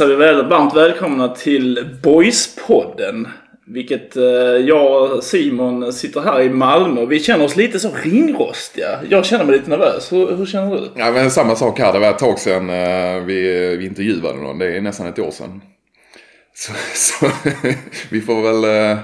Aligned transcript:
hälsar 0.00 0.16
vi 0.16 0.24
väl, 0.24 0.48
varmt 0.48 0.76
välkomna 0.76 1.28
till 1.28 1.86
Boys-podden. 2.02 3.28
Vilket 3.66 4.16
eh, 4.16 4.24
jag 4.66 5.12
och 5.12 5.24
Simon 5.24 5.92
sitter 5.92 6.20
här 6.20 6.40
i 6.40 6.50
Malmö 6.50 7.06
vi 7.06 7.20
känner 7.20 7.44
oss 7.44 7.56
lite 7.56 7.80
så 7.80 7.90
ringrostiga. 8.02 9.00
Jag 9.08 9.26
känner 9.26 9.44
mig 9.44 9.56
lite 9.56 9.70
nervös. 9.70 10.12
Hur, 10.12 10.36
hur 10.36 10.46
känner 10.46 10.76
du? 10.76 10.90
Ja, 10.96 11.10
men 11.10 11.30
samma 11.30 11.56
sak 11.56 11.78
här. 11.78 11.92
Det 11.92 11.98
var 11.98 12.10
ett 12.10 12.18
tag 12.18 12.38
sedan 12.38 12.70
eh, 12.70 13.24
vi, 13.24 13.76
vi 13.76 13.86
intervjuade 13.86 14.38
någon. 14.38 14.58
Det 14.58 14.76
är 14.76 14.80
nästan 14.80 15.06
ett 15.06 15.18
år 15.18 15.30
sedan. 15.30 15.62
Så, 16.54 16.72
så 16.94 17.26
vi, 18.10 18.20
får 18.20 18.42
väl, 18.42 18.90
eh, 18.92 18.98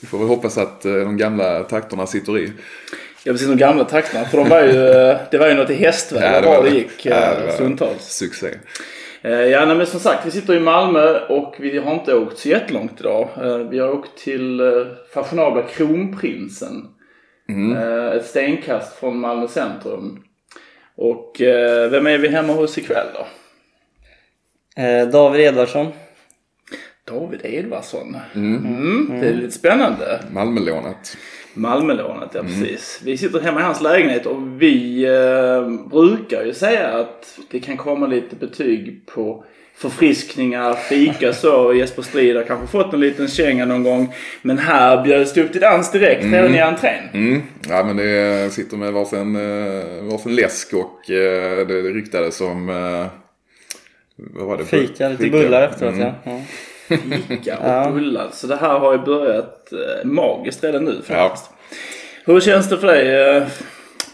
vi 0.00 0.06
får 0.06 0.18
väl 0.18 0.28
hoppas 0.28 0.58
att 0.58 0.82
de 0.82 1.16
gamla 1.16 1.62
takterna 1.62 2.06
sitter 2.06 2.38
i. 2.38 2.52
Ja 3.22 3.32
precis, 3.32 3.48
de 3.48 3.56
gamla 3.56 3.84
takterna. 3.84 4.24
För 4.24 4.38
de 4.38 4.48
var 4.48 4.62
ju, 4.62 4.72
det 5.30 5.38
var 5.38 5.48
ju 5.48 5.54
något 5.54 5.70
i 5.70 5.74
hästväg 5.74 6.22
Ja, 6.22 6.40
det 6.40 6.46
var 6.46 6.64
det 6.64 6.70
gick 6.70 7.06
Ja, 7.06 7.34
det 7.40 7.46
var 7.46 7.52
stundtals. 7.52 8.02
Succé. 8.02 8.48
Eh, 9.24 9.30
Ja, 9.44 9.66
nej, 9.66 9.76
men 9.76 9.86
som 9.86 10.00
sagt, 10.00 10.26
vi 10.26 10.30
sitter 10.30 10.54
i 10.54 10.60
Malmö 10.60 11.18
och 11.28 11.54
vi 11.58 11.78
har 11.78 11.94
inte 11.94 12.14
åkt 12.14 12.38
så 12.38 12.48
jättelångt 12.48 13.00
idag. 13.00 13.28
Eh, 13.42 13.56
Vi 13.58 13.78
har 13.78 13.90
åkt 13.92 14.18
till 14.18 14.60
eh, 14.60 14.66
fashionabla 15.14 15.62
Kronprinsen. 15.62 16.88
Eh, 17.76 18.06
Ett 18.16 18.26
stenkast 18.26 18.96
från 18.96 19.18
Malmö 19.20 19.48
centrum. 19.48 20.22
Och 20.96 21.36
vem 21.90 22.06
är 22.06 22.18
vi 22.18 22.28
hemma 22.28 22.52
hos 22.52 22.78
ikväll 22.78 23.06
då? 23.14 23.26
David 25.12 25.40
Edvardsson. 25.40 25.86
David 27.08 27.40
Edvardsson. 27.44 28.16
Mm. 28.34 29.20
Det 29.20 29.28
är 29.28 29.34
lite 29.34 29.50
spännande. 29.50 30.20
Malmölånet. 30.32 31.16
Malmölånet, 31.54 32.28
ja 32.34 32.42
precis. 32.42 33.00
Vi 33.04 33.16
sitter 33.18 33.40
hemma 33.40 33.60
i 33.60 33.62
hans 33.62 33.80
lägenhet 33.80 34.26
och 34.26 34.62
vi 34.62 35.04
eh, 35.04 35.88
brukar 35.90 36.44
ju 36.44 36.54
säga 36.54 36.88
att 36.88 37.38
det 37.50 37.60
kan 37.60 37.76
komma 37.76 38.06
lite 38.06 38.36
betyg 38.36 39.00
på 39.06 39.44
förfriskningar, 39.76 40.74
fika 40.74 41.32
så. 41.32 41.74
Jesper 41.74 42.02
Strid 42.02 42.36
har 42.36 42.42
kanske 42.44 42.66
fått 42.66 42.92
en 42.94 43.00
liten 43.00 43.28
känga 43.28 43.64
någon 43.64 43.82
gång. 43.82 44.14
Men 44.42 44.58
här 44.58 45.02
bjöds 45.04 45.32
det 45.32 45.42
upp 45.42 45.52
till 45.52 45.60
dans 45.60 45.90
direkt 45.92 46.24
redan 46.24 46.54
i 46.54 46.60
entrén. 46.60 47.02
Mm. 47.14 47.42
Ja 47.68 47.84
men 47.84 47.96
det 47.96 48.52
sitter 48.52 48.76
med 48.76 48.92
varsin, 48.92 49.36
eh, 49.36 50.04
varsin 50.12 50.34
läsk 50.34 50.74
och 50.74 51.10
eh, 51.10 51.66
det 51.66 51.74
ryktades 51.82 52.40
om... 52.40 52.68
eh, 52.68 53.06
Vad 54.16 54.46
var 54.46 54.56
det? 54.56 54.64
Fika, 54.64 55.08
lite 55.08 55.26
bullar 55.30 55.62
efteråt 55.62 55.94
Mm. 55.94 56.06
ja. 56.06 56.12
ja. 56.24 56.40
Fika 57.28 57.58
och 57.58 57.64
Ja. 57.68 57.90
bullar. 57.90 58.28
Så 58.32 58.46
det 58.46 58.56
här 58.56 58.78
har 58.78 58.92
ju 58.92 58.98
börjat 58.98 59.72
eh, 59.72 60.04
magiskt 60.04 60.64
redan 60.64 60.84
nu 60.84 60.96
Ja. 61.08 61.14
faktiskt. 61.28 61.50
Hur 62.24 62.40
känns 62.40 62.68
det 62.68 62.78
för 62.78 62.86
dig? 62.86 63.36
Eh, 63.36 63.42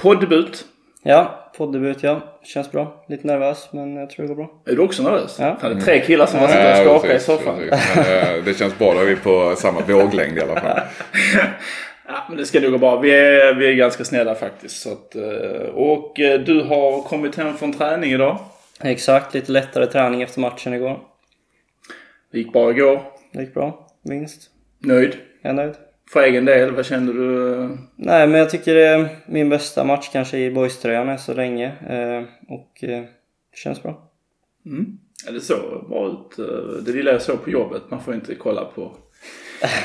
Poddebut? 0.03 0.65
Ja, 1.03 1.51
poddebut 1.57 2.03
ja. 2.03 2.21
Känns 2.45 2.73
bra. 2.73 3.05
Lite 3.09 3.27
nervös 3.27 3.69
men 3.73 3.97
jag 3.97 4.11
tror 4.11 4.23
det 4.23 4.29
går 4.29 4.35
bra. 4.35 4.51
Är 4.67 4.77
du 4.77 4.83
också 4.83 5.03
nervös? 5.03 5.37
Ja. 5.41 5.57
Det 5.61 5.67
är 5.67 5.81
tre 5.81 6.01
killar 6.01 6.27
som 6.27 6.39
har 6.41 6.49
suttit 6.49 6.65
och 6.65 6.95
Ja, 6.95 6.99
skakat 6.99 7.17
i 7.17 7.25
soffan. 7.25 7.55
Men, 7.59 7.69
eh, 7.69 8.45
det 8.45 8.59
känns 8.59 8.79
bra, 8.79 8.95
då 8.95 9.01
är 9.01 9.05
vi 9.05 9.17
på 9.17 9.55
samma 9.57 9.81
våglängd 9.81 10.39
i 10.39 10.41
alla 10.41 10.61
fall. 10.61 10.81
Ja, 12.13 12.17
men 12.29 12.37
det 12.37 12.47
ska 12.47 12.61
nog 12.61 12.73
gå 12.73 12.79
bra. 12.79 13.01
Vi 13.01 13.11
är, 13.11 13.55
vi 13.55 13.69
är 13.71 13.75
ganska 13.75 14.05
snälla 14.05 14.35
faktiskt. 14.35 14.83
Så 14.83 14.93
att, 14.93 15.15
och 15.75 16.13
du 16.47 16.65
har 16.69 17.03
kommit 17.03 17.37
hem 17.37 17.57
från 17.57 17.73
träning 17.73 18.13
idag. 18.13 18.39
Exakt, 18.83 19.35
lite 19.35 19.53
lättare 19.53 19.87
träning 19.87 20.23
efter 20.23 20.41
matchen 20.41 20.75
igår. 20.75 20.99
Det 22.33 22.39
gick 22.39 22.53
bra 22.53 22.71
igår. 22.71 23.03
Det 23.33 23.41
gick 23.41 23.55
bra, 23.55 23.87
minst. 24.03 24.51
Nöjd. 24.79 25.17
Jag 25.43 25.51
är 25.51 25.55
nöjd. 25.55 25.75
För 26.11 26.23
egen 26.23 26.45
del, 26.45 26.71
vad 26.71 26.87
kände 26.87 27.13
du? 27.13 27.69
Nej 27.97 28.27
men 28.27 28.39
jag 28.41 28.51
tycker 28.51 28.75
det 28.75 28.87
är 28.87 29.09
min 29.27 29.49
bästa 29.49 29.85
match 29.85 30.09
kanske 30.13 30.39
i 30.39 30.51
boyströjan 30.51 31.09
än 31.09 31.19
så 31.19 31.35
länge. 31.35 31.67
Eh, 31.67 32.25
och 32.55 32.85
eh, 32.85 33.01
det 33.51 33.57
känns 33.57 33.83
bra. 33.83 34.11
Ja, 35.27 35.33
det 35.33 35.41
såg 35.41 35.89
bra 35.89 36.09
ut. 36.09 36.39
Eh, 36.39 36.83
Det 36.85 36.93
lilla 36.93 37.11
jag 37.13 37.23
såg 37.23 37.45
på 37.45 37.51
jobbet. 37.51 37.83
Man 37.91 38.01
får 38.01 38.15
inte 38.15 38.35
kolla 38.35 38.65
på, 38.65 38.97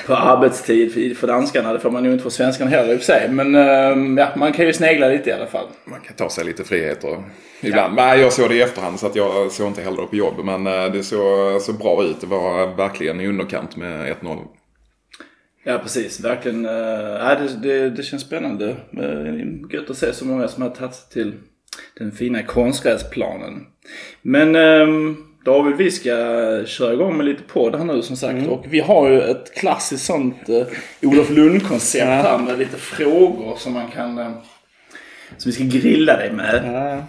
på 0.08 0.16
arbetstid 0.16 1.18
för- 1.18 1.28
danskarna. 1.28 1.74
Det 1.74 1.80
får 1.80 1.92
man 1.92 2.06
ju 2.06 2.12
inte 2.12 2.24
för 2.24 2.30
svenskarna 2.30 2.72
heller 2.72 2.94
i 2.94 2.96
och 2.96 3.00
för 3.00 3.06
sig. 3.06 3.30
Men 3.30 3.56
eh, 3.56 4.24
ja, 4.24 4.30
man 4.36 4.54
kan 4.54 4.66
ju 4.66 4.74
snegla 4.74 5.08
lite 5.08 5.30
i 5.30 5.34
alla 5.34 5.48
fall. 5.48 5.68
Man 5.86 6.00
kan 6.02 6.16
ta 6.16 6.30
sig 6.30 6.46
lite 6.46 6.64
friheter 6.64 7.24
ibland. 7.62 7.96
Nej, 7.96 8.20
jag 8.20 8.34
såg 8.34 8.50
det 8.50 8.56
i 8.56 8.62
efterhand 8.62 9.00
så 9.00 9.08
att 9.08 9.16
jag 9.16 9.52
såg 9.52 9.68
inte 9.68 9.82
heller 9.82 10.04
på 10.06 10.16
jobb. 10.16 10.46
Men 10.46 10.68
eh, 10.68 10.92
det 10.92 11.04
såg 11.04 11.62
så 11.62 11.74
bra 11.74 12.04
ut. 12.04 12.22
Det 12.22 12.28
var 12.28 12.76
verkligen 12.76 13.22
i 13.22 13.28
underkant 13.28 13.76
med 13.76 14.16
1-0. 14.22 14.38
Ja 15.68 15.78
precis, 15.84 16.20
verkligen. 16.20 16.64
Ja, 16.64 17.36
det, 17.36 17.50
det, 17.70 17.90
det 17.90 18.04
känns 18.04 18.22
spännande. 18.24 18.70
Eh, 18.98 19.74
Gött 19.74 19.90
att 19.90 19.98
se 19.98 20.14
så 20.14 20.26
många 20.26 20.48
som 20.48 20.64
har 20.64 20.70
tagit 20.70 20.96
sig 20.96 21.10
till 21.14 21.34
den 21.98 22.12
fina 22.12 22.44
konstgräsplanen. 22.44 23.66
Men 24.22 24.56
ehm, 24.56 25.18
David, 25.46 25.76
vi 25.76 25.92
ska 25.92 26.12
köra 26.66 26.94
igång 26.94 27.18
med 27.18 27.26
lite 27.26 27.44
podd 27.44 27.76
här 27.76 27.84
nu 27.86 28.02
som 28.02 28.16
sagt. 28.18 28.48
Och 28.48 28.66
vi 28.70 28.80
har 28.80 29.10
ju 29.10 29.22
ett 29.22 29.54
klassiskt 29.56 30.06
sånt 30.06 30.50
eh, 30.50 30.68
Olof 31.10 31.30
Lund-koncept 31.30 32.06
Ja. 32.06 32.12
här 32.16 32.38
med 32.38 32.60
lite 32.60 32.78
frågor 32.78 33.56
som 33.58 33.74
man 33.74 33.88
kan... 33.92 34.18
Eh, 34.18 34.32
som 35.38 35.52
vi 35.52 35.56
ska 35.56 35.64
grilla 35.64 36.18
dig 36.18 36.32
med. 36.32 36.62
Ja. 36.66 37.04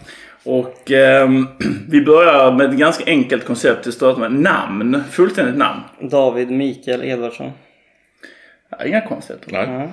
Och 0.52 0.90
ehm, 0.90 1.46
vi 1.88 2.00
börjar 2.04 2.52
med 2.52 2.66
ett 2.70 2.76
ganska 2.78 3.04
enkelt 3.06 3.44
koncept. 3.44 3.84
Det 3.84 3.92
startar 3.92 4.20
med 4.20 4.32
namn. 4.32 5.02
Fullständigt 5.10 5.56
namn. 5.56 5.80
David 6.00 6.50
Mikael 6.50 7.04
Edvardsson. 7.04 7.50
Ja, 8.70 8.84
inga 8.84 9.00
konstigheter. 9.00 9.52
Nej, 9.52 9.68
Ja. 9.70 9.88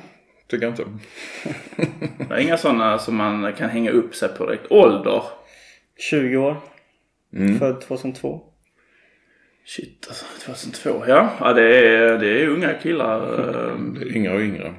tycker 0.49 0.65
jag 0.65 0.71
inte. 0.73 0.83
Det 2.29 2.33
är 2.35 2.39
inga 2.39 2.57
sådana 2.57 2.97
som 2.99 3.15
man 3.15 3.53
kan 3.53 3.69
hänga 3.69 3.91
upp 3.91 4.15
sig 4.15 4.29
på 4.29 4.45
direkt. 4.45 4.71
Ålder? 4.71 5.23
20 5.99 6.37
år. 6.37 6.57
Född 7.59 7.81
2002. 7.81 8.41
Shit 9.65 10.05
alltså, 10.07 10.25
2002. 10.45 11.03
Ja, 11.07 11.29
ja 11.39 11.53
det, 11.53 11.87
är, 11.87 12.17
det 12.17 12.41
är 12.43 12.47
unga 12.47 12.73
killar. 12.73 13.19
eh, 13.39 13.77
Det 13.79 14.01
är 14.01 14.15
yngre 14.17 14.33
och 14.35 14.41
yngre. 14.41 14.73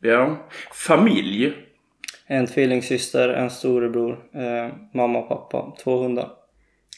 Ja. 0.00 0.48
Familj? 0.72 1.52
En 2.26 2.46
tvillingsyster, 2.46 3.28
en 3.28 3.50
storebror, 3.50 4.12
eh, 4.34 4.74
mamma 4.94 5.18
och 5.18 5.28
pappa, 5.28 5.76
två 5.82 6.02
hundar. 6.02 6.30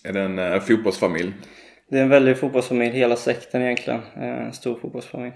Är 0.04 0.12
det 0.12 0.20
en 0.20 0.38
eh, 0.38 0.60
fotbollsfamilj? 0.60 1.32
Det 1.90 1.98
är 1.98 2.02
en 2.02 2.08
väldig 2.08 2.36
fotbollsfamilj, 2.38 2.96
hela 2.96 3.16
släkten 3.16 3.62
egentligen. 3.62 4.00
Eh, 4.16 4.46
En 4.46 4.52
stor 4.52 4.74
fotbollsfamilj. 4.74 5.32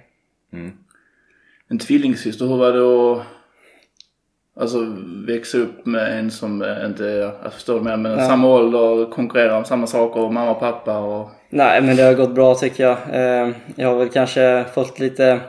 En 1.69 1.79
tvillingsyster, 1.79 2.47
hur 2.47 2.57
var 2.57 2.73
det 2.73 3.13
att 3.21 3.27
alltså, 4.61 4.79
växa 5.27 5.59
upp 5.59 5.87
med 5.87 6.19
en 6.19 6.31
som 6.31 6.63
inte 6.87 7.05
är, 7.11 7.19
jag 7.43 7.53
förstår 7.53 7.81
med, 7.81 7.99
men 7.99 8.13
Ja. 8.19 8.27
samma 8.29 8.49
ålder, 8.49 9.11
konkurrerar 9.11 9.57
om 9.59 9.65
samma 9.65 9.87
saker, 9.87 10.21
och 10.21 10.33
mamma 10.35 10.51
och 10.51 10.61
pappa 10.61 10.99
och... 10.99 11.31
Nej 11.51 11.83
men 11.83 11.97
det 11.97 12.03
har 12.03 12.15
gått 12.15 12.35
bra 12.35 12.55
tycker 12.55 12.85
jag. 12.85 12.99
Eh, 13.13 13.51
Jag 13.77 13.89
har 13.89 13.97
väl 13.99 14.09
kanske 14.09 14.65
fått 14.75 14.99
lite 14.99 15.41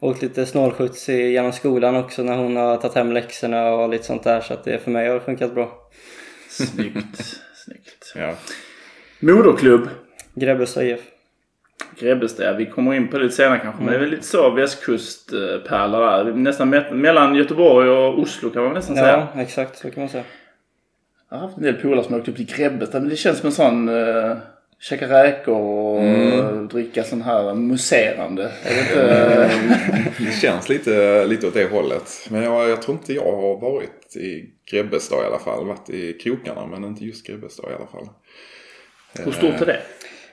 Åkt 0.00 0.22
lite 0.22 0.46
snålskjuts 0.46 1.08
i- 1.08 1.32
genom 1.32 1.52
skolan 1.52 1.96
också 1.96 2.22
när 2.22 2.36
hon 2.36 2.56
har 2.56 2.76
tagit 2.76 2.94
hem 2.94 3.12
läxorna 3.12 3.70
och 3.74 3.88
lite 3.88 4.04
sånt 4.04 4.22
där 4.24 4.40
så 4.40 4.54
att 4.54 4.64
det 4.64 4.78
för 4.78 4.90
mig 4.90 5.08
har 5.08 5.18
funkat 5.20 5.54
bra. 5.54 5.72
Snyggt, 6.50 7.16
snyggt. 7.64 8.12
Ja. 8.14 8.32
Moderklubb? 9.20 9.88
Grebbestad 10.34 10.84
IF. 10.84 11.00
Grebbestad, 11.98 12.56
vi 12.56 12.66
kommer 12.66 12.94
in 12.94 13.08
på 13.08 13.16
det 13.18 13.22
lite 13.24 13.36
senare 13.36 13.58
kanske. 13.62 13.82
Men 13.82 13.90
det 13.92 13.96
är 13.98 14.00
väl 14.00 14.10
lite 14.10 14.22
så 14.26 14.50
västkustpärlor 14.50 16.00
där. 16.00 16.24
Nästan 16.24 16.74
me- 16.74 16.94
mellan 16.94 17.34
Göteborg 17.34 17.88
och 17.90 18.18
Oslo 18.18 18.50
kan 18.50 18.64
man 18.64 18.72
nästan 18.72 18.96
säga. 18.96 19.28
Ja 19.34 19.40
exakt 19.42 19.78
så 19.78 19.90
kan 19.90 20.02
man 20.02 20.08
säga. 20.10 20.24
Jag 21.30 21.36
har 21.36 21.46
haft 21.46 21.56
en 21.56 21.62
del 21.62 21.74
polare 21.74 22.04
som 22.04 22.12
har 22.14 22.20
åkt 22.20 22.28
upp 22.28 22.36
till 22.36 22.46
Grebbestad. 22.56 23.00
Men 23.02 23.10
det 23.10 23.16
känns 23.16 23.38
som 23.38 23.46
en 23.46 23.52
sån... 23.52 23.88
Uh, 23.88 24.36
käka 24.80 25.08
räkor 25.08 25.54
och 25.60 26.00
Mm. 26.00 26.68
dricka 26.68 27.02
sån 27.04 27.22
här 27.22 27.54
muserande. 27.54 28.52
Inte... 28.80 29.50
Det 30.18 30.32
känns 30.40 30.68
lite, 30.68 31.24
lite 31.26 31.46
åt 31.46 31.54
det 31.54 31.70
hållet. 31.70 32.26
Men 32.30 32.42
jag, 32.42 32.68
jag 32.70 32.82
tror 32.82 32.96
inte 32.96 33.12
jag 33.12 33.32
har 33.36 33.60
varit 33.60 34.16
i 34.16 34.44
Grebbestad 34.70 35.22
i 35.24 35.26
alla 35.26 35.38
fall. 35.38 35.66
Varit 35.66 35.90
i 35.90 36.12
krokarna 36.12 36.66
men 36.66 36.84
inte 36.84 37.04
just 37.04 37.26
Grebbestad 37.26 37.70
i 37.70 37.74
alla 37.74 37.86
fall. 37.86 38.08
hur 39.24 39.32
stort 39.32 39.60
är 39.60 39.66
det? 39.66 39.80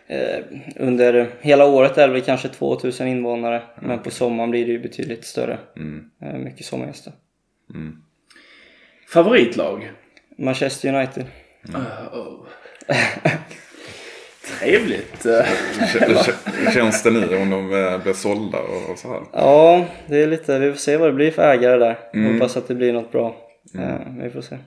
Eh, 0.07 0.39
Under 0.75 1.29
hela 1.41 1.65
året 1.65 1.97
är 1.97 2.07
det 2.07 2.13
väl 2.13 2.21
kanske 2.21 2.47
2000 2.47 3.07
invånare 3.07 3.61
men 3.81 3.99
på 3.99 4.11
sommaren 4.11 4.51
blir 4.51 4.65
det 4.65 4.71
ju 4.71 4.79
betydligt 4.79 5.25
större. 5.25 5.59
Eh, 6.21 6.33
Mycket 6.33 6.65
sommargäster. 6.65 7.13
Favoritlag? 9.13 9.91
Manchester 10.37 10.93
United. 10.95 11.25
Oh. 12.13 12.45
Trevligt. 14.59 15.25
Eh, 15.25 15.45
Hur 16.65 16.71
känns 16.71 17.03
det 17.03 17.11
nu 17.11 17.37
om 17.41 17.49
de 17.49 17.73
eh, 17.85 18.03
blir 18.03 18.13
sålda 18.13 18.59
och, 18.59 18.99
så 18.99 19.13
här? 19.13 19.21
Ja, 19.33 19.85
det 20.07 20.23
är 20.23 20.27
lite, 20.27 20.59
vi 20.59 20.71
får 20.71 20.77
se 20.79 20.97
vad 20.97 21.09
det 21.09 21.13
blir 21.13 21.31
för 21.31 21.53
ägare 21.53 21.77
där. 21.77 22.33
Hoppas 22.33 22.57
att 22.57 22.67
det 22.67 22.75
blir 22.75 22.93
något 22.93 23.11
bra. 23.11 23.35
Eh, 23.75 23.95
vi 24.23 24.29
får 24.29 24.41
se. 24.41 24.57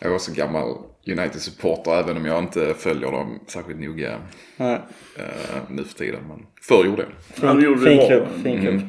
Jag 0.00 0.10
är 0.10 0.14
också 0.14 0.32
gammal 0.32 0.76
United-supporter 1.06 1.90
även 2.00 2.16
om 2.16 2.24
jag 2.26 2.38
inte 2.38 2.74
följer 2.74 3.10
dem 3.10 3.40
särskilt 3.46 3.80
noga 3.80 4.18
Nej. 4.56 4.80
eh, 5.18 5.24
nu 5.68 5.84
för 5.84 5.94
tiden. 5.94 6.20
Men 6.28 6.46
förr 6.62 6.84
gjorde 6.84 7.02
jag. 7.02 7.48
Ja, 7.48 7.54
du 7.54 7.64
gjorde 7.64 7.80
det 7.80 7.86
fin 7.86 7.96
bra. 7.96 8.06
klubb, 8.06 8.26
fin 8.42 8.60
klubb. 8.60 8.80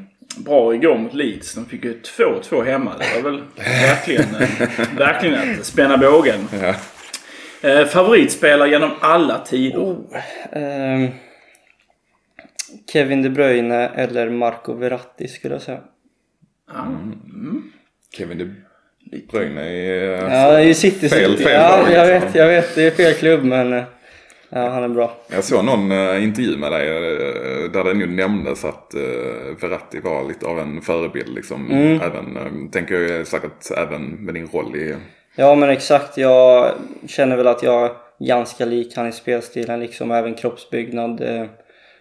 bra 0.45 0.75
igår 0.75 0.97
mot 0.97 1.13
Leeds. 1.13 1.53
De 1.55 1.65
fick 1.65 1.83
ju 1.85 2.01
2-2 2.01 2.63
hemma. 2.63 2.91
Det 2.97 3.21
var 3.21 3.31
väl 3.31 3.43
verkligen, 3.57 4.35
eh, 4.35 4.49
verkligen 4.97 5.59
att 5.59 5.65
spänna 5.65 5.97
bågen. 5.97 6.39
Ja. 6.61 6.75
Eh, 7.69 7.85
favoritspelare 7.85 8.69
genom 8.69 8.91
alla 8.99 9.39
tider? 9.39 9.95
Ehm, 10.51 11.07
Kevin 12.93 13.21
De 13.21 13.29
Bruyne 13.29 13.87
eller 13.87 14.29
Marco 14.29 14.73
Verratti 14.73 15.27
skulle 15.27 15.55
jag 15.55 15.61
säga. 15.61 15.79
Ja. 16.73 16.87
Kevin 18.17 18.37
De 18.37 18.55
Bruyne 19.31 19.61
är... 19.61 20.11
Ja, 20.11 20.51
det 20.51 20.57
är 20.57 20.59
ju 20.67 20.73
City. 20.73 21.09
Fel- 21.09 21.31
City. 21.31 21.43
fel 21.43 21.53
ja, 21.53 21.77
lag, 21.81 21.91
jag 21.91 22.07
liksom. 22.07 22.27
vet, 22.27 22.35
jag 22.35 22.47
vet. 22.47 22.75
Det 22.75 22.87
är 22.87 22.91
fel 22.91 23.13
klubb 23.13 23.43
men 23.43 23.73
eh, 23.73 23.83
ja, 24.49 24.69
han 24.69 24.83
är 24.83 24.87
bra. 24.87 25.17
Jag 25.33 25.43
såg 25.43 25.65
någon 25.65 25.91
eh, 25.91 26.23
intervju 26.23 26.57
med 26.57 26.71
dig 26.71 26.87
eh, 26.89 27.71
där 27.71 27.83
det 27.83 27.93
nu 27.93 28.05
nämndes 28.07 28.65
att 28.65 28.91
Verratti 29.61 29.99
var 29.99 30.27
lite 30.27 30.45
av 30.45 30.59
en 30.59 30.81
förebild. 30.81 31.35
Liksom. 31.35 31.71
Mm. 31.71 32.01
Även, 32.01 32.69
tänker 32.71 32.95
jag 32.95 33.27
säkert 33.27 33.71
även 33.77 34.01
med 34.25 34.33
din 34.33 34.47
roll 34.47 34.75
i... 34.75 34.95
Ja 35.35 35.55
men 35.55 35.69
exakt. 35.69 36.17
Jag 36.17 36.71
känner 37.07 37.37
väl 37.37 37.47
att 37.47 37.63
jag 37.63 37.83
är 37.85 37.91
ganska 38.19 38.65
lik 38.65 38.93
han 38.95 39.07
i 39.07 39.11
spelstilen 39.11 39.79
liksom. 39.79 40.11
Även 40.11 40.33
kroppsbyggnad. 40.33 41.21
eh, 41.21 41.45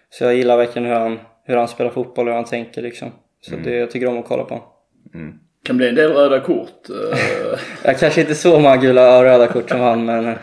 Så 0.09 0.23
jag 0.23 0.35
gillar 0.35 0.57
verkligen 0.57 0.87
hur 0.87 0.95
han, 0.95 1.19
hur 1.45 1.55
han 1.55 1.67
spelar 1.67 1.91
fotboll 1.91 2.27
och 2.27 2.31
hur 2.33 2.35
han 2.41 2.49
tänker 2.49 2.81
liksom. 2.81 3.11
Så 3.41 3.55
det, 3.63 3.75
jag 3.75 3.91
tycker 3.91 4.07
om 4.07 4.17
att 4.19 4.25
kolla 4.27 4.43
på 4.43 4.53
honom. 4.53 4.69
Kan 5.65 5.77
bli 5.77 5.89
en 5.89 5.95
del 5.95 6.11
röda 6.13 6.39
kort. 6.39 6.89
eh. 6.89 7.19
Jag 7.83 7.99
kanske 7.99 8.21
inte 8.21 8.35
så 8.35 8.59
många 8.59 8.77
gula 8.77 9.17
och 9.17 9.23
röda 9.23 9.47
kort 9.47 9.69
som 9.69 9.79
han 9.79 10.05
men... 10.05 10.27
eh, 10.27 10.35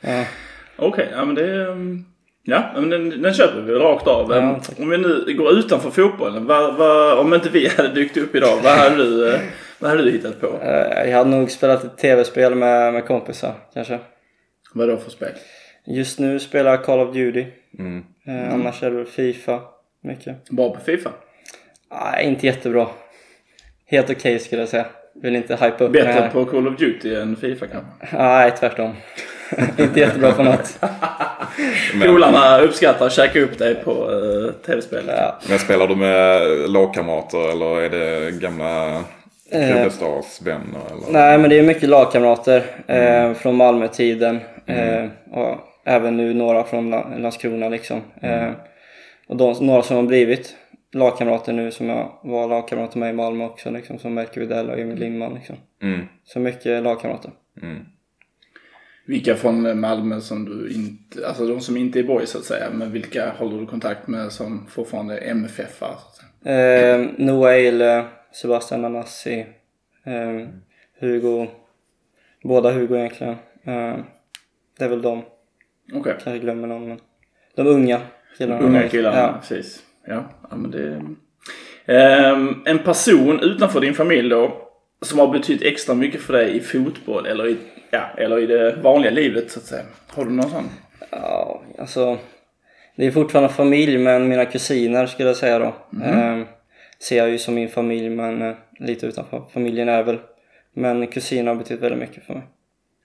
Ja. 0.00 0.24
Okej, 0.76 1.08
ja 1.12 1.24
men 1.24 1.34
det... 1.34 1.62
mm, 1.62 2.04
Ja, 2.42 2.70
men 2.74 2.90
den, 2.90 3.22
den 3.22 3.34
köper 3.34 3.60
vi 3.60 3.72
rakt 3.72 4.06
av. 4.06 4.30
Ja, 4.32 4.60
tack. 4.66 4.78
om 4.78 4.90
vi 4.90 4.98
nu 4.98 5.34
går 5.38 5.52
utanför 5.52 5.90
fotbollen. 5.90 6.46
Vad, 6.46 6.76
vad, 6.76 7.18
om 7.18 7.34
inte 7.34 7.48
vi 7.48 7.68
hade 7.76 7.88
dykt 7.88 8.16
upp 8.16 8.34
idag, 8.34 8.58
vad 8.62 8.72
hade 8.72 8.96
du, 8.96 9.34
eh, 9.34 9.40
vad 9.78 9.90
hade 9.90 10.02
du 10.04 10.10
hittat 10.10 10.40
på? 10.40 10.58
Jag 11.06 11.16
hade 11.18 11.30
nog 11.30 11.50
spelat 11.50 11.84
ett 11.84 11.98
tv-spel 11.98 12.54
med, 12.54 12.92
med 12.92 13.06
kompisar 13.06 13.52
kanske. 13.74 13.98
Vad 14.74 14.88
då 14.88 14.96
för 14.96 15.10
spel? 15.10 15.28
Just 15.86 16.18
nu 16.18 16.38
spelar 16.38 16.70
jag 16.70 16.84
Call 16.84 17.00
of 17.00 17.14
Duty. 17.14 17.46
Mm. 17.78 18.04
Eh, 18.26 18.54
Annars 18.54 18.82
är 18.82 18.90
det 18.90 19.04
Fifa 19.04 19.60
mycket. 20.02 20.50
Bra 20.50 20.74
på 20.74 20.80
Fifa? 20.80 21.10
Nej, 21.90 22.26
inte 22.26 22.46
jättebra. 22.46 22.86
Helt 23.90 24.10
okej 24.10 24.38
skulle 24.38 24.62
jag 24.62 24.68
säga. 24.68 24.86
Vill 25.22 25.36
inte 25.36 25.54
hypa 25.56 25.84
upp 25.84 25.92
Bättre 25.92 26.30
på 26.32 26.44
Call 26.44 26.68
of 26.68 26.78
Duty 26.78 27.14
än 27.14 27.36
Fifa 27.36 27.66
kanske? 27.66 28.16
Nej, 28.16 28.52
tvärtom. 28.60 28.96
inte 29.78 30.00
jättebra 30.00 30.32
på 30.32 30.42
något. 30.42 30.78
Polarna 32.06 32.58
uppskattar 32.60 33.06
att 33.06 33.12
käka 33.12 33.40
upp 33.40 33.58
dig 33.58 33.74
på 33.74 34.10
uh, 34.10 34.52
tv-spelet. 34.52 35.14
Ja. 35.18 35.38
men 35.48 35.58
spelar 35.58 35.86
du 35.86 35.96
med 35.96 36.40
lagkamrater 36.70 37.50
eller 37.52 37.80
är 37.80 37.90
det 37.90 38.30
gamla 38.30 39.04
Klubbestadsvänner? 39.50 40.80
Eller? 40.90 41.12
Nej, 41.12 41.38
men 41.38 41.50
det 41.50 41.58
är 41.58 41.62
mycket 41.62 41.88
lagkamrater 41.88 42.62
eh, 42.86 43.32
från 43.34 43.56
Malmö-tiden. 43.56 44.40
Eh, 44.66 45.04
och 45.30 45.56
även 45.86 46.16
nu 46.16 46.34
några 46.34 46.64
från 46.64 46.90
La- 46.90 47.16
Landskrona 47.18 47.68
liksom. 47.68 48.00
Eh, 48.22 48.50
och 49.28 49.36
de, 49.36 49.54
några 49.60 49.82
som 49.82 49.96
har 49.96 50.02
blivit 50.02 50.54
lagkamrater 50.92 51.52
nu 51.52 51.70
som 51.70 51.88
jag 51.88 52.18
var 52.22 52.48
lagkamrater 52.48 52.98
med 52.98 53.10
i 53.10 53.12
Malmö 53.12 53.44
också 53.44 53.70
liksom. 53.70 53.98
Som 53.98 54.14
Melker 54.14 54.40
Widell 54.40 54.70
och 54.70 54.78
Emil 54.78 54.98
Lindman 54.98 55.34
liksom. 55.34 55.56
Mm. 55.82 56.00
Så 56.24 56.40
mycket 56.40 56.82
lagkamrater. 56.82 57.30
Mm. 57.62 57.84
Vilka 59.06 59.34
från 59.34 59.80
Malmö 59.80 60.20
som 60.20 60.44
du 60.44 60.72
inte, 60.74 61.26
alltså 61.26 61.46
de 61.46 61.60
som 61.60 61.76
inte 61.76 61.98
är 61.98 62.02
boys 62.02 62.30
så 62.30 62.38
att 62.38 62.44
säga, 62.44 62.70
men 62.72 62.92
vilka 62.92 63.30
håller 63.30 63.60
du 63.60 63.66
kontakt 63.66 64.08
med 64.08 64.32
som 64.32 64.66
fortfarande 64.66 65.18
är 65.18 65.34
säga? 65.34 66.24
Eh, 66.44 67.06
Noah 67.18 67.52
Eile, 67.52 68.04
Sebastian 68.32 68.84
Anassi, 68.84 69.46
eh, 70.04 70.48
Hugo. 71.00 71.46
Båda 72.42 72.70
Hugo 72.72 72.96
egentligen. 72.96 73.32
Eh, 73.64 73.96
det 74.78 74.84
är 74.84 74.88
väl 74.88 75.02
de. 75.02 75.22
Okej. 75.92 76.14
Kanske 76.24 76.38
glömmer 76.38 76.68
någon 76.68 76.88
men. 76.88 77.00
De 77.56 77.66
unga 77.66 78.00
killarna. 78.38 78.60
Unga 78.60 78.88
killarna, 78.88 79.16
Ja. 79.18 79.38
precis. 79.40 79.82
Ja, 80.06 80.24
ja 80.50 80.56
men 80.56 80.70
det... 80.70 81.02
Ehm, 81.86 82.62
en 82.64 82.78
person 82.78 83.40
utanför 83.40 83.80
din 83.80 83.94
familj 83.94 84.28
då, 84.28 84.68
som 85.02 85.18
har 85.18 85.28
betytt 85.28 85.62
extra 85.62 85.94
mycket 85.94 86.20
för 86.20 86.32
dig 86.32 86.56
i 86.56 86.60
fotboll 86.60 87.26
eller 87.26 87.48
i, 87.48 87.56
ja, 87.90 88.02
eller 88.16 88.38
i 88.38 88.46
det 88.46 88.76
vanliga 88.82 89.10
livet 89.10 89.50
så 89.50 89.60
att 89.60 89.66
säga. 89.66 89.82
Har 90.08 90.24
du 90.24 90.30
någon 90.30 90.50
sån? 90.50 90.64
Ja, 91.10 91.62
alltså. 91.78 92.18
Det 92.96 93.06
är 93.06 93.10
fortfarande 93.10 93.48
familj 93.48 93.98
men 93.98 94.28
mina 94.28 94.44
kusiner 94.44 95.06
skulle 95.06 95.28
jag 95.28 95.36
säga 95.36 95.58
då. 95.58 95.74
Eh, 96.04 96.40
ser 96.98 97.18
jag 97.18 97.30
ju 97.30 97.38
som 97.38 97.54
min 97.54 97.68
familj 97.68 98.08
men 98.08 98.42
eh, 98.42 98.54
lite 98.78 99.06
utanför. 99.06 99.42
Familjen 99.52 99.88
är 99.88 100.02
väl. 100.02 100.18
Men 100.74 101.06
kusiner 101.06 101.48
har 101.48 101.54
betytt 101.54 101.80
väldigt 101.80 102.00
mycket 102.00 102.24
för 102.24 102.34
mig. 102.34 102.42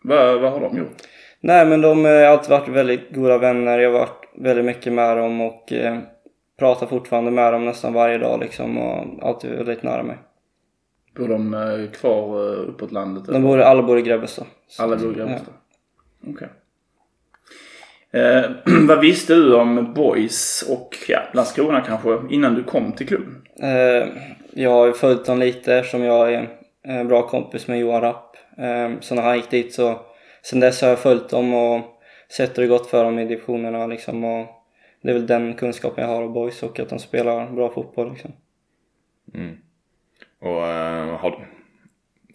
Vad, 0.04 0.42
vad 0.42 0.52
har 0.52 0.60
de 0.60 0.78
gjort? 0.78 0.98
Nej 1.40 1.66
men 1.66 1.82
de 1.82 2.06
har 2.06 2.12
alltid 2.12 2.50
varit 2.50 2.68
väldigt 2.68 3.12
goda 3.12 3.38
vänner. 3.38 3.80
Jag 3.80 3.92
har 3.92 4.00
varit 4.00 4.30
väldigt 4.38 4.66
mycket 4.66 4.94
med 4.94 5.18
dem 5.18 5.42
och 5.42 5.74
eh, 5.74 5.98
pratar 6.60 6.88
fortfarande 6.88 7.32
med 7.32 7.54
dem 7.54 7.66
nästan 7.66 7.94
varje 7.94 8.18
dag 8.18 8.40
liksom 8.40 8.78
och 8.78 9.28
alltid 9.28 9.52
väldigt 9.52 9.84
nära 9.84 10.04
mig. 10.04 10.18
Bor 11.16 11.28
de 11.28 11.54
eh, 11.54 11.92
kvar 11.92 12.54
eh, 12.54 12.70
uppåt 12.70 12.92
landet? 12.92 13.24
De 13.26 13.44
bor, 13.44 13.60
alla 13.60 13.84
bor 13.84 14.00
i 14.00 14.02
Grebbestad. 14.02 14.48
Alla 14.80 14.98
bor 14.98 15.12
i 15.12 15.16
Grebbestad? 15.16 15.54
Okej. 16.28 16.50
Eh, 18.12 18.52
vad 18.88 19.00
visste 19.00 19.36
du 19.36 19.56
om 19.56 19.94
Boys 19.94 20.66
och 20.70 20.96
ja, 21.08 21.20
Landskrona 21.34 21.82
kanske 21.82 22.20
innan 22.30 22.56
du 22.56 22.64
kom 22.64 22.92
till 22.92 23.08
klubben? 23.08 23.42
Eh, 23.62 24.08
jag 24.54 24.70
har 24.70 24.92
följt 24.92 25.26
dem 25.26 25.40
lite 25.40 25.76
eftersom 25.76 26.04
jag 26.04 26.34
är 26.34 26.50
en 26.84 27.08
bra 27.08 27.28
kompis 27.28 27.68
med 27.68 27.80
Johan 27.80 28.02
Rapp. 28.02 28.36
Eh, 28.58 29.00
så 29.00 29.16
när 29.16 29.22
han 29.22 29.36
gick 29.38 29.50
dit 29.50 29.74
så 29.74 30.00
sen 30.44 30.60
dess 30.60 30.82
har 30.82 30.90
jag 30.90 31.00
följt 31.00 31.30
dem 31.30 31.54
och 31.54 31.82
sett 32.32 32.58
hur 32.58 32.64
det 32.64 32.70
gått 32.70 32.88
för 32.88 33.04
dem 33.04 33.20
i 33.20 33.26
divisionerna 33.26 33.88
liksom. 33.88 34.24
Och 34.24 34.48
det 35.06 35.12
är 35.12 35.14
väl 35.14 35.28
den 35.28 35.54
kunskapen 35.54 36.04
jag 36.04 36.12
har 36.16 36.24
av 36.24 36.32
boys 36.34 36.64
och 36.64 36.80
att 36.80 36.90
de 36.90 37.00
spelar 37.00 37.52
bra 37.52 37.70
fotboll 37.70 38.12
liksom. 38.12 38.32
Och 40.42 40.68
eh, 40.68 41.18
har, 41.18 41.32
du- 41.32 41.46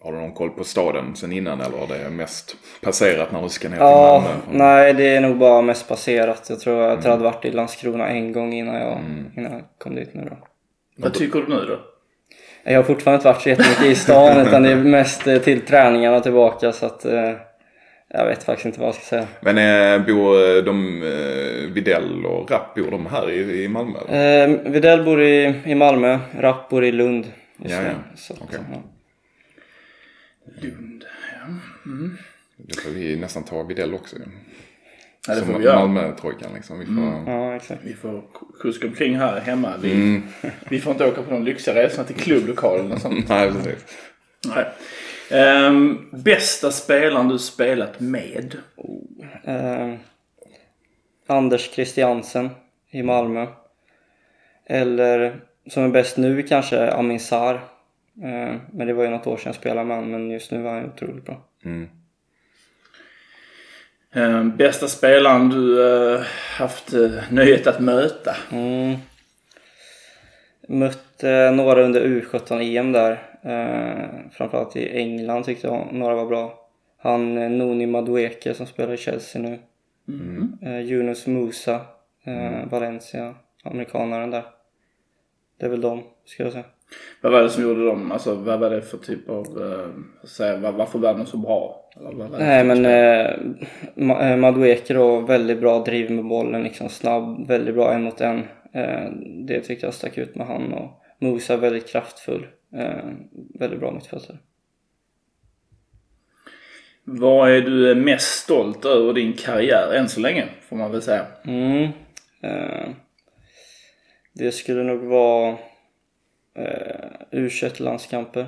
har 0.03 0.11
du 0.13 0.17
någon 0.17 0.33
koll 0.33 0.49
på 0.49 0.63
staden 0.63 1.15
sen 1.15 1.31
innan 1.31 1.61
eller 1.61 1.77
har 1.77 1.87
det 1.87 2.09
mest 2.09 2.55
passerat 2.81 3.31
när 3.31 3.41
du 3.41 3.49
ska 3.49 3.69
ner 3.69 3.75
till 3.75 3.85
Ja, 3.85 4.23
Malmö? 4.47 4.65
nej 4.65 4.93
det 4.93 5.15
är 5.15 5.21
nog 5.21 5.37
bara 5.37 5.61
mest 5.61 5.87
passerat. 5.87 6.45
Jag 6.49 6.59
tror 6.59 6.81
att 6.81 7.03
jag 7.03 7.11
hade 7.11 7.23
varit 7.23 7.45
i 7.45 7.51
Landskrona 7.51 8.07
en 8.09 8.31
gång 8.31 8.53
innan 8.53 8.75
jag, 8.75 8.97
innan 9.37 9.51
jag 9.51 9.61
kom 9.77 9.95
dit 9.95 10.13
nu 10.13 10.27
då. 10.29 10.37
Vad 10.97 11.13
tycker 11.13 11.39
du 11.39 11.47
nu 11.47 11.65
då? 11.65 11.79
Jag 12.63 12.75
har 12.75 12.83
fortfarande 12.83 13.15
inte 13.17 13.27
varit 13.27 13.41
så 13.41 13.49
jättemycket 13.49 13.85
i 13.85 13.95
stan 13.95 14.39
utan 14.47 14.63
det 14.63 14.71
är 14.71 14.75
mest 14.75 15.27
eh, 15.27 15.37
till 15.37 15.61
träningarna 15.61 16.19
tillbaka 16.19 16.71
så 16.71 16.85
att 16.85 17.05
eh, 17.05 17.31
jag 18.13 18.25
vet 18.25 18.43
faktiskt 18.43 18.65
inte 18.65 18.79
vad 18.79 18.87
jag 18.87 18.95
ska 18.95 19.03
säga. 19.03 19.27
Men 19.41 19.57
eh, 19.57 20.05
bor 20.07 20.57
eh, 20.57 20.63
de, 20.63 21.03
eh, 21.03 21.73
Videll 21.73 22.25
och 22.25 22.51
Rapp, 22.51 22.75
bor 22.75 22.91
de 22.91 23.05
här 23.05 23.29
i, 23.31 23.63
i 23.63 23.67
Malmö? 23.67 23.99
Eller? 24.09 24.47
Eh, 24.65 24.71
Videll 24.71 25.03
bor 25.03 25.21
i, 25.21 25.61
i 25.65 25.75
Malmö, 25.75 26.19
Rapp 26.39 26.69
bor 26.69 26.83
i 26.85 26.91
Lund. 26.91 27.31
Ja, 27.57 27.81
ja. 27.81 27.91
Så, 28.15 28.33
att, 28.33 28.41
Okej. 28.41 28.59
ja. 28.71 28.81
Lund. 30.61 31.03
Då 32.57 32.81
får 32.81 32.89
vi 32.89 33.15
nästan 33.15 33.43
ta 33.43 33.63
Videll 33.63 33.93
också. 33.93 34.15
Ja, 35.27 35.35
det 35.35 35.41
får 35.41 35.53
Som 35.53 35.61
vi. 35.61 35.67
Malmö-trojkan 35.67 36.49
liksom. 36.55 36.79
Vi 36.79 36.85
får, 36.85 37.33
ja, 37.33 37.55
exakt. 37.55 37.81
Vi 37.83 37.93
får 37.93 38.23
kuska 38.61 38.87
omkring 38.87 39.17
här 39.17 39.39
hemma. 39.39 39.73
Vi, 39.81 39.91
Mm. 39.91 40.21
vi 40.69 40.79
får 40.79 40.91
inte 40.91 41.05
åka 41.07 41.21
på 41.21 41.33
någon 41.33 41.45
lyxiga 41.45 41.75
resorna 41.75 42.03
till 42.07 42.15
klubblokalen 42.15 42.91
och 42.91 42.99
sånt. 43.01 43.25
Nej, 43.29 43.51
precis. 43.51 43.85
Nej. 44.55 44.65
Ehm, 45.31 46.09
bästa 46.11 46.71
spelaren 46.71 47.27
du 47.27 47.39
spelat 47.39 47.99
med? 47.99 48.55
Eh, 49.43 49.93
Anders 51.27 51.69
Christiansen 51.71 52.49
i 52.89 53.03
Malmö. 53.03 53.47
Eller 54.65 55.41
som 55.67 55.83
är 55.83 55.89
bäst 55.89 56.17
nu 56.17 56.43
kanske 56.43 56.91
Amin 56.91 57.19
Sarr. 57.19 57.55
Eh, 58.23 58.55
men 58.73 58.87
det 58.87 58.93
var 58.93 59.03
ju 59.03 59.09
något 59.09 59.27
år 59.27 59.37
sedan 59.37 59.49
jag 59.49 59.55
spelade 59.55 59.87
med 59.87 59.97
honom 59.97 60.11
men 60.11 60.31
just 60.31 60.51
nu 60.51 60.61
var 60.61 60.73
han 60.73 60.85
otroligt 60.85 61.25
bra. 61.25 61.47
Mm. 61.65 61.89
Ehm, 64.13 64.57
bästa 64.57 64.87
spelaren 64.87 65.49
du 65.49 65.85
eh, 65.85 66.21
haft 66.57 66.93
uh, 66.93 67.19
nöjet 67.29 67.67
att 67.67 67.79
möta? 67.79 68.35
Mm. 68.51 68.95
Mött 70.67 71.23
eh, 71.23 71.51
några 71.51 71.83
under 71.83 72.01
U17-EM 72.01 72.91
där. 72.91 73.30
Eh, 73.43 74.09
framförallt 74.31 74.75
i 74.75 74.97
England 74.97 75.43
tyckte 75.43 75.67
jag 75.67 75.93
några 75.93 76.15
var 76.15 76.25
bra. 76.25 76.69
Han 76.97 77.37
eh, 77.37 77.49
Noni 77.49 77.85
Madueke 77.85 78.53
som 78.53 78.65
spelar 78.65 78.93
i 78.93 78.97
Chelsea 78.97 79.41
nu. 79.41 79.59
Eh, 80.61 80.91
Yunus 80.91 81.27
Musa, 81.27 81.81
eh, 82.23 82.69
Valencia, 82.69 83.35
amerikanaren 83.63 84.31
där. 84.31 84.43
Det 85.59 85.65
är 85.65 85.69
väl 85.69 85.81
de, 85.81 86.03
skulle 86.25 86.45
jag 86.47 86.53
säga. 86.53 86.65
Vad 87.21 87.31
var 87.31 87.41
det 87.41 87.49
som 87.49 87.63
gjorde 87.63 87.85
dem? 87.85 88.11
Alltså 88.11 88.35
vad 88.35 88.59
var 88.59 88.69
det 88.69 88.81
för 88.81 88.97
typ 88.97 89.29
av, 89.29 89.57
uh, 89.57 89.87
säga, 90.23 90.57
var, 90.57 90.71
varför 90.71 90.99
var 90.99 91.13
de 91.13 91.25
så 91.25 91.37
bra? 91.37 91.89
Nej 92.39 92.63
men 92.63 92.85
eh, 92.85 94.31
eh, 94.31 94.37
Madueke 94.37 94.93
då, 94.93 95.19
väldigt 95.19 95.59
bra 95.59 95.79
driv 95.79 96.11
med 96.11 96.25
bollen, 96.25 96.63
liksom 96.63 96.89
snabb, 96.89 97.47
väldigt 97.47 97.75
bra 97.75 97.93
en 97.93 98.03
mot 98.03 98.21
en. 98.21 98.39
Eh, 98.73 99.11
det 99.47 99.61
tyckte 99.61 99.85
jag 99.85 99.93
stack 99.93 100.17
ut 100.17 100.35
med 100.35 100.47
han 100.47 100.73
och 100.73 100.89
Musa 101.19 101.57
väldigt 101.57 101.87
kraftfull. 101.87 102.47
Eh, 102.73 103.09
väldigt 103.59 103.79
bra 103.79 103.91
mittfältare. 103.91 104.37
Vad 107.03 107.51
är 107.51 107.61
du 107.61 107.95
mest 107.95 108.39
stolt 108.43 108.85
över 108.85 109.13
din 109.13 109.33
karriär 109.33 109.93
än 109.93 110.09
så 110.09 110.19
länge, 110.19 110.47
får 110.69 110.75
man 110.75 110.91
väl 110.91 111.01
säga? 111.01 111.25
Mm. 111.45 111.83
Eh, 112.43 112.89
det 114.33 114.51
skulle 114.51 114.83
nog 114.83 114.99
vara 115.03 115.57
eh, 116.55 117.11
u 117.31 117.49
landskamper 117.79 118.47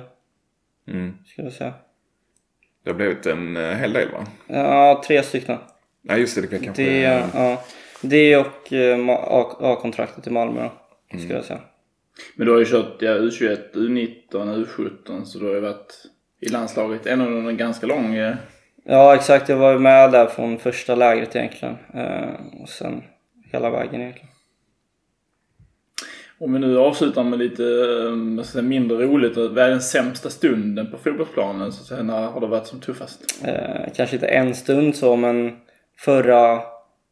Mm. 0.88 1.18
skulle 1.26 1.46
jag 1.46 1.54
säga. 1.54 1.74
Det 2.84 2.90
har 2.90 2.94
blivit 2.96 3.26
en 3.26 3.56
eh, 3.56 3.62
hel 3.76 3.92
del 3.92 4.08
va? 4.12 4.26
Ja, 4.46 5.02
tre 5.06 5.22
stycken. 5.22 5.58
Nej 6.02 6.20
just 6.20 6.34
det, 6.34 6.40
det 6.40 6.48
kan 6.48 6.60
kanske... 6.60 6.82
Det, 6.82 7.00
ja, 7.34 7.62
det 8.00 8.36
och 8.36 8.72
eh, 8.72 9.08
A-kontraktet 9.60 10.26
i 10.26 10.30
Malmö 10.30 10.62
då, 10.62 10.70
Mm. 11.10 11.22
skulle 11.24 11.34
jag 11.38 11.44
säga. 11.44 11.60
Men 12.36 12.46
du 12.46 12.52
har 12.52 12.58
ju 12.58 12.64
kört 12.64 12.96
ja, 13.02 13.10
U21, 13.10 13.58
U19, 13.72 14.20
U17 14.32 15.24
så 15.24 15.38
du 15.38 15.46
har 15.46 15.54
ju 15.54 15.60
varit 15.60 16.02
i 16.40 16.48
landslaget 16.48 17.06
ändå 17.06 17.24
under 17.24 17.50
en 17.50 17.56
ganska 17.56 17.86
lång... 17.86 18.14
eh, 18.14 18.34
Ja, 18.86 19.14
exakt. 19.14 19.48
Jag 19.48 19.56
var 19.56 19.72
ju 19.72 19.78
med 19.78 20.12
där 20.12 20.26
från 20.26 20.58
första 20.58 20.94
lägret 20.94 21.36
egentligen. 21.36 21.76
Eh, 21.94 22.62
och 22.62 22.68
sen 22.68 23.02
hela 23.52 23.70
vägen 23.70 24.00
egentligen. 24.00 24.28
Om 26.38 26.52
vi 26.52 26.58
nu 26.58 26.78
avslutar 26.78 27.22
med 27.24 27.38
lite 27.38 27.64
eh, 28.38 28.44
säga, 28.44 28.62
mindre 28.62 29.06
roligt. 29.06 29.36
Vad 29.36 29.58
är 29.58 29.70
den 29.70 29.80
sämsta 29.80 30.30
stunden 30.30 30.90
på 30.90 30.98
fotbollsplanen? 30.98 31.72
Så 31.72 31.80
att 31.80 31.86
säga, 31.86 32.02
när 32.02 32.26
har 32.26 32.40
det 32.40 32.46
varit 32.46 32.66
som 32.66 32.80
tuffast? 32.80 33.44
Eh, 33.44 33.92
kanske 33.96 34.16
inte 34.16 34.26
en 34.26 34.54
stund 34.54 34.96
så, 34.96 35.16
men 35.16 35.56
förra, 35.98 36.62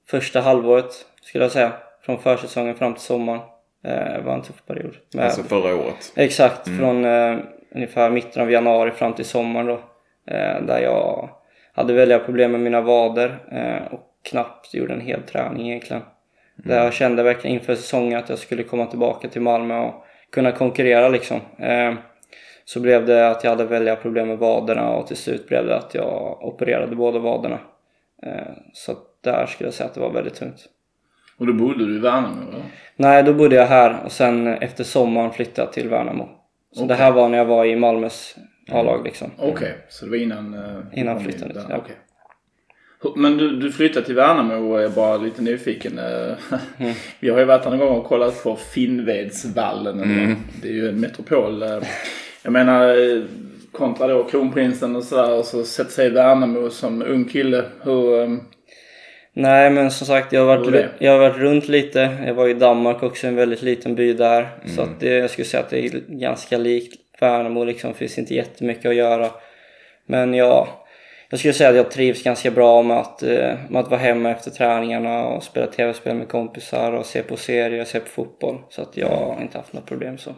första 0.07 0.41
halvåret 0.41 1.07
skulle 1.23 1.45
jag 1.45 1.53
säga. 1.53 1.73
Från 2.05 2.19
försäsongen 2.19 2.75
fram 2.75 2.95
till 2.95 3.03
sommaren. 3.03 3.41
Eh, 3.85 4.23
var 4.25 4.35
en 4.35 4.43
tuff 4.43 4.67
period. 4.67 4.97
Med, 5.15 5.25
Alltså 5.25 5.43
förra 5.43 5.77
året. 5.77 6.13
Exakt, 6.17 6.69
från 6.79 7.05
eh, 7.05 7.39
ungefär 7.75 8.11
mitten 8.11 8.43
av 8.43 8.51
januari 8.51 8.91
fram 8.91 9.13
till 9.13 9.25
sommaren 9.25 9.67
då. 9.67 9.81
Eh, 10.27 10.63
där 10.63 10.81
jag 10.83 11.31
hade 11.73 11.93
väldiga 11.93 12.19
problem 12.19 12.53
med 12.53 12.61
mina 12.61 12.81
vader 12.81 13.39
eh, 13.53 13.93
och 13.95 14.01
knappt 14.23 14.75
gjorde 14.75 14.95
en 14.95 15.01
hel 15.01 15.23
träning 15.23 15.69
egentligen. 15.71 16.03
Där 16.57 16.85
jag 16.85 16.93
kände 16.93 17.23
verkligen 17.23 17.57
inför 17.57 17.75
säsongen 17.75 18.19
att 18.19 18.29
jag 18.29 18.39
skulle 18.39 18.63
komma 18.63 18.87
tillbaka 18.87 19.29
till 19.29 19.43
Malmö 19.43 19.79
och 19.79 20.05
kunna 20.33 20.53
konkurrera 20.53 21.09
liksom. 21.09 21.41
Eh, 21.59 21.95
så 22.65 22.81
blev 22.81 23.07
det 23.07 23.31
att 23.31 23.45
jag 23.45 23.51
hade 23.51 23.65
väldiga 23.65 23.97
problem 23.97 24.29
med 24.29 24.39
vaderna 24.39 24.91
och 24.91 25.07
till 25.07 25.17
slut 25.17 25.49
blev 25.49 25.67
det 25.67 25.77
att 25.77 25.95
jag 25.95 26.43
opererade 26.45 26.97
båda 26.97 27.19
vaderna. 27.19 27.59
Eh, 28.23 28.53
så 28.73 28.97
där 29.21 29.47
skulle 29.47 29.67
jag 29.67 29.75
säga 29.75 29.89
att 29.89 29.95
det 29.95 30.01
var 30.01 30.13
väldigt 30.13 30.35
tungt. 30.35 30.67
Och 31.43 31.49
då 31.49 31.53
bodde 31.53 31.87
du 31.87 31.97
i 31.97 31.99
Värnamo 31.99 32.49
eller? 32.49 32.63
Nej, 32.97 33.23
då 33.23 33.35
bodde 33.35 33.57
jag 33.57 33.67
här 33.67 34.03
och 34.05 34.13
sen 34.13 34.47
efter 34.47 34.85
sommaren 34.85 35.31
flyttade 35.33 35.67
jag 35.67 35.73
till 35.73 35.89
Värnamo. 35.89 36.29
Så 36.73 36.85
det 36.85 36.95
här 36.95 37.13
var 37.13 37.29
när 37.29 37.39
jag 37.39 37.45
var 37.45 37.65
i 37.65 37.77
Malmös 37.77 38.37
A-lag 38.73 39.05
liksom. 39.05 39.31
Okej, 39.39 39.75
så 39.89 40.05
det 40.05 40.11
var 40.11 40.19
innan... 40.19 40.55
eh, 40.55 41.01
Innan 41.01 41.25
där. 41.25 41.65
ja. 41.69 41.85
Hur- 43.03 43.13
Men 43.17 43.37
du, 43.37 43.57
du 43.57 43.73
flyttade 43.73 44.07
till 44.07 44.15
Värnamo 44.15 44.73
och 44.73 44.83
är 44.83 44.89
bara 44.89 45.17
lite 45.17 45.43
nyfiken. 45.43 45.99
eh, 45.99 46.05
Mm. 46.79 46.93
Vi 47.21 47.31
har 47.31 47.39
ju 47.39 47.45
varit 47.45 47.65
här 47.65 47.71
någon 47.71 47.79
gång 47.79 47.99
och 47.99 48.05
kollat 48.05 48.43
på 48.45 48.57
Finnvedsvallen. 48.57 50.01
eller 50.01 50.37
Det 50.63 50.69
är 50.69 50.73
ju 50.73 50.89
en 50.89 51.01
metropol. 51.01 51.63
eh. 51.63 51.79
Jag 52.43 52.53
menar 52.53 52.97
kontra 53.73 54.07
då 54.07 54.25
kronprinsen 54.25 54.97
och 54.97 55.05
sådär 55.05 55.39
och 55.39 55.45
så 55.45 55.65
sätter 55.65 55.91
sig 55.93 56.07
i 56.07 56.11
Värnamo 56.11 56.71
som 56.71 57.03
ung 57.03 57.25
kille. 57.25 57.65
Hur... 57.83 58.39
Nej 59.35 59.71
men 59.71 59.91
som 59.91 60.07
sagt 60.07 60.33
jag 60.33 60.41
har, 60.41 60.57
varit, 60.57 60.73
det? 60.73 60.89
jag 60.99 61.13
har 61.13 61.19
varit 61.19 61.37
runt 61.37 61.69
lite. 61.69 62.17
Jag 62.27 62.35
var 62.35 62.49
i 62.49 62.55
Danmark 62.55 63.03
också, 63.03 63.27
en 63.27 63.37
väldigt 63.37 63.63
liten 63.63 63.95
by 63.95 64.13
där. 64.13 64.49
Så 64.77 64.83
att 64.83 65.01
det, 65.01 65.09
jag 65.09 65.31
skulle 65.31 65.45
säga 65.45 65.63
att 65.63 65.71
det 65.71 65.87
är 65.87 66.03
ganska 66.09 66.59
likt 66.59 66.99
Värnamo 67.21 67.65
liksom. 67.65 67.95
Finns 67.95 68.19
inte 68.19 68.35
jättemycket 68.35 68.87
att 68.87 68.95
göra. 68.95 69.31
Men 70.07 70.35
ja, 70.35 70.69
jag 71.31 71.39
skulle 71.39 71.55
säga 71.55 71.71
att 71.71 71.77
jag 71.77 71.91
trivs 71.91 72.23
ganska 72.23 72.51
bra 72.51 72.83
med 72.83 72.97
att, 72.97 73.23
eh, 73.23 73.55
med 73.69 73.81
att 73.81 73.91
vara 73.91 74.01
hemma 74.01 74.31
efter 74.31 74.51
träningarna 74.51 75.25
och 75.25 75.43
spela 75.43 75.67
tv-spel 75.67 76.17
med 76.17 76.29
kompisar 76.29 76.93
och 76.93 77.07
se 77.07 77.23
på 77.23 77.37
serier 77.37 77.81
och 77.81 77.87
se 77.87 78.01
på 78.01 78.09
fotboll. 78.09 78.59
Så 78.69 78.83
att 78.83 78.97
jag 78.97 79.09
har 79.09 79.43
inte 79.43 79.59
haft 79.59 79.73
några 79.73 79.87
problem 79.87 80.19
så. 80.19 80.31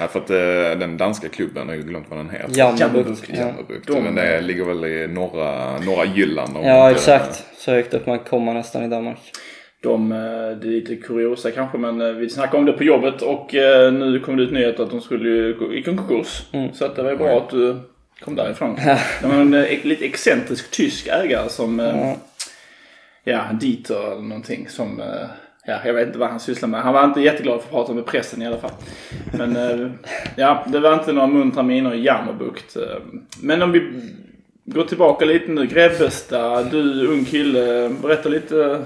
Ja, 0.00 0.08
för 0.08 0.20
att 0.20 0.30
eh, 0.30 0.78
den 0.78 0.96
danska 0.96 1.28
klubben, 1.28 1.62
jag 1.68 1.74
har 1.74 1.76
ju 1.76 1.82
glömt 1.82 2.06
vad 2.08 2.18
den 2.18 2.30
heter. 2.30 2.58
Jammerbukt. 2.58 3.28
Jammerbukt, 3.38 3.88
Ja. 3.88 4.00
Men 4.00 4.14
det 4.14 4.40
ligger 4.40 4.64
väl 4.64 4.84
i 4.84 5.06
norra, 5.06 5.78
norra 5.78 6.04
Jylland. 6.04 6.56
ja 6.62 6.90
exakt, 6.90 7.44
så 7.58 7.70
högt 7.70 7.94
upp 7.94 8.06
man 8.06 8.18
kommer 8.18 8.54
nästan 8.54 8.84
i 8.84 8.88
Danmark. 8.88 9.18
De, 9.82 10.12
eh, 10.12 10.18
det 10.62 10.68
är 10.68 10.70
lite 10.70 10.96
kuriosa 10.96 11.50
kanske 11.50 11.78
men 11.78 12.00
eh, 12.00 12.08
vi 12.12 12.30
snackade 12.30 12.58
om 12.58 12.64
det 12.64 12.72
på 12.72 12.84
jobbet 12.84 13.22
och 13.22 13.54
eh, 13.54 13.92
nu 13.92 14.20
kom 14.20 14.36
det 14.36 14.42
ut 14.42 14.52
nyhet 14.52 14.80
att 14.80 14.90
de 14.90 15.00
skulle 15.00 15.28
ju 15.28 15.54
gå 15.58 15.74
i 15.74 15.82
konkurs. 15.82 16.42
Mm. 16.52 16.72
Så 16.72 16.84
att 16.84 16.96
det 16.96 17.02
var 17.02 17.10
ju 17.10 17.16
bra 17.16 17.38
att 17.38 17.50
du 17.50 17.76
kom 18.20 18.34
därifrån. 18.36 18.76
Det 19.22 19.26
var 19.28 19.34
en 19.34 19.50
lite 19.82 20.04
excentrisk 20.04 20.70
tysk 20.70 21.06
ägare 21.06 21.48
som, 21.48 21.78
Ja. 21.78 22.16
ja, 23.24 23.42
Dieter 23.60 24.12
eller 24.12 24.22
någonting 24.22 24.68
som, 24.68 25.02
ja, 25.66 25.80
jag 25.84 25.94
vet 25.94 26.06
inte 26.06 26.18
vad 26.18 26.28
han 26.28 26.40
sysslar 26.40 26.68
med. 26.68 26.82
Han 26.82 26.94
var 26.94 27.04
inte 27.04 27.20
jätteglad 27.20 27.60
för 27.60 27.66
att 27.66 27.72
prata 27.72 27.92
med 27.92 28.06
pressen 28.06 28.42
i 28.42 28.46
alla 28.46 28.58
fall. 28.58 28.72
Men 29.38 29.56
eh, 29.56 29.90
ja, 30.36 30.64
det 30.68 30.80
var 30.80 30.94
inte 30.94 31.12
några 31.12 31.26
muntra 31.26 31.62
miner 31.62 31.94
i 31.94 32.04
Jammerbukt. 32.04 32.76
Eh. 32.76 32.96
Men 33.42 33.62
om 33.62 33.72
vi 33.72 34.02
går 34.64 34.84
tillbaka 34.84 35.24
lite 35.24 35.50
nu. 35.50 35.66
Grebbestad, 35.66 36.70
du 36.70 37.06
ung 37.06 37.24
kille, 37.24 37.88
berätta 38.02 38.28
lite 38.28 38.64
eh, 38.64 38.78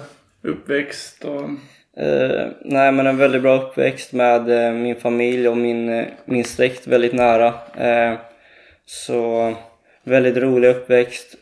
uppväxt 0.43 1.25
och... 1.25 1.43
Uh, 2.01 2.47
nej 2.65 2.93
men 2.93 3.07
en 3.07 3.17
väldigt 3.17 3.43
bra 3.43 3.63
uppväxt 3.63 4.13
med 4.13 4.51
uh, 4.51 4.73
min 4.73 4.97
familj 4.97 5.49
och 5.49 5.57
min, 5.57 5.89
uh, 5.89 6.07
min 6.25 6.45
släkt 6.45 6.87
väldigt 6.87 7.13
nära. 7.13 7.55
Så 8.87 9.55
väldigt 10.05 10.37
rolig 10.37 10.69
uppväxt, 10.69 11.35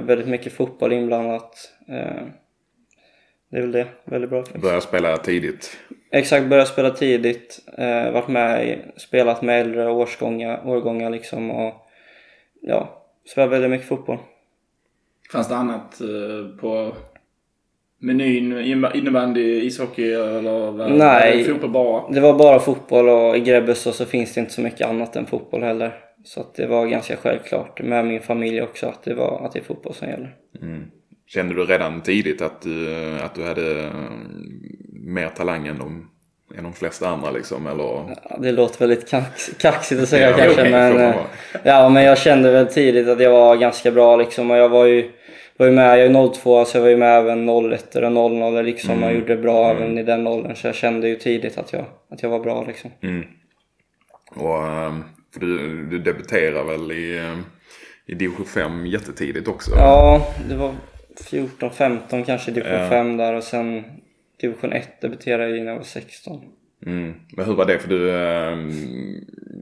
väldigt 0.00 0.28
mycket 0.28 0.52
fotboll 0.52 0.92
inblandat. 0.92 1.72
Eh, 3.52 3.52
det 3.52 3.56
är 3.58 3.60
väl 3.62 3.72
det, 3.72 3.86
väldigt 4.04 4.30
bra 4.30 4.40
uppväxt. 4.40 4.62
Började 4.62 4.80
spela 4.80 5.16
tidigt. 5.16 5.76
Exakt, 6.10 6.46
börjat 6.46 6.68
spela 6.68 6.90
tidigt, 6.90 7.58
eh, 7.78 8.10
varit 8.12 8.28
med 8.28 8.68
i, 8.68 8.78
spelat 8.96 9.42
med 9.42 9.60
äldre 9.60 9.90
årsgångar, 9.90 10.60
årgångar 10.66 11.10
liksom 11.10 11.50
och 11.50 11.74
ja, 12.60 13.02
spelat 13.32 13.50
väldigt 13.50 13.70
mycket 13.70 13.86
fotboll. 13.88 14.18
Fanns 15.32 15.48
det 15.48 15.56
annat 15.56 16.00
eh, 16.00 16.58
på 16.60 16.92
menyn? 17.98 18.58
Innebandy, 18.94 19.60
ishockey 19.66 20.12
eller 20.12 20.70
vad- 20.70 20.92
Nej. 20.92 21.44
fotboll 21.44 21.70
bara? 21.70 22.08
Det 22.10 22.20
var 22.20 22.38
bara 22.38 22.58
fotboll 22.58 23.08
och 23.08 23.36
i 23.36 23.40
Grebbestad 23.40 23.94
så 23.94 24.04
finns 24.04 24.34
det 24.34 24.40
inte 24.40 24.52
så 24.52 24.60
mycket 24.60 24.88
annat 24.88 25.16
än 25.16 25.26
fotboll 25.26 25.62
heller. 25.62 26.00
Så 26.24 26.40
att 26.40 26.54
det 26.54 26.66
var 26.66 26.86
ganska 26.86 27.16
självklart 27.16 27.82
med 27.82 28.06
min 28.06 28.20
familj 28.20 28.62
också 28.62 28.86
att 28.86 29.02
det, 29.02 29.14
var, 29.14 29.44
att 29.44 29.52
det 29.52 29.58
är 29.58 29.64
fotboll 29.64 29.94
som 29.94 30.08
gäller. 30.08 30.34
Kände 31.26 31.54
du 31.54 31.64
redan 31.64 32.00
tidigt 32.00 32.42
att 32.42 32.62
du, 32.62 32.94
att 33.22 33.34
du 33.34 33.44
hade 33.44 33.82
eh, 33.82 33.90
mer 34.92 35.28
talang 35.28 35.66
än 35.66 35.78
de, 35.78 36.10
än 36.58 36.64
de 36.64 36.72
flesta 36.72 37.08
andra 37.08 37.30
liksom? 37.30 37.66
Eller? 37.66 37.84
Ja, 37.84 38.36
det 38.40 38.52
låter 38.52 38.78
väldigt 38.78 39.08
kax, 39.08 39.50
kaxigt 39.58 40.02
att 40.02 40.08
säga 40.08 40.30
Ja, 40.30 40.36
kanske 40.36 40.60
okej, 40.60 40.70
men, 40.70 40.96
eh, 40.96 41.14
ja, 41.62 41.88
men 41.88 42.04
jag 42.04 42.18
kände 42.18 42.50
väl 42.50 42.66
tidigt 42.66 43.08
att 43.08 43.20
jag 43.20 43.30
var 43.30 43.56
ganska 43.56 43.90
bra 43.90 44.16
liksom 44.16 44.50
och 44.50 44.56
jag 44.56 44.68
var 44.68 44.84
ju, 44.84 45.10
var 45.56 45.66
ju 45.66 45.72
med, 45.72 45.98
jag 45.98 46.06
är 46.06 46.28
02 46.34 46.64
så 46.64 46.76
jag 46.76 46.82
var 46.82 46.88
ju 46.88 46.96
med 46.96 47.18
även 47.18 47.48
01 47.48 47.96
och 47.96 48.12
00 48.12 48.64
liksom 48.64 49.02
och 49.02 49.12
gjorde 49.12 49.36
bra 49.36 49.70
även 49.70 49.98
i 49.98 50.02
den 50.02 50.26
åldern 50.26 50.56
så 50.56 50.66
jag 50.66 50.74
kände 50.74 51.08
ju 51.08 51.16
tidigt 51.16 51.58
att 51.58 51.72
jag, 51.72 51.84
att 52.10 52.22
jag 52.22 52.30
var 52.30 52.40
bra 52.40 52.64
liksom. 52.66 52.90
Mm. 53.02 53.24
Och, 54.34 54.66
eh, 54.66 54.94
för 55.32 55.40
du, 55.40 55.86
du 55.86 55.98
debuterade 55.98 56.70
väl 56.70 56.92
i, 56.92 57.18
eh, 57.18 57.38
i 58.06 58.14
division 58.14 58.46
5 58.46 58.86
jättetidigt 58.86 59.48
också? 59.48 59.70
Ja, 59.76 60.26
det 60.48 60.56
var 60.56 60.72
14-15 61.20 62.24
kanske 62.24 62.50
i 62.50 62.54
division 62.54 62.80
Ja. 62.80 62.88
5 62.88 63.16
där 63.16 63.32
och 63.34 63.42
sen 63.44 63.84
division 64.40 64.72
1 64.72 65.00
debuterade 65.00 65.48
jag 65.56 65.64
när 65.64 65.72
jag 65.72 65.76
var 65.78 65.84
16. 65.84 66.40
Mm. 66.86 67.14
Men 67.36 67.44
hur 67.44 67.54
var 67.54 67.64
det? 67.64 67.78
För 67.78 67.88
du, 67.88 68.10
eh, 68.10 68.56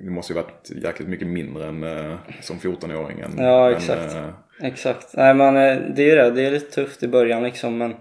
du 0.05 0.11
måste 0.11 0.33
ju 0.33 0.37
varit 0.37 0.71
jäkligt 0.85 1.09
mycket 1.09 1.27
mindre 1.29 1.67
än 1.67 1.83
eh, 1.85 2.15
som 2.41 2.59
14-åring. 2.59 3.21
än- 3.21 3.45
Ja, 3.45 3.69
än, 3.71 3.77
exakt. 3.77 4.15
eh, 4.15 4.29
Exakt. 4.63 5.17
Nej 5.17 5.35
men 5.35 5.57
eh, 5.57 5.77
det 5.97 6.03
är 6.03 6.07
ju 6.07 6.15
det. 6.15 6.31
Det 6.31 6.47
är 6.47 6.51
lite 6.51 6.71
tufft 6.75 7.03
i 7.03 7.09
början 7.09 7.43
liksom 7.43 7.79
men 7.79 7.95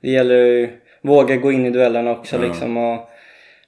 det 0.00 0.10
gäller 0.10 0.34
ju 0.46 0.68
våga 1.02 1.36
gå 1.36 1.52
in 1.52 1.66
i 1.66 1.70
duellerna 1.70 2.10
också 2.10 2.36
Ja. 2.36 2.42
liksom 2.42 2.76
och 2.76 3.08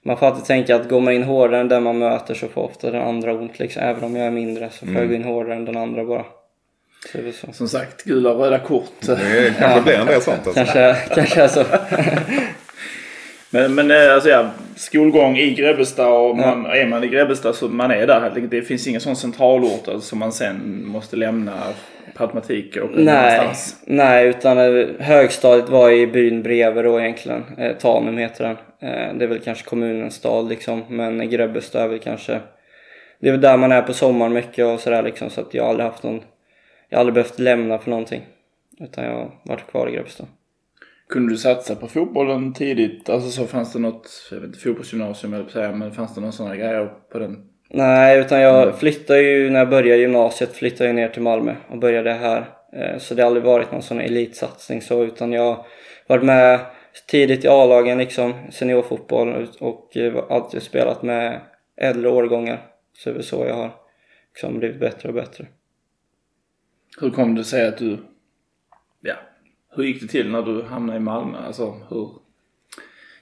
man 0.02 0.16
får 0.16 0.26
alltid 0.26 0.44
tänka 0.44 0.76
att 0.76 0.88
går 0.88 1.00
man 1.00 1.12
in 1.12 1.22
hårdare 1.22 1.60
än 1.60 1.68
den 1.68 1.82
man 1.82 1.98
möter 1.98 2.34
så 2.34 2.48
får 2.48 2.62
ofta 2.62 2.90
den 2.90 3.02
andra 3.02 3.32
ont 3.34 3.58
liksom. 3.58 3.82
Även 3.82 4.04
om 4.04 4.16
jag 4.16 4.26
är 4.26 4.30
mindre 4.30 4.70
så 4.70 4.78
får 4.78 4.86
Mm. 4.86 5.00
jag 5.00 5.08
gå 5.08 5.14
in 5.14 5.24
hårdare 5.24 5.54
än 5.54 5.64
den 5.64 5.76
andra 5.76 6.04
bara. 6.04 6.24
Som 7.52 7.68
sagt, 7.68 8.04
gula 8.04 8.30
och 8.30 8.40
röda 8.40 8.58
kort. 8.58 9.00
Det 9.00 9.54
kanske 9.58 9.80
blir 9.80 9.94
en 9.94 10.06
del 10.06 10.22
sånt 10.22 10.46
alltså. 10.46 10.64
Kanske, 10.64 10.96
kanske 11.14 11.42
är 11.42 11.48
så. 11.48 11.64
Men, 13.54 13.74
men 13.74 13.90
eh, 13.90 14.14
alltså 14.14 14.28
ja, 14.28 14.50
skolgång 14.76 15.36
i 15.36 15.54
Grebbestad 15.54 16.30
och 16.30 16.36
man, 16.36 16.66
är 16.66 16.86
man 16.86 17.04
i 17.04 17.08
Grebbestad 17.08 17.54
så 17.54 17.68
man 17.68 17.90
är 17.90 18.06
där 18.06 18.20
helt 18.20 18.34
enkelt. 18.34 18.50
Det 18.50 18.62
finns 18.62 18.86
ingen 18.86 19.00
sån 19.00 19.16
centralort 19.16 19.88
alltså, 19.88 20.00
som 20.00 20.18
man 20.18 20.32
sen 20.32 20.86
måste 20.86 21.16
lämna. 21.16 21.52
per 22.14 22.24
automatik 22.24 22.76
åka 22.76 22.94
Nej, 22.94 23.38
någonstans? 23.38 23.82
nej, 23.86 24.28
utan 24.28 24.58
eh, 24.58 24.86
högstadiet 24.98 25.68
var 25.68 25.90
i 25.90 26.06
byn 26.06 26.42
bredvid 26.42 26.84
då 26.84 27.00
egentligen. 27.00 27.44
Eh, 27.58 27.76
Tanum 27.76 28.18
heter 28.18 28.44
den. 28.44 28.56
Eh, 28.90 29.14
det 29.14 29.24
är 29.24 29.28
väl 29.28 29.40
kanske 29.40 29.64
kommunens 29.64 30.14
stad 30.14 30.48
liksom, 30.48 30.84
men 30.88 31.30
Grebbestad 31.30 31.82
är 31.82 31.88
väl 31.88 31.98
kanske... 31.98 32.40
Det 33.20 33.28
är 33.28 33.32
väl 33.32 33.40
där 33.40 33.56
man 33.56 33.72
är 33.72 33.82
på 33.82 33.92
sommaren 33.92 34.32
mycket 34.32 34.66
och 34.66 34.80
sådär 34.80 35.02
liksom, 35.02 35.30
så 35.30 35.40
att 35.40 35.54
jag 35.54 35.62
har 35.62 35.70
aldrig 35.70 35.86
haft 35.90 36.02
någon... 36.02 36.22
Jag 36.88 36.98
har 36.98 37.00
aldrig 37.00 37.14
behövt 37.14 37.38
lämna 37.38 37.78
för 37.78 37.90
någonting. 37.90 38.22
Utan 38.80 39.04
jag 39.04 39.12
har 39.12 39.40
varit 39.44 39.66
kvar 39.66 39.88
i 39.88 39.92
Grebbestad. 39.92 40.26
Kunde 41.08 41.32
du 41.32 41.36
satsa 41.36 41.74
på 41.74 41.88
fotbollen 41.88 42.52
tidigt? 42.52 43.08
Alltså 43.08 43.30
så 43.30 43.46
fanns 43.46 43.72
det 43.72 43.78
något, 43.78 44.28
jag 44.30 44.38
vet 44.40 44.46
inte, 44.46 44.58
fotbollsgymnasium 44.58 45.34
eller 45.34 45.48
säga, 45.48 45.72
men 45.72 45.92
fanns 45.92 46.14
det 46.14 46.20
några 46.20 46.32
sådana 46.32 46.56
grejer 46.56 46.86
på 47.12 47.18
den? 47.18 47.48
Nej, 47.70 48.20
utan 48.20 48.40
jag 48.40 48.78
flyttade 48.78 49.22
ju 49.22 49.50
när 49.50 49.58
jag 49.58 49.70
började 49.70 50.00
gymnasiet 50.00 50.52
flyttade 50.52 50.88
jag 50.88 50.94
ner 50.96 51.08
till 51.08 51.22
Malmö 51.22 51.54
och 51.70 51.78
började 51.78 52.12
här. 52.12 52.48
Eh, 52.72 52.98
Så 52.98 53.14
det 53.14 53.22
har 53.22 53.26
aldrig 53.26 53.44
varit 53.44 53.72
någon 53.72 53.82
sån 53.82 54.00
elitsatsning 54.00 54.82
så 54.82 55.04
utan 55.04 55.32
jag 55.32 55.42
har 55.42 55.66
varit 56.06 56.24
med 56.24 56.60
tidigt 57.06 57.44
i 57.44 57.48
A-lagen 57.48 57.98
liksom, 57.98 58.34
seniorfotboll 58.50 59.48
och 59.60 59.96
eh, 59.96 60.24
alltid 60.30 60.62
spelat 60.62 61.02
med 61.02 61.40
äldre 61.76 62.10
årgångar. 62.10 62.66
Så 62.92 63.08
det 63.08 63.12
är 63.12 63.14
väl 63.14 63.24
så 63.24 63.46
jag 63.46 63.54
har 63.54 63.70
liksom 64.32 64.58
blivit 64.58 64.80
bättre 64.80 65.08
och 65.08 65.14
bättre. 65.14 65.46
Hur 67.00 67.10
kom 67.10 67.34
det 67.34 67.44
sig 67.44 67.66
att 67.66 67.78
du, 67.78 67.98
ja, 69.00 69.14
hur 69.76 69.84
gick 69.84 70.02
det 70.02 70.08
till 70.08 70.30
när 70.30 70.42
du 70.42 70.62
hamnade 70.62 70.96
i 70.96 71.00
Malmö? 71.00 71.38
Alltså 71.38 71.80
hur 71.88 72.08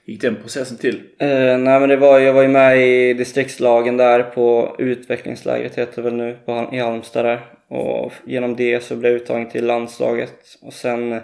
gick 0.05 0.21
den 0.21 0.35
processen 0.35 0.77
till? 0.77 1.01
Eh, 1.17 1.57
nej 1.57 1.79
men 1.79 1.89
det 1.89 1.97
var, 1.97 2.19
jag 2.19 2.33
var 2.33 2.41
ju 2.41 2.47
med 2.47 2.87
i 2.87 3.13
distriktslagen 3.13 3.97
där 3.97 4.23
på 4.23 4.75
utvecklingslägret 4.79 5.77
heter 5.77 5.95
det 5.95 6.01
väl 6.01 6.13
nu 6.13 6.37
på, 6.45 6.69
i 6.71 6.77
Halmstad 6.77 7.25
där. 7.25 7.41
Och 7.67 8.13
genom 8.25 8.55
det 8.55 8.83
så 8.83 8.95
blev 8.95 9.11
jag 9.11 9.21
uttagen 9.21 9.49
till 9.49 9.65
landslaget. 9.65 10.57
Och 10.61 10.73
sen 10.73 11.21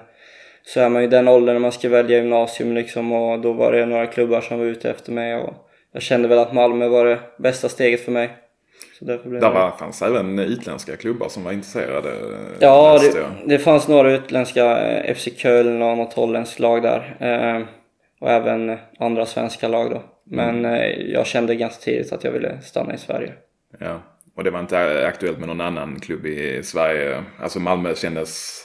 så 0.63 0.79
är 0.79 0.89
man 0.89 1.01
ju 1.01 1.07
i 1.07 1.11
den 1.11 1.27
åldern 1.27 1.55
när 1.55 1.59
man 1.59 1.71
ska 1.71 1.89
välja 1.89 2.17
gymnasium 2.17 2.73
liksom 2.73 3.11
och 3.11 3.39
då 3.39 3.53
var 3.53 3.71
det 3.71 3.85
några 3.85 4.07
klubbar 4.07 4.41
som 4.41 4.59
var 4.59 4.65
ute 4.65 4.89
efter 4.89 5.11
mig 5.11 5.35
och 5.35 5.53
jag 5.91 6.01
kände 6.01 6.27
väl 6.27 6.39
att 6.39 6.53
Malmö 6.53 6.87
var 6.87 7.05
det 7.05 7.19
bästa 7.37 7.69
steget 7.69 8.05
för 8.05 8.11
mig. 8.11 8.29
Så 8.99 9.05
därför 9.05 9.29
blev 9.29 9.41
Där 9.41 9.49
det. 9.49 9.55
var, 9.55 9.71
fanns 9.71 10.01
även 10.01 10.39
utländska 10.39 10.97
klubbar 10.97 11.29
som 11.29 11.43
var 11.43 11.51
intresserade. 11.51 12.09
Ja, 12.59 12.93
läste 12.93 13.19
det, 13.19 13.27
det 13.45 13.59
fanns 13.59 13.87
några 13.87 14.11
utländska, 14.11 14.77
eh, 14.87 15.15
FC 15.15 15.27
Köln 15.37 15.81
och 15.81 15.97
något 15.97 16.13
holländskt 16.13 16.59
lag 16.59 16.81
där. 16.83 17.17
Eh, 17.19 17.65
och 18.21 18.29
även 18.29 18.77
andra 18.99 19.25
svenska 19.25 19.67
lag 19.67 19.91
då. 19.91 20.01
Men 20.23 20.65
eh, 20.65 20.87
jag 20.89 21.27
kände 21.27 21.55
ganska 21.55 21.81
tidigt 21.83 22.13
att 22.13 22.23
jag 22.23 22.31
ville 22.31 22.61
stanna 22.61 22.93
i 22.93 22.97
Sverige. 22.97 23.33
Ja. 23.79 24.01
Och 24.35 24.43
det 24.43 24.51
var 24.51 24.59
inte 24.59 25.07
aktuellt 25.07 25.39
med 25.39 25.47
någon 25.47 25.61
annan 25.61 25.99
klubb 25.99 26.25
i 26.25 26.63
Sverige. 26.63 27.23
Alltså 27.41 27.59
Malmö 27.59 27.95
kändes 27.95 28.63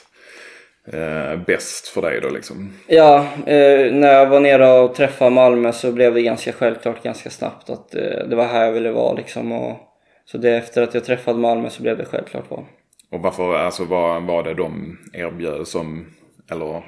eh, 0.93 1.37
bäst 1.47 1.89
för 1.89 2.03
dig 2.03 2.21
då 2.21 2.29
liksom. 2.29 2.73
Ja, 2.87 3.27
eh, 3.47 3.93
när 3.93 4.13
jag 4.13 4.27
var 4.27 4.41
nere 4.41 4.71
och 4.81 4.95
träffade 4.95 5.31
Malmö 5.31 5.73
så 5.73 5.93
blev 5.93 6.15
det 6.15 6.23
ganska 6.23 6.53
självklart 6.53 7.03
ganska 7.03 7.31
snabbt 7.31 7.71
att 7.71 7.95
eh, 7.95 8.29
det 8.29 8.37
var 8.37 8.45
här 8.45 8.65
jag 8.65 8.73
ville 8.73 8.91
vara 8.91 9.13
liksom. 9.15 9.53
Och, 9.53 9.77
så 10.25 10.39
det 10.39 10.57
efter 10.57 10.83
att 10.83 10.95
jag 10.95 11.05
träffade 11.05 11.39
Malmö 11.39 11.71
så 11.71 11.83
blev 11.83 11.99
det 11.99 12.05
självklart 12.05 12.51
val. 12.51 12.65
Och 13.11 13.21
varför, 13.21 13.55
alltså 13.55 13.85
vad 13.85 14.23
var 14.23 14.43
det 14.43 14.55
de 14.55 14.99
erbjöd 15.13 15.69
som, 15.69 16.07
eller 16.51 16.83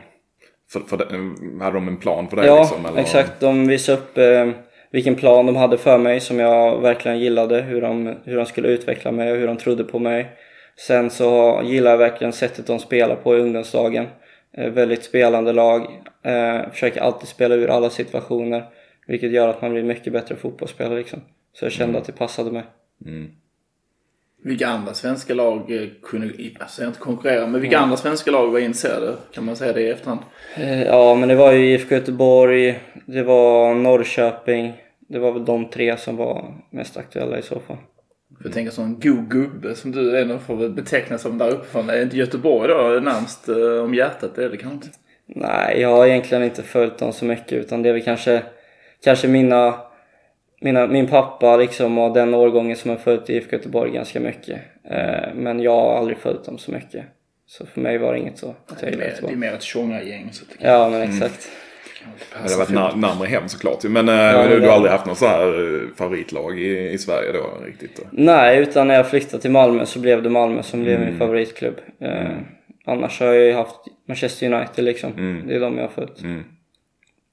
för, 0.72 0.81
för, 0.81 0.96
det- 0.96 1.64
hade 1.64 1.77
de 1.77 1.88
en 1.88 1.96
plan 1.96 2.29
för 2.29 2.37
dig 2.37 2.46
Ja, 2.46 2.59
liksom? 2.61 2.87
Eller? 2.87 3.01
exakt. 3.01 3.40
De 3.40 3.66
visade 3.68 3.99
upp 3.99 4.18
eh, 4.18 4.51
vilken 4.90 5.14
plan 5.14 5.46
de 5.46 5.57
hade 5.57 5.79
för 5.79 5.99
mig 5.99 6.20
som 6.20 6.38
jag 6.40 6.81
verkligen 6.81 7.18
gillade. 7.18 7.61
Hur 7.62 7.81
de, 7.81 8.14
hur 8.25 8.37
de 8.37 8.46
skulle 8.46 8.68
utveckla 8.68 9.12
mig 9.12 9.33
och 9.33 9.38
hur 9.38 9.46
de 9.46 9.57
trodde 9.57 9.85
på 9.85 9.99
mig. 9.99 10.27
Sen 10.79 11.11
så 11.11 11.61
gillar 11.64 11.90
jag 11.90 11.99
verkligen 11.99 12.33
sättet 12.33 12.66
de 12.66 12.79
spelar 12.79 13.16
på 13.16 13.37
i 13.37 13.40
ungdomslagen. 13.40 14.07
Eh, 14.57 14.70
väldigt 14.70 15.05
spelande 15.05 15.53
lag. 15.53 15.83
Eh, 16.22 16.70
försöker 16.70 17.01
alltid 17.01 17.29
spela 17.29 17.55
ur 17.55 17.68
alla 17.70 17.90
situationer. 17.90 18.64
Vilket 19.07 19.31
gör 19.33 19.49
att 19.49 19.62
man 19.62 19.72
blir 19.72 19.83
mycket 19.83 20.12
bättre 20.12 20.37
fotbollsspelare 20.37 20.99
liksom. 20.99 21.20
Så 21.53 21.64
jag 21.64 21.72
kände 21.72 21.99
att 21.99 22.05
det 22.05 22.12
passade 22.12 22.51
mig. 22.51 22.62
Vilka 24.42 24.68
andra 24.68 24.94
svenska 24.94 25.35
lag 25.35 25.70
eh, 25.70 25.88
kunde, 26.02 26.32
alltså 26.61 26.85
inte 26.85 26.98
konkurrera, 26.98 27.46
men 27.46 27.61
vilka 27.61 27.78
andra 27.78 27.96
svenska 27.96 28.30
lag 28.30 28.50
var 28.50 28.59
intresserade? 28.59 29.16
Kan 29.32 29.44
man 29.44 29.56
säga 29.56 29.72
det 29.72 29.80
i 29.80 29.90
efterhand? 29.90 30.20
Eh, 30.56 30.82
ja, 30.82 31.14
men 31.14 31.28
det 31.28 31.35
var 31.35 31.52
ju 31.52 31.74
IFK 31.74 31.94
Göteborg, 31.94 32.80
det 33.06 33.22
var 33.22 33.74
Norrköping. 33.74 34.72
Det 35.09 35.18
var 35.18 35.32
väl 35.32 35.44
de 35.44 35.70
tre 35.70 35.96
som 35.96 36.16
var 36.16 36.54
mest 36.70 36.96
aktuella 36.96 37.38
i 37.38 37.42
så 37.42 37.61
fall. 37.61 37.76
Jag 38.42 38.52
tänker 38.52 38.72
sån 38.72 39.00
god 39.00 39.30
gubbe 39.30 39.74
som 39.74 39.92
du 39.92 40.20
ändå 40.20 40.38
får 40.38 40.68
betecknas 40.68 41.22
som 41.22 41.38
där 41.38 41.48
uppifrån. 41.48 41.90
Är 41.90 42.02
inte 42.02 42.16
Göteborg 42.16 42.68
då 42.68 43.00
närmst 43.00 43.48
eh, 43.48 43.85
om 43.85 43.94
hjärtat? 43.94 44.35
Det 44.35 44.44
är 44.44 44.50
det 44.50 44.56
kanske 44.56 44.74
inte? 44.74 44.98
Nej, 45.26 45.80
jag 45.80 45.88
har 45.88 46.06
egentligen 46.06 46.44
inte 46.44 46.62
följt 46.62 46.98
dem 46.98 47.12
så 47.12 47.24
mycket 47.24 47.52
utan 47.52 47.82
det 47.82 47.88
är 47.88 47.92
väl 47.92 48.02
kanske, 48.02 48.42
kanske 49.04 49.28
mina, 49.28 49.74
mina, 50.66 50.87
min 50.87 51.07
pappa 51.07 51.57
liksom 51.57 51.98
och 51.98 52.14
den 52.14 52.35
årgången 52.35 52.76
som 52.76 52.90
har 52.90 52.96
följt 52.96 53.31
IFK 53.31 53.57
Göteborg 53.57 53.90
ganska 53.90 54.20
mycket. 54.20 54.61
Eh, 54.90 55.35
men 55.35 55.61
jag 55.61 55.72
har 55.81 55.98
aldrig 55.98 56.18
följt 56.18 56.44
dem 56.44 56.59
så 56.59 56.72
mycket. 56.72 57.05
Så 57.46 57.66
för 57.66 57.81
mig 57.81 57.98
var 57.98 58.12
det 58.12 58.18
inget 58.18 58.38
så 58.38 58.55
Det 58.81 58.87
är 58.87 58.96
mer, 58.96 59.12
att 59.12 59.20
det 59.20 59.33
är 59.33 59.37
mer 59.37 59.52
ett 59.52 59.62
kan 60.59 60.70
Ja, 60.70 60.88
men 60.88 61.02
exakt. 61.02 61.48
Det 62.33 62.38
hade 62.42 62.57
varit 62.57 62.70
när, 62.70 62.96
närmare 63.09 63.29
hem 63.29 63.48
såklart. 63.48 63.85
Men, 63.85 64.09
eh, 64.09 64.14
men 64.14 64.50
du, 64.50 64.61
du 64.61 64.66
har 64.66 64.74
aldrig 64.74 64.92
haft 64.92 65.07
något 65.07 65.18
så 65.18 65.26
här 65.26 65.74
eh, 65.74 65.88
favoritlag 65.96 66.61
i, 66.61 66.90
i 66.90 66.98
Sverige 66.98 67.33
då 67.33 67.64
riktigt? 67.66 67.96
Då? 67.96 68.02
Nej, 68.11 68.59
utan 68.59 68.88
när 68.88 68.94
jag 68.94 69.11
flyttade 69.11 69.42
till 69.42 69.50
Malmö 69.50 69.87
så 69.87 69.98
blev 69.98 70.22
det 70.22 70.31
Malmö 70.31 70.62
som 70.62 70.83
blev 70.83 70.96
Mm. 70.96 71.09
min 71.09 71.18
favoritklubb. 71.18 71.81
Eh, 72.00 72.31
annars 72.87 73.20
har 73.20 73.26
jag 73.26 73.44
ju 73.44 73.52
haft 73.52 73.76
Manchester 74.09 74.52
United 74.52 74.85
liksom. 74.85 75.12
Mm. 75.12 75.46
Det 75.46 75.55
är 75.55 75.61
de 75.61 75.76
jag 75.76 75.85
har 75.85 75.88
följt. 75.88 76.22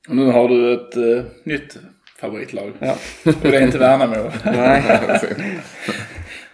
Och 0.09 0.15
nu 0.15 0.25
har 0.25 0.47
du 0.49 0.73
ett 0.73 0.97
eh, 0.97 1.23
nytt 1.43 1.77
favoritlag. 2.23 2.71
Ja. 2.79 2.95
Och 3.25 3.51
det 3.51 3.57
är 3.57 3.61
inte 3.61 3.77
Värnamo. 3.77 4.31
Nej. 4.45 4.83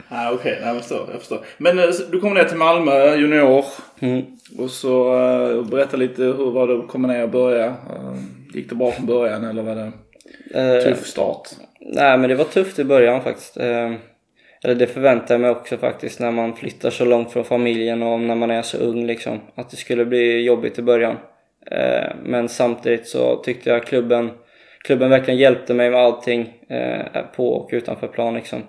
ah, 0.10 0.32
Okej, 0.32 0.54
okay. 0.54 0.68
jag 0.68 0.78
förstår. 0.78 1.10
Jag 1.12 1.20
förstår. 1.20 1.40
Men 1.58 1.80
eh, 1.80 1.86
du 2.12 2.20
kom 2.20 2.34
ner 2.34 2.44
till 2.44 2.58
Malmö 2.58 3.16
junior. 3.16 3.66
Mm. 4.00 4.26
Och 4.58 4.70
så 4.70 5.14
uh, 5.18 5.66
berätta 5.70 5.98
lite 5.98 6.24
hur 6.24 6.52
var 6.52 6.68
det 6.68 6.80
att 6.80 6.88
komma 6.88 7.08
ner 7.08 7.24
och 7.24 7.30
börja? 7.30 7.66
Eh, 7.66 8.16
gick 8.54 8.70
det 8.70 8.76
bra 8.76 8.92
från 8.92 9.06
början 9.06 9.44
eller 9.44 9.64
var 9.64 9.76
det 9.76 9.92
Eh, 10.54 10.84
tuff 10.84 11.08
start? 11.08 11.50
Nej 11.80 12.18
men 12.18 12.30
det 12.30 12.36
var 12.36 12.46
tufft 12.46 12.80
i 12.80 12.84
början 12.84 13.22
faktiskt. 13.24 13.58
Eh, 13.58 13.94
eller 14.64 14.76
det 14.76 14.88
förväntade 14.88 15.34
jag 15.34 15.42
mig 15.42 15.50
också 15.50 15.78
faktiskt 15.78 16.20
när 16.20 16.32
man 16.32 16.54
flyttar 16.54 16.90
så 16.90 17.06
långt 17.06 17.32
från 17.32 17.46
familjen 17.46 18.04
och 18.04 18.20
när 18.20 18.36
man 18.36 18.52
är 18.52 18.62
så 18.62 18.78
ung 18.78 19.06
liksom. 19.06 19.40
Att 19.56 19.70
det 19.70 19.78
skulle 19.78 20.06
bli 20.06 20.42
jobbigt 20.42 20.80
i 20.80 20.82
början. 20.82 21.16
Eh, 21.72 22.16
men 22.24 22.50
samtidigt 22.50 23.08
så 23.08 23.36
tyckte 23.36 23.70
jag 23.70 23.84
klubben, 23.84 24.32
klubben 24.84 25.10
verkligen 25.10 25.39
hjälpte 25.39 25.74
mig 25.74 25.89
med 25.89 26.00
allting 26.00 26.54
eh, 26.70 27.22
på 27.36 27.54
och 27.54 27.70
utanför 27.72 28.08
plan 28.08 28.34
liksom. 28.34 28.63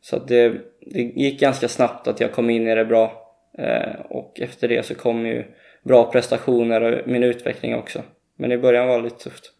Så 0.00 0.16
att 0.16 0.28
det, 0.28 0.48
det 0.86 1.00
gick 1.00 1.40
ganska 1.40 1.68
snabbt 1.68 2.08
att 2.08 2.20
jag 2.20 2.32
kom 2.32 2.50
in 2.50 2.68
i 2.68 2.74
det 2.74 2.84
bra. 2.84 3.34
Eh, 3.58 4.00
och 4.08 4.40
efter 4.40 4.68
det 4.68 4.86
så 4.86 4.94
kom 4.94 5.26
ju 5.26 5.44
bra 5.82 6.10
prestationer 6.12 6.80
och 6.80 7.08
min 7.08 7.22
utveckling 7.22 7.74
också. 7.74 8.02
Men 8.36 8.52
i 8.52 8.58
början 8.58 8.88
var 8.88 8.98
det 8.98 9.04
lite 9.04 9.24
tufft. 9.24 9.52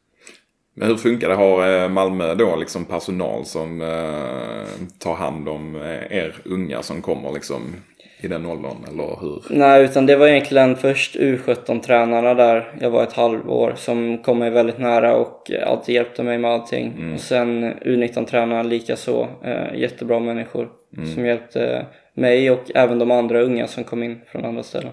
Men 0.74 0.88
hur 0.88 0.96
funkar 0.96 1.29
det? 1.29 1.35
Har 1.35 1.83
eh, 1.83 1.88
Malmö 1.88 2.35
då 2.35 2.57
liksom 2.57 2.85
personal 2.85 3.44
som 3.44 3.81
eh, 3.81 4.87
tar 4.98 5.14
hand 5.14 5.48
om 5.48 5.76
eh, 5.76 6.12
er 6.18 6.35
unga 6.44 6.83
som 6.83 7.03
kommer 7.03 7.33
liksom 7.33 7.76
i 8.20 8.28
den 8.28 8.46
åldern? 8.46 8.76
Eller 8.88 9.20
hur? 9.20 9.42
Nej, 9.50 9.85
utan 9.85 10.06
det 10.06 10.16
var 10.16 10.26
egentligen 10.26 10.76
först 10.76 11.16
U17-tränarna 11.16 12.35
där 12.35 12.72
jag 12.80 12.90
var 12.90 13.02
ett 13.02 13.12
halvår 13.12 13.72
som 13.76 14.18
kom 14.18 14.38
mig 14.38 14.50
väldigt 14.50 14.78
nära 14.78 15.16
och 15.16 15.50
alltid 15.66 15.94
hjälpte 15.94 16.22
mig 16.22 16.38
med 16.38 16.50
allting. 16.50 17.12
Och 17.14 17.20
sen 17.20 17.74
U19-tränarna 17.74 18.62
likaså, 18.62 19.28
eh, 19.44 19.78
jättebra 19.80 20.20
människor 20.20 20.68
som 21.14 21.26
hjälpte 21.26 21.87
mig 22.14 22.50
och 22.50 22.70
även 22.74 22.98
de 22.98 23.11
andra 23.11 23.40
unga 23.40 23.66
som 23.66 23.85
kom 23.85 24.02
in 24.02 24.20
från 24.26 24.44
andra 24.44 24.62
ställen. 24.62 24.92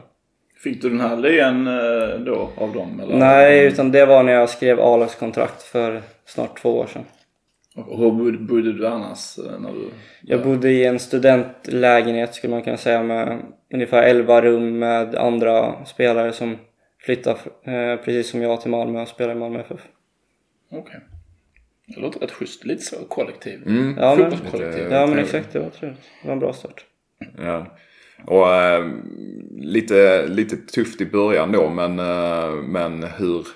Fick 0.63 0.81
du 0.81 0.89
den 0.89 1.01
här 1.01 1.17
lön 1.17 1.67
eh, 1.67 2.19
då 2.19 2.49
av 2.57 2.73
dem? 2.73 3.01
Eller? 3.03 3.17
Nej, 3.17 3.65
utan 3.65 3.91
det 3.91 4.05
var 4.05 4.23
när 4.23 4.33
jag 4.33 4.49
skrev 4.49 4.79
A-lagskontrakt 4.79 5.63
för 5.63 6.01
snart 6.25 6.61
två 6.61 6.77
år 6.77 6.85
sedan. 6.85 7.03
Och 7.77 7.97
hur 7.99 8.11
bodde, 8.11 8.37
bodde 8.37 8.73
du 8.73 8.87
annars? 8.87 9.37
eh, 9.37 9.59
När 9.59 9.71
du... 9.73 9.89
Jag 10.21 10.43
bodde 10.43 10.71
i 10.71 10.85
en 10.85 10.99
studentlägenhet 10.99 12.35
skulle 12.35 12.51
man 12.51 12.61
kunna 12.63 12.77
säga 12.77 13.03
med 13.03 13.39
ungefär 13.73 14.03
11 14.03 14.41
rum 14.41 14.79
med 14.79 15.15
andra 15.15 15.85
spelare 15.85 16.33
som 16.33 16.57
flyttade 16.99 17.39
eh, 17.63 17.95
precis 18.05 18.29
som 18.29 18.41
jag 18.41 18.61
till 18.61 18.71
Malmö 18.71 19.01
och 19.01 19.07
spelar 19.07 19.31
i 19.31 19.35
Malmö 19.39 19.59
FF. 19.59 19.81
Okej. 20.71 20.99
Det 21.95 22.01
låter 22.01 22.19
rätt 22.19 22.31
schysst. 22.31 22.65
Lite 22.65 22.81
så 22.83 22.95
kollektiv. 23.07 23.61
Ja, 23.65 23.71
men, 23.71 24.17
Fotbollskollektiv. 24.17 24.83
lite- 24.83 24.95
ja 24.95 25.05
men 25.07 25.19
exakt, 25.19 25.53
det 25.53 25.59
var 25.59 25.69
trevligt. 25.69 26.01
Det 26.21 26.27
var 26.27 26.33
en 26.33 26.39
bra 26.39 26.53
start. 26.53 26.85
Ja. 27.37 27.77
Och 28.25 28.53
eh, 28.53 28.85
lite, 29.57 30.27
lite 30.27 30.55
tufft 30.57 31.01
i 31.01 31.05
början 31.05 31.51
då 31.51 31.69
men, 31.69 31.99
eh, 31.99 32.51
men 32.67 33.03
hur, 33.03 33.47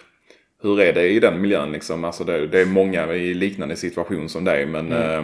hur 0.61 0.81
är 0.81 0.93
det 0.93 1.07
i 1.07 1.19
den 1.19 1.41
miljön 1.41 1.71
liksom? 1.71 2.03
Alltså 2.03 2.23
det, 2.23 2.47
det 2.47 2.61
är 2.61 2.65
många 2.65 3.13
i 3.13 3.33
liknande 3.33 3.75
situation 3.75 4.29
som 4.29 4.43
dig 4.43 4.65
men 4.65 4.91
eh, 4.91 5.23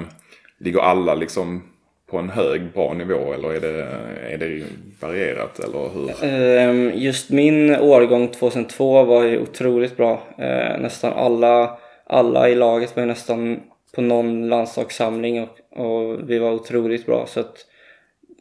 ligger 0.60 0.80
alla 0.80 1.16
liksom 1.16 1.64
på 2.12 2.18
en 2.18 2.30
hög, 2.30 2.62
bra 2.74 2.94
nivå 2.94 3.34
eller 3.34 3.54
är 3.54 3.60
det, 3.60 3.88
är 4.34 4.38
det 4.38 4.64
varierat 5.02 5.60
eller 5.60 5.90
hur? 5.94 6.24
Ehm, 6.24 6.92
Just 6.96 7.30
min 7.30 7.76
årgång 7.76 8.28
2002 8.28 9.04
var 9.04 9.24
ju 9.24 9.40
otroligt 9.40 9.98
bra. 9.98 10.22
Eh, 10.38 10.80
Nästan 10.80 11.14
alla, 11.14 11.78
alla 12.06 12.50
i 12.50 12.56
laget 12.56 12.96
var 12.96 13.04
ju 13.04 13.08
nästan 13.08 13.60
på 13.96 14.02
någon 14.02 14.50
landslagssamling 14.50 15.42
och, 15.44 15.80
och 15.80 16.30
vi 16.30 16.40
var 16.40 16.52
otroligt 16.52 17.06
bra. 17.06 17.26
Så 17.28 17.40
att, 17.40 17.56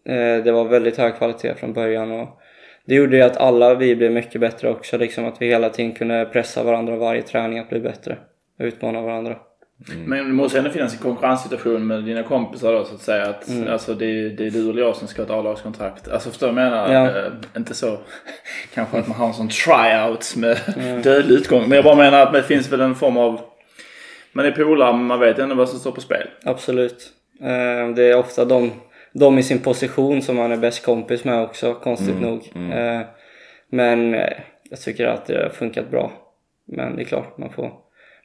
eh, 0.05 0.45
det 0.45 0.53
var 0.53 0.65
väldigt 0.65 0.97
hög 0.97 1.17
kvalitet 1.17 1.55
från 1.55 1.73
början. 1.73 2.13
Och 2.13 2.29
det 2.87 2.95
gjorde 2.95 3.17
ju 3.17 3.23
att 3.23 3.37
alla 3.37 3.75
vi 3.75 3.97
blev 3.97 4.13
mycket 4.13 4.41
bättre 4.41 4.71
också. 4.71 4.99
Liksom 4.99 5.25
att 5.25 5.43
vi 5.43 5.47
hela 5.49 5.71
tiden 5.71 5.93
kunde 5.93 6.25
pressa 6.33 6.63
varandra 6.63 6.97
varje 6.97 7.23
träning 7.23 7.59
att 7.59 7.69
bli 7.69 7.81
bättre. 7.81 8.17
Och 8.59 8.65
utmana 8.65 9.01
varandra. 9.03 9.37
Men 10.07 10.19
det 10.19 10.33
måste 10.33 10.59
ändå 10.59 10.71
finnas 10.71 10.93
en 10.93 10.99
konkurrenssituation 10.99 11.87
med 11.87 12.05
dina 12.05 12.23
kompisar 12.23 12.73
då 12.73 12.85
så 12.85 12.95
att 12.95 13.01
säga. 13.01 13.27
Att, 13.27 13.49
Mm. 13.49 13.73
alltså, 13.73 13.95
det, 13.95 14.29
det 14.29 14.47
är 14.47 14.51
du 14.51 14.71
eller 14.71 14.83
jag 14.83 14.97
som 14.97 15.09
ska 15.09 15.23
ha 15.23 15.27
ett 15.27 15.31
A-lagskontrakt. 15.31 16.09
Alltså 16.09 16.31
förstår 16.31 16.47
du 16.47 16.53
vad 16.55 16.65
jag 16.65 16.71
menar? 16.71 16.93
Ja. 16.93 17.27
Eh, 17.27 17.33
inte 17.57 17.75
så 17.75 17.99
kanske 18.75 18.99
att 18.99 19.09
man 19.09 19.17
har 19.17 19.27
en 19.27 19.35
sån 19.35 19.49
tryout 19.49 20.37
med 20.37 20.59
Mm. 20.77 21.03
dödlig 21.03 21.35
utgång. 21.35 21.63
Men 21.69 21.73
jag 21.77 21.85
bara 21.85 21.97
menar 21.97 22.23
att 22.23 22.33
det 22.33 22.43
finns 22.43 22.73
väl 22.73 22.81
en 22.81 22.95
form 22.95 23.17
av... 23.17 23.41
Man 24.33 24.47
är 24.47 24.51
polare 24.51 24.93
men 24.93 25.07
man 25.07 25.21
vet 25.21 25.39
ändå 25.39 25.55
vad 25.55 25.69
som 25.69 25.79
står 25.79 25.93
på 25.93 26.01
spel. 26.01 26.29
Absolut. 26.45 27.11
Eh, 27.41 27.95
Det 27.97 28.05
är 28.11 28.17
ofta 28.19 28.45
de, 28.45 28.71
de 29.19 29.39
i 29.39 29.43
sin 29.43 29.59
position 29.59 30.23
som 30.23 30.37
man 30.37 30.53
är 30.53 30.57
bäst 30.57 30.85
kompis 30.85 31.25
med 31.25 31.43
också, 31.43 31.75
konstigt 31.75 32.21
nog. 32.21 32.53
Eh, 32.73 33.01
Men 33.69 34.15
eh, 34.15 34.33
jag 34.71 34.81
tycker 34.81 35.07
att 35.07 35.27
det 35.27 35.43
har 35.43 35.49
funkat 35.49 35.91
bra. 35.91 36.13
Men 36.65 36.97
det 36.97 37.03
är 37.03 37.05
klart, 37.05 37.39
man 37.39 37.51
får, 37.51 37.73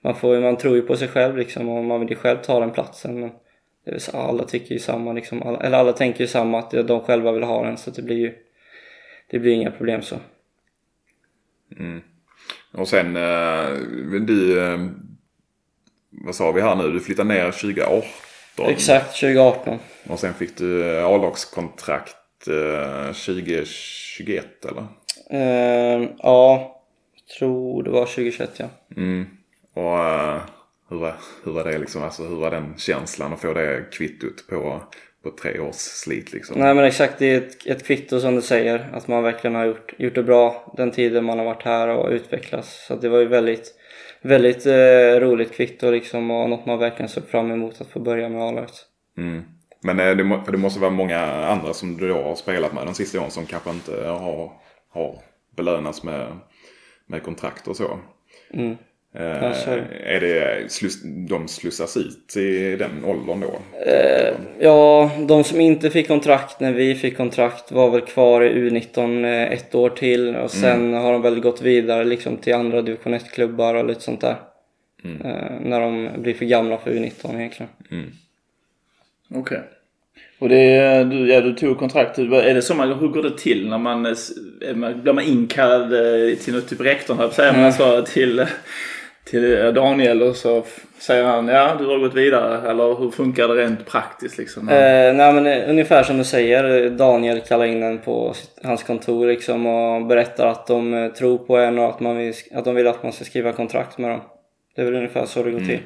man, 0.04 0.16
får, 0.16 0.40
man 0.40 0.58
tror 0.58 0.76
ju 0.76 0.82
på 0.82 0.96
sig 0.96 1.08
själv 1.08 1.38
liksom 1.38 1.70
och 1.70 1.84
man 1.84 2.00
vill 2.00 2.10
ju 2.10 2.16
själv 2.16 2.38
ta 2.38 2.60
den 2.60 2.72
platsen. 2.72 3.20
Men 3.20 3.32
det 3.86 3.92
är 3.92 4.00
så, 4.00 4.18
alla 4.18 4.44
tycker 4.44 4.74
ju 4.74 4.80
samma 4.80 5.14
liksom, 5.14 5.44
alla, 5.44 5.60
eller 5.60 5.78
alla 5.78 5.94
tänker 5.94 6.22
ju 6.22 6.28
samma 6.28 6.60
att 6.60 6.72
de 6.72 7.00
själva 7.00 7.32
vill 7.32 7.44
ha 7.44 7.66
den 7.66 7.78
så 7.78 7.92
det 7.92 8.02
blir 8.02 8.18
ju 8.18 8.34
det 9.30 9.40
blir 9.40 9.52
inga 9.52 9.72
problem 9.72 10.02
så. 10.02 10.16
Och 12.72 12.88
sen 12.88 13.16
eh, 13.16 13.70
du, 14.22 14.64
eh, 14.64 14.88
vad 16.10 16.36
sa 16.36 16.52
vi 16.52 16.62
här 16.62 16.76
nu, 16.76 16.92
du 16.92 17.00
flyttade 17.00 17.30
ner 17.30 17.52
2018. 17.52 18.04
Exakt, 18.58 19.20
2018. 19.20 19.80
Och 20.10 20.20
sen 20.20 20.34
fick 20.34 20.58
du 20.58 20.98
eh, 20.98 21.06
A-lagskontrakt 21.06 22.48
eh, 22.48 23.06
2021 23.06 24.66
eller? 24.66 24.86
Eh, 25.30 26.10
ja, 26.18 26.82
tror 27.40 27.84
det 27.84 27.90
var 27.90 28.06
2021 28.06 28.52
ja. 28.58 28.66
Mm. 28.98 29.26
Och 29.74 30.00
eh, 30.00 30.42
hur, 30.90 30.98
var, 30.98 31.16
hur 31.44 31.52
var 31.52 31.64
det 31.64 31.78
liksom, 31.78 32.04
alltså 32.04 32.24
hur 32.24 32.36
var 32.36 32.52
den 32.52 32.74
känslan 32.78 33.34
att 33.34 33.42
få 33.42 33.54
det 33.54 33.86
kvittot 33.92 34.48
på, 34.50 34.82
på 35.24 35.32
tre 35.42 35.60
års 35.60 35.76
slit 35.76 36.34
liksom? 36.34 36.60
Nej 36.60 36.74
men 36.74 36.86
exakt, 36.86 37.20
det 37.20 37.26
är 37.26 37.38
ett, 37.38 37.68
ett 37.68 37.86
kvitto 37.88 38.20
som 38.20 38.36
du 38.36 38.42
säger. 38.42 38.90
Att 38.94 39.08
man 39.08 39.24
verkligen 39.24 39.56
har 39.56 39.66
gjort, 39.66 39.94
gjort 39.98 40.16
det 40.16 40.24
bra 40.24 40.74
den 40.78 40.92
tiden 40.92 41.26
man 41.26 41.38
har 41.38 41.46
varit 41.46 41.64
här 41.64 41.88
och 41.88 42.10
utvecklats. 42.10 42.86
Så 42.88 42.96
det 42.96 43.10
var 43.10 43.20
ju 43.20 43.28
väldigt, 43.28 43.74
väldigt 44.22 44.66
eh, 44.66 45.20
roligt 45.20 45.54
kvitto 45.54 45.92
liksom 45.92 46.32
och 46.32 46.50
något 46.50 46.66
man 46.66 46.80
verkligen 46.80 47.10
såg 47.10 47.28
fram 47.28 47.52
emot 47.52 47.82
att 47.82 47.88
få 47.88 48.00
börja 48.00 48.30
med 48.30 48.42
A-laget. 48.42 48.74
Mm. 49.18 49.44
Men 49.84 50.00
eh, 50.00 50.16
det, 50.16 50.24
må- 50.24 50.44
det 50.52 50.58
måste 50.58 50.80
vara 50.80 50.92
många 50.92 51.20
andra 51.26 51.74
som 51.74 51.98
du 51.98 52.14
har 52.14 52.36
spelat 52.36 52.74
med 52.74 52.86
de 52.86 52.94
sista 52.96 53.20
åren 53.20 53.32
som 53.32 53.46
kanske 53.46 53.70
inte 53.70 54.08
har, 54.08 54.52
har 54.90 55.20
belönats 55.58 56.04
med, 56.04 56.38
med 57.06 57.24
kontrakt 57.24 57.68
och 57.68 57.76
så. 57.76 58.00
Mm. 58.54 58.78
Eh, 59.14 59.44
är 60.04 60.20
det. 60.20 60.72
sluss, 60.72 61.04
de 61.04 61.48
slussas 61.48 61.98
ut 61.98 62.38
i 62.38 62.76
den 62.76 63.06
åldern 63.06 63.40
då? 63.40 63.60
Eh, 63.86 64.34
ja, 64.60 65.12
de 65.28 65.44
som 65.44 65.60
inte 65.62 65.90
fick 65.90 66.08
kontrakt 66.08 66.60
när 66.60 66.74
vi 66.74 66.96
fick 66.96 67.18
kontrakt 67.18 67.72
var 67.72 67.90
väl 67.90 68.02
kvar 68.02 68.42
i 68.42 68.70
U19 68.70 69.26
eh, 69.26 69.52
ett 69.52 69.76
år 69.76 69.90
till 69.90 70.36
och 70.36 70.52
sen 70.52 70.94
har 70.94 71.14
de 71.14 71.22
väl 71.22 71.40
gått 71.40 71.62
vidare 71.62 72.04
liksom 72.04 72.38
till 72.38 72.54
andra 72.54 72.82
division 72.82 73.14
1-klubbar 73.14 73.76
och 73.76 73.86
lite 73.86 74.02
sånt 74.02 74.22
där. 74.22 74.36
Eh, 75.04 75.60
när 75.62 75.80
de 75.80 76.10
blir 76.18 76.34
för 76.34 76.46
gamla 76.46 76.78
för 76.78 76.92
U19 76.92 77.40
egentligen. 77.40 77.72
Okej. 79.36 79.62
Och 80.40 80.50
det 80.50 80.58
är, 80.58 81.06
du, 81.06 81.28
ja, 81.28 81.42
du 81.42 81.54
tog 81.54 81.78
kontrakt. 81.78 82.18
Är 82.18 82.54
det 82.54 82.62
så 82.62 82.76
man, 82.76 82.94
hur 83.00 83.08
går 83.08 83.24
det 83.24 83.38
till 83.38 83.70
när 83.70 83.78
man, 83.78 84.16
man 84.76 85.02
blir 85.02 85.14
man 85.14 85.24
inkallad 85.24 85.90
till 86.40 86.54
något 86.54 86.70
typ 86.70 86.82
rektorn 86.82 87.18
här, 87.18 87.30
säger 87.30 87.62
man 87.62 87.74
så 87.74 88.02
till, 88.02 88.46
till 89.32 89.62
eh, 89.62 89.74
Daniel 89.74 90.22
och 90.22 90.36
så 90.36 90.64
säger 91.00 91.24
han 91.24 91.48
ja 91.48 91.76
du 91.80 91.86
har 91.86 91.98
gått 91.98 92.14
vidare 92.14 92.70
eller 92.70 93.00
hur 93.00 93.12
funkar 93.12 93.48
det 93.48 93.54
rent 93.54 93.86
praktiskt 93.86 94.38
liksom? 94.38 94.70
Eh, 94.70 95.14
nej 95.14 95.34
men 95.34 95.48
eh, 95.48 95.70
ungefär 95.70 96.04
som 96.04 96.18
du 96.18 96.24
säger, 96.24 96.90
Daniel 96.90 97.42
kallar 97.42 97.66
in 97.66 97.84
en 97.84 97.98
på 97.98 98.34
hans 98.64 98.84
kontor 98.84 99.28
liksom 99.28 99.66
och 99.66 100.06
berättar 100.06 100.48
att 100.48 100.68
de 100.68 100.94
eh, 100.94 101.12
tror 101.12 101.38
på 101.38 101.58
en 101.58 101.80
och 101.80 101.90
att, 101.90 102.00
man 102.00 102.18
vill, 102.18 102.34
att 102.54 102.66
de 102.66 102.76
vill 102.76 102.88
att 102.88 103.04
man 103.04 103.12
ska 103.12 103.26
skriva 103.26 103.52
kontrakt 103.52 103.98
med 103.98 104.12
dem. 104.12 104.22
Det 104.76 104.82
är 104.82 104.86
väl 104.86 104.96
ungefär 104.96 105.26
så 105.26 105.44
det 105.44 105.52
går 105.52 105.60
till. 105.60 105.80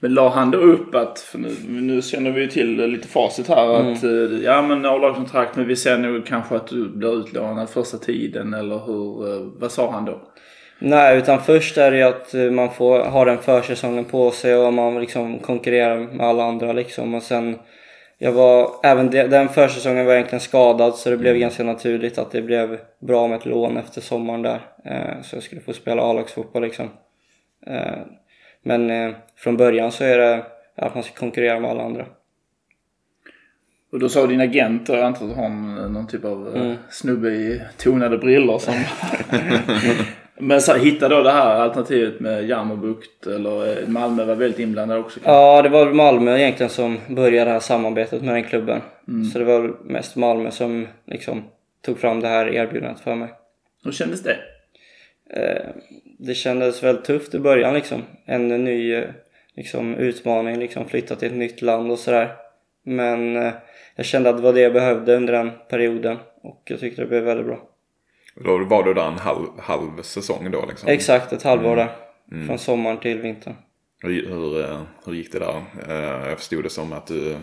Men 0.00 0.14
la 0.14 0.28
han 0.28 0.50
då 0.50 0.58
upp 0.58 0.94
att, 0.94 1.18
för 1.18 1.38
nu, 1.38 1.50
nu 1.68 2.02
känner 2.02 2.30
vi 2.30 2.40
ju 2.40 2.46
till 2.46 2.86
lite 2.86 3.08
facit 3.08 3.48
här 3.48 3.92
att 3.92 4.04
eh, 4.04 4.44
ja 4.44 4.62
men 4.62 4.86
A-lagskontrakt 4.86 5.56
men 5.56 5.66
vi 5.66 5.76
ser 5.76 5.98
nog 5.98 6.26
kanske 6.26 6.56
att 6.56 6.66
du 6.66 6.88
blir 6.88 7.20
utlånad 7.20 7.70
första 7.70 7.98
tiden 7.98 8.54
eller 8.54 8.78
hur, 8.78 9.60
vad 9.60 9.72
sa 9.72 9.90
han 9.90 10.04
då? 10.04 10.20
Nej, 10.78 11.18
utan 11.18 11.40
först 11.40 11.78
är 11.78 11.90
det 11.90 11.96
ju 11.96 12.02
att 12.02 12.34
eh, 12.34 12.50
man 12.50 12.70
får 12.70 12.98
ha 12.98 13.24
den 13.24 13.38
försäsongen 13.38 14.04
på 14.04 14.30
sig 14.30 14.56
och 14.56 14.72
man 14.72 15.00
liksom 15.00 15.38
konkurrerar 15.38 15.96
med 15.96 16.26
alla 16.26 16.44
andra 16.44 16.72
liksom 16.72 17.14
och 17.14 17.22
sen 17.22 17.58
jag 18.18 18.32
var, 18.32 18.70
även 18.82 19.10
de, 19.10 19.22
den 19.22 19.48
försäsongen 19.48 20.04
var 20.04 20.12
jag 20.12 20.18
egentligen 20.18 20.40
skadad 20.40 20.94
så 20.94 21.10
det 21.10 21.16
blev 21.16 21.36
ganska 21.36 21.64
naturligt 21.64 22.18
att 22.18 22.30
det 22.30 22.42
blev 22.42 22.78
bra 22.98 23.28
med 23.28 23.38
ett 23.38 23.46
lån 23.46 23.76
efter 23.76 24.00
sommaren 24.00 24.42
där. 24.42 24.60
Eh, 24.84 25.22
så 25.22 25.36
jag 25.36 25.42
skulle 25.42 25.60
få 25.60 25.72
spela 25.72 26.02
A-lagsfotboll 26.02 26.62
liksom. 26.62 26.90
Eh, 27.66 27.98
men 28.62 28.90
eh, 28.90 29.14
från 29.36 29.56
början 29.56 29.92
så 29.92 30.04
är 30.04 30.18
det 30.18 30.46
att 30.76 30.94
man 30.94 31.04
ska 31.04 31.14
konkurrera 31.14 31.60
med 31.60 31.70
alla 31.70 31.82
andra. 31.82 32.06
Och 33.92 33.98
då 33.98 34.08
sa 34.08 34.26
din 34.26 34.40
agent, 34.40 34.88
jag 34.88 35.00
antar 35.00 35.26
att 35.28 35.36
har 35.36 35.44
en- 35.44 35.74
någon 35.74 36.06
typ 36.06 36.24
av 36.24 36.56
mm. 36.56 36.76
snubbe 36.90 37.28
i 37.28 37.62
tonade 37.76 38.18
brillor 38.18 38.58
som... 38.58 38.74
Men 40.38 40.60
så 40.60 40.74
hittade 40.74 41.14
då 41.14 41.22
det 41.22 41.30
här 41.30 41.56
alternativet 41.56 42.20
med 42.20 42.48
Jammerbukt 42.48 43.26
eller 43.26 43.82
eh, 43.82 43.88
Malmö 43.88 44.24
var 44.24 44.34
väldigt 44.34 44.60
inblandad 44.60 44.98
också. 44.98 45.20
Ja, 45.24 45.62
det 45.62 45.68
var 45.68 45.92
Malmö 45.92 46.38
egentligen 46.38 46.70
som 46.70 46.98
började 47.08 47.50
det 47.50 47.52
här 47.52 47.60
samarbetet 47.60 48.22
med 48.22 48.34
den 48.34 48.44
klubben. 48.44 48.80
Så 49.32 49.38
det 49.38 49.44
var 49.44 49.76
mest 49.84 50.16
Malmö 50.16 50.50
som 50.50 50.88
liksom 51.06 51.42
tog 51.82 51.98
fram 51.98 52.20
det 52.20 52.28
här 52.28 52.54
erbjudandet 52.54 53.00
för 53.00 53.14
mig. 53.14 53.28
Hur 53.84 53.92
kändes 53.92 54.22
det? 54.22 54.36
Eh, 55.30 55.66
det 56.18 56.34
kändes 56.34 56.82
väldigt 56.82 57.04
tufft 57.04 57.34
i 57.34 57.38
början 57.38 57.74
liksom. 57.74 58.02
En 58.24 58.48
ny 58.48 58.94
eh, 58.94 59.04
liksom, 59.56 59.94
utmaning, 59.94 60.58
liksom 60.58 60.88
flytta 60.88 61.16
till 61.16 61.28
ett 61.28 61.36
nytt 61.36 61.62
land 61.62 61.90
och 61.90 61.98
sådär. 61.98 62.32
Men 62.84 63.34
jag 63.96 64.06
kände 64.06 64.30
att 64.30 64.36
det 64.36 64.42
var 64.42 64.52
det 64.52 64.60
jag 64.60 64.72
behövde 64.72 65.16
under 65.16 65.32
den 65.32 65.50
perioden 65.68 66.16
och 66.42 66.62
jag 66.64 66.80
tyckte 66.80 67.02
det 67.02 67.08
blev 67.08 67.22
väldigt 67.22 67.46
bra. 67.46 67.68
Då 68.34 68.64
var 68.64 68.82
du 68.82 68.94
där 68.94 69.06
en 69.08 69.18
halv, 69.18 69.46
halv 69.58 70.02
säsong 70.02 70.50
då 70.50 70.64
liksom? 70.68 70.88
Exakt 70.88 71.32
ett 71.32 71.42
halvår 71.42 71.76
där. 71.76 71.88
Från 72.46 72.58
sommaren 72.58 73.00
till 73.00 73.20
vintern. 73.20 73.54
Hur, 74.02 74.28
hur, 74.28 74.64
eh, 74.64 74.80
hur 75.06 75.12
gick 75.14 75.32
det 75.32 75.38
där? 75.38 75.62
Eh, 75.88 76.28
Jag 76.28 76.38
förstod 76.38 76.62
det 76.64 76.70
som 76.70 76.92
att 76.92 77.06
du 77.06 77.36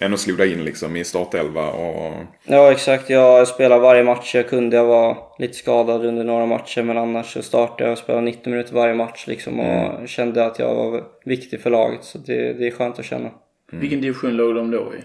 ändå 0.00 0.16
slog 0.16 0.38
dig 0.38 0.52
in 0.52 0.64
liksom 0.64 0.96
i 0.96 1.04
startelva 1.04 1.70
och... 1.70 2.12
Ja 2.44 2.72
exakt, 2.72 3.10
jag 3.10 3.48
spelade 3.48 3.80
varje 3.82 4.04
match 4.04 4.34
jag 4.34 4.48
kunde. 4.48 4.76
Jag 4.76 4.84
var 4.84 5.16
lite 5.38 5.54
skadad 5.54 6.04
under 6.04 6.24
några 6.24 6.46
matcher 6.46 6.82
men 6.82 6.98
annars 6.98 7.32
så 7.32 7.42
startade 7.42 7.84
jag 7.84 7.92
och 7.92 7.98
spelade 7.98 8.24
90 8.24 8.50
minuter 8.50 8.74
varje 8.74 8.94
match 8.94 9.26
liksom 9.26 9.60
och 9.60 10.08
kände 10.08 10.46
att 10.46 10.58
jag 10.58 10.74
var 10.74 11.04
viktig 11.24 11.60
för 11.60 11.70
laget 11.70 12.04
så 12.04 12.18
det, 12.18 12.52
det 12.52 12.66
är 12.66 12.70
skönt 12.70 12.98
att 12.98 13.04
känna. 13.04 13.30
Vilken 13.72 14.00
division 14.00 14.36
låg 14.36 14.54
de 14.54 14.70
då 14.70 14.78
i? 14.94 15.02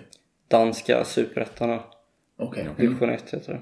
Danska 0.47 1.03
superettan 1.05 1.79
Okej, 2.39 2.67
division 2.77 3.09
1 3.09 3.33
heter 3.33 3.53
det. 3.53 3.61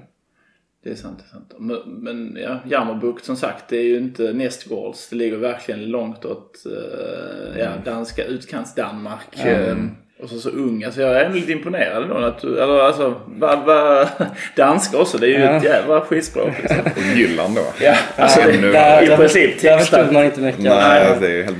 Det 0.84 0.90
är 0.90 0.94
sant. 0.94 1.18
Det 1.18 1.24
är 1.24 1.30
sant. 1.30 1.84
Men, 1.86 2.38
ja, 2.42 2.58
Jammerbukt 2.70 3.24
som 3.24 3.36
sagt 3.36 3.64
det 3.68 3.76
är 3.76 3.82
ju 3.84 3.96
inte 3.96 4.22
nästgårds. 4.32 5.08
Det 5.08 5.16
ligger 5.16 5.36
verkligen 5.36 5.84
långt 5.90 6.24
åt 6.24 6.56
eh, 6.66 7.60
ja, 7.60 7.68
danska 7.84 8.24
utkants-Danmark. 8.24 9.44
Eh, 9.46 9.76
och 10.22 10.28
så 10.28 10.38
så 10.38 10.50
ung. 10.50 10.84
Alltså 10.84 11.00
jag 11.02 11.16
är 11.16 11.24
ändå 11.24 11.36
lite 11.36 11.52
imponerad 11.52 12.08
då. 12.08 12.14
Att 12.16 12.40
du, 12.40 12.62
eller 12.62 12.78
alltså, 12.80 13.14
va, 13.26 13.56
va, 13.66 14.08
danska 14.56 14.98
också. 14.98 15.18
Det 15.18 15.26
är 15.26 15.38
ju 15.38 15.44
Ja. 15.44 15.50
ett 15.50 15.64
jävla 15.64 16.00
skitspråk. 16.00 16.52
Liksom. 16.62 16.78
och 16.96 17.16
Jylland 17.18 17.54
då? 17.56 17.62
Ja, 17.80 17.94
alltså 18.16 18.40
Ja, 18.40 18.46
det, 18.46 18.60
nu- 18.60 18.68
i 18.68 18.72
där, 18.72 19.16
princip 19.16 19.60
där 19.62 19.76
textat. 19.76 19.98
förstod 19.98 20.12
man 20.14 20.24
inte 20.24 20.40
mycket. 20.40 20.62
Nej, 20.62 21.16
det 21.20 21.40
är 21.40 21.42
helt... 21.44 21.56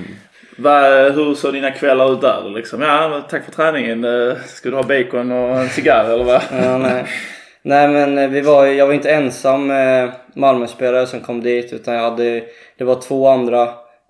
Va, 0.56 0.80
hur 1.14 1.34
såg 1.34 1.52
dina 1.54 1.70
kvällar 1.70 2.12
ut 2.12 2.20
där? 2.20 2.50
Liksom? 2.54 2.80
Ja, 2.82 3.26
tack 3.30 3.44
för 3.44 3.52
träningen. 3.52 4.04
Eh, 4.04 4.36
Ska 4.46 4.70
du 4.70 4.76
ha 4.76 4.82
bacon 4.82 5.32
och 5.32 5.56
en 5.60 5.68
cigarr 5.68 6.10
eller 6.14 6.24
vad? 6.24 6.42
Ja, 6.62 6.78
nej. 6.78 7.04
nej 7.62 7.88
men 7.88 8.18
eh, 8.18 8.28
vi 8.28 8.40
var, 8.40 8.66
jag 8.66 8.86
var 8.86 8.94
inte 8.94 9.10
ensam 9.10 9.70
eh, 9.70 10.10
Malmöspelare 10.34 11.06
som 11.06 11.20
kom 11.20 11.40
dit 11.40 11.72
utan 11.72 11.94
jag 11.94 12.02
hade, 12.10 12.44
det 12.78 12.84
var 12.84 13.00
två 13.00 13.28
andra 13.28 13.62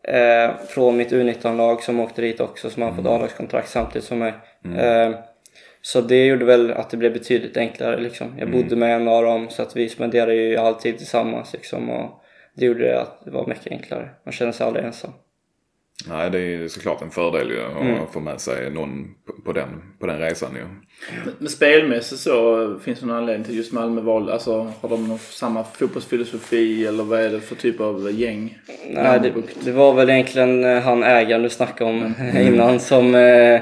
eh, 0.08 0.50
från 0.68 0.96
mitt 0.96 1.12
U19-lag 1.12 1.82
som 1.82 2.00
åkte 2.00 2.22
dit 2.22 2.40
också 2.40 2.70
som 2.70 2.82
har 2.82 2.92
fått 2.92 3.06
A-lagskontrakt 3.06 3.68
samtidigt 3.68 4.04
som 4.08 4.18
mig. 4.18 4.34
Eh, 4.76 5.10
Så 5.84 6.00
det 6.00 6.26
gjorde 6.26 6.44
väl 6.44 6.72
att 6.72 6.90
det 6.90 6.96
blev 6.96 7.12
betydligt 7.12 7.56
enklare 7.56 8.00
liksom. 8.00 8.34
Jag 8.38 8.48
bodde 8.50 8.76
med 8.76 8.96
en 8.96 9.08
av 9.08 9.22
dem 9.24 9.50
så 9.50 9.62
att 9.62 9.76
vi 9.76 9.88
spenderade 9.88 10.34
ju 10.34 10.56
alltid 10.56 10.98
tillsammans 10.98 11.52
liksom. 11.52 11.90
Och 11.90 12.22
det 12.56 12.64
gjorde 12.64 13.00
att 13.00 13.24
det 13.24 13.30
var 13.30 13.46
mycket 13.46 13.72
enklare. 13.72 14.08
Man 14.24 14.32
kände 14.32 14.52
sig 14.52 14.66
aldrig 14.66 14.84
ensam. 14.84 15.10
Nej, 16.08 16.30
det 16.30 16.38
är 16.38 16.68
såklart 16.68 17.02
en 17.02 17.10
fördel 17.10 17.50
ju 17.50 17.60
att 18.02 18.12
få 18.12 18.20
med 18.20 18.40
sig 18.40 18.70
någon 18.70 19.14
på- 19.44 19.52
den, 19.52 19.68
på 20.00 20.06
den 20.06 20.18
resan 20.18 20.54
ju. 20.54 20.64
Men 21.38 21.48
spelmässigt 21.48 22.20
så 22.20 22.78
finns 22.78 23.00
det 23.00 23.06
någon 23.06 23.16
anledning 23.16 23.44
till 23.44 23.56
just 23.56 23.72
Malmö 23.72 24.00
val? 24.00 24.30
Alltså 24.30 24.72
har 24.80 24.88
de 24.88 25.08
någon 25.08 25.18
samma 25.18 25.64
fotbollsfilosofi 25.64 26.86
eller 26.86 27.04
vad 27.04 27.20
är 27.20 27.30
det 27.30 27.40
för 27.40 27.54
typ 27.54 27.80
av 27.80 28.10
gäng? 28.12 28.58
Nej, 28.88 29.20
det, 29.20 29.32
det 29.64 29.72
var 29.72 29.94
väl 29.94 30.10
egentligen 30.10 30.64
eh, 30.64 30.80
han 30.82 31.02
ägaren 31.02 31.42
du 31.42 31.48
snackade 31.48 31.90
om 31.90 32.14
innan 32.36 32.80
som, 32.80 33.14
eh, 33.14 33.60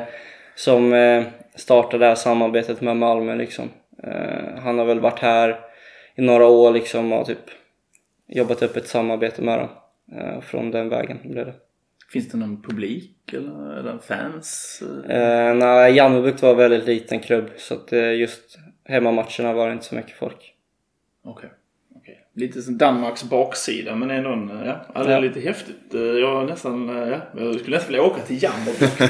som 0.54 0.92
eh, 0.92 1.24
startade 1.56 2.04
det 2.04 2.08
här 2.08 2.14
samarbetet 2.14 2.80
med 2.80 2.96
Malmö 2.96 3.34
liksom. 3.34 3.68
Han 4.62 4.78
har 4.78 4.84
väl 4.84 5.00
varit 5.00 5.18
här 5.18 5.60
i 6.16 6.22
några 6.22 6.46
år 6.46 6.72
liksom 6.72 7.12
och 7.12 7.26
typ 7.26 7.38
jobbat 8.28 8.62
upp 8.62 8.76
ett 8.76 8.88
samarbete 8.88 9.42
med 9.42 9.58
dem. 9.58 9.68
Från 10.42 10.70
den 10.70 10.88
vägen 10.88 11.18
blev 11.24 11.46
det. 11.46 11.54
Finns 12.12 12.28
det 12.28 12.38
någon 12.38 12.62
publik 12.62 13.32
eller 13.32 13.72
är 13.78 13.82
det 13.82 13.98
fans? 14.08 14.82
Eh, 15.08 15.54
nej, 15.54 15.94
Jammerbukt 15.96 16.42
var 16.42 16.50
en 16.50 16.56
väldigt 16.56 16.86
liten 16.86 17.20
klubb 17.20 17.50
så 17.56 17.74
att 17.74 17.92
eh, 17.92 18.12
just 18.14 18.58
hemmamatcherna 18.84 19.52
var 19.52 19.66
det 19.66 19.72
inte 19.72 19.84
så 19.84 19.94
mycket 19.94 20.16
folk. 20.18 20.54
Okej. 21.24 21.50
okej. 21.96 22.18
Lite 22.34 22.62
som 22.62 22.78
Danmarks 22.78 23.22
baksida 23.24 23.94
men 23.94 24.10
ändå 24.10 24.30
en, 24.32 24.48
ja, 24.64 24.84
ja, 24.94 25.02
det 25.02 25.08
är 25.10 25.14
Ja. 25.14 25.20
lite 25.20 25.40
häftigt. 25.40 25.94
Eh, 25.94 26.00
Jag 26.00 26.46
nästan, 26.48 27.02
eh, 27.02 27.08
ja, 27.08 27.18
jag 27.36 27.60
skulle 27.60 27.76
nästan 27.76 27.92
vilja 27.92 28.02
åka 28.06 28.20
till 28.22 28.42
Jammerbukt. 28.42 29.00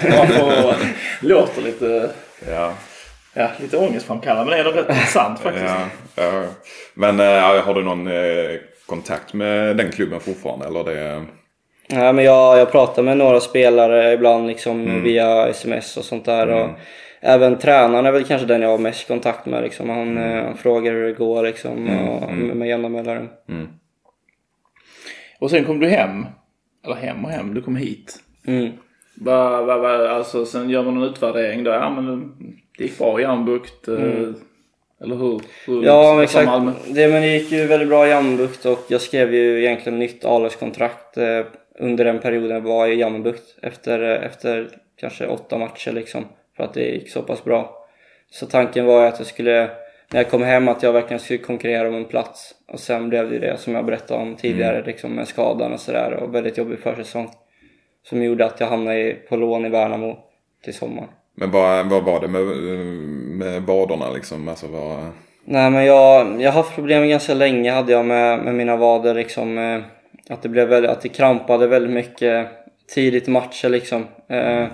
Låter 1.23 1.63
lite, 1.63 2.11
Ja, 2.51 2.75
ja, 3.35 3.51
lite 3.61 3.77
ångestframkallande 3.77 4.51
men 4.51 4.59
ändå 4.67 4.71
rätt 4.81 4.89
intressant 4.89 5.39
faktiskt. 5.41 5.65
ja, 5.67 5.87
ja. 6.15 6.45
Men 6.95 7.21
äh, 7.21 7.63
har 7.65 7.75
du 7.75 7.83
någon 7.85 8.07
eh, 8.07 8.61
kontakt 8.87 9.35
med 9.35 9.77
den 9.77 9.91
klubben 9.93 10.21
fortfarande? 10.21 10.67
Eller 10.67 10.85
det... 10.85 11.25
Ja, 11.93 12.13
men 12.13 12.25
jag, 12.25 12.59
jag 12.59 12.73
pratar 12.73 13.03
med 13.03 13.17
några 13.17 13.41
spelare 13.41 14.13
ibland 14.13 14.47
liksom 14.47 15.03
via 15.03 15.49
sms 15.49 15.97
och 15.97 16.05
sånt 16.05 16.25
där. 16.25 16.49
Och 16.49 16.69
även 17.21 17.59
tränaren 17.59 18.07
är 18.07 18.13
väl 18.13 18.25
kanske 18.25 18.47
den 18.47 18.63
jag 18.63 18.69
har 18.69 18.79
mest 18.79 19.09
kontakt 19.09 19.47
med. 19.47 19.63
Liksom. 19.63 19.89
Han, 19.89 20.19
eh, 20.19 20.45
han 20.45 20.57
frågar 20.57 20.93
hur 20.93 21.07
det 21.07 21.13
går 21.13 21.43
liksom, 21.43 21.89
och, 22.09 22.33
med, 22.35 22.57
med 22.57 22.69
jämna 22.69 22.89
mellanrum. 22.89 23.29
Och 25.39 25.51
sen 25.51 25.65
kom 25.65 25.81
du 25.81 25.89
hem. 25.89 26.27
Eller 26.85 26.95
hem 26.97 27.25
och 27.25 27.31
hem, 27.31 27.55
du 27.55 27.63
kom 27.63 27.77
hit. 27.77 28.17
Mm. 28.47 28.71
Va, 29.15 29.63
va, 29.63 29.79
va, 29.79 30.09
alltså 30.09 30.47
sen 30.47 30.71
gör 30.71 30.83
man 30.83 30.97
en 30.97 31.03
utvärdering 31.03 31.65
då. 31.65 31.71
Ja 31.71 31.91
men 31.91 32.33
det 32.79 32.85
gick 32.85 32.99
bra 32.99 33.21
i 33.21 33.23
Jammerbukt. 33.23 33.89
eh, 33.89 33.95
Eller 35.03 35.17
hur? 35.17 35.41
hur 35.67 35.85
Ja, 35.85 36.15
men 36.15 36.23
exakt. 36.25 36.51
Det, 36.89 37.09
men 37.09 37.23
det 37.23 37.29
gick 37.39 37.53
ju 37.53 37.67
väldigt 37.67 37.89
bra 37.89 38.07
i 38.07 38.11
Jammerbukt 38.11 38.65
och 38.67 38.85
jag 38.89 39.01
skrev 39.01 39.35
ju 39.35 39.65
egentligen 39.65 39.99
nytt 39.99 40.25
A-lagskontrakt 40.25 41.17
eh, 41.17 41.41
under 41.81 42.05
den 42.05 42.19
perioden 42.19 42.51
jag 42.51 42.61
var 42.61 42.87
i 42.87 42.95
Jammerbukt 42.95 43.59
efter, 43.63 44.03
eh, 44.03 44.27
efter 44.27 44.69
kanske 44.97 45.27
åtta 45.27 45.59
matcher 45.59 45.93
liksom 45.93 46.25
för 46.57 46.65
att 46.65 46.75
det 46.75 46.85
gick 46.85 47.11
så 47.11 47.23
pass 47.23 47.45
bra. 47.45 47.87
Så 48.31 48.47
tanken 48.47 48.87
var 48.87 49.07
att 49.07 49.19
jag 49.19 49.27
skulle, 49.27 49.71
när 50.13 50.21
jag 50.21 50.31
kom 50.31 50.43
hem, 50.43 50.69
att 50.69 50.83
jag 50.83 50.93
verkligen 50.93 51.21
skulle 51.21 51.39
konkurrera 51.39 51.89
om 51.89 51.95
en 51.95 52.05
plats. 52.05 52.55
Och 52.69 52.81
sen 52.81 53.09
blev 53.09 53.31
det 53.31 53.39
det 53.39 53.57
som 53.57 53.75
jag 53.75 53.87
berättade 53.87 54.23
om 54.23 54.37
tidigare 54.37 54.83
liksom 54.87 55.13
med 55.13 55.29
skadan 55.29 55.73
och 55.73 55.81
sådär 55.81 56.13
och 56.13 56.35
väldigt 56.35 56.59
jobbig 56.59 56.79
försäsong. 56.79 57.31
Som 58.03 58.23
gjorde 58.23 58.47
att 58.47 58.61
jag 58.61 58.67
hamnade 58.67 59.17
på 59.29 59.37
lån 59.37 59.67
i 59.67 59.69
Värnamo 59.69 60.19
till 60.65 60.75
sommaren. 60.75 61.09
Men 61.35 61.51
vad, 61.51 61.91
vad 61.91 62.05
var 62.05 62.21
det 62.21 62.29
med, 62.29 62.43
med 63.39 63.63
vaderna 63.63 64.11
liksom? 64.11 64.49
Alltså 64.49 64.67
vad... 64.67 64.99
Nej 65.45 65.71
men 65.71 65.85
jag, 65.85 66.43
jag 66.43 66.53
har 66.53 66.63
haft 66.63 66.75
problem 66.75 67.09
ganska 67.09 67.35
länge 67.35 67.71
hade 67.71 67.93
jag 67.93 68.07
med, 68.07 68.45
med 68.45 68.55
mina 68.55 68.77
vader 68.77 69.15
liksom. 69.15 69.59
Att 70.31 70.43
det 70.43 70.49
blev 70.49 70.69
väldigt, 70.69 70.91
att 70.91 71.01
det 71.01 71.09
krampade 71.09 71.67
väldigt 71.67 71.93
mycket 71.93 72.49
tidigt 72.95 73.29
i 73.29 73.31
matcher 73.31 73.69
liksom. 73.69 74.07
Eh, 74.29 74.67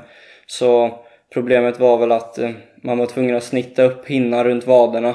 så 0.47 0.99
problemet 1.33 1.81
var 1.81 1.99
väl 1.99 2.13
att 2.13 2.39
eh, 2.39 2.51
man 2.83 2.99
var 2.99 3.07
tvungen 3.07 3.37
att 3.37 3.43
snitta 3.43 3.83
upp 3.83 4.07
hinnan 4.07 4.45
runt 4.45 4.67
vaderna. 4.67 5.15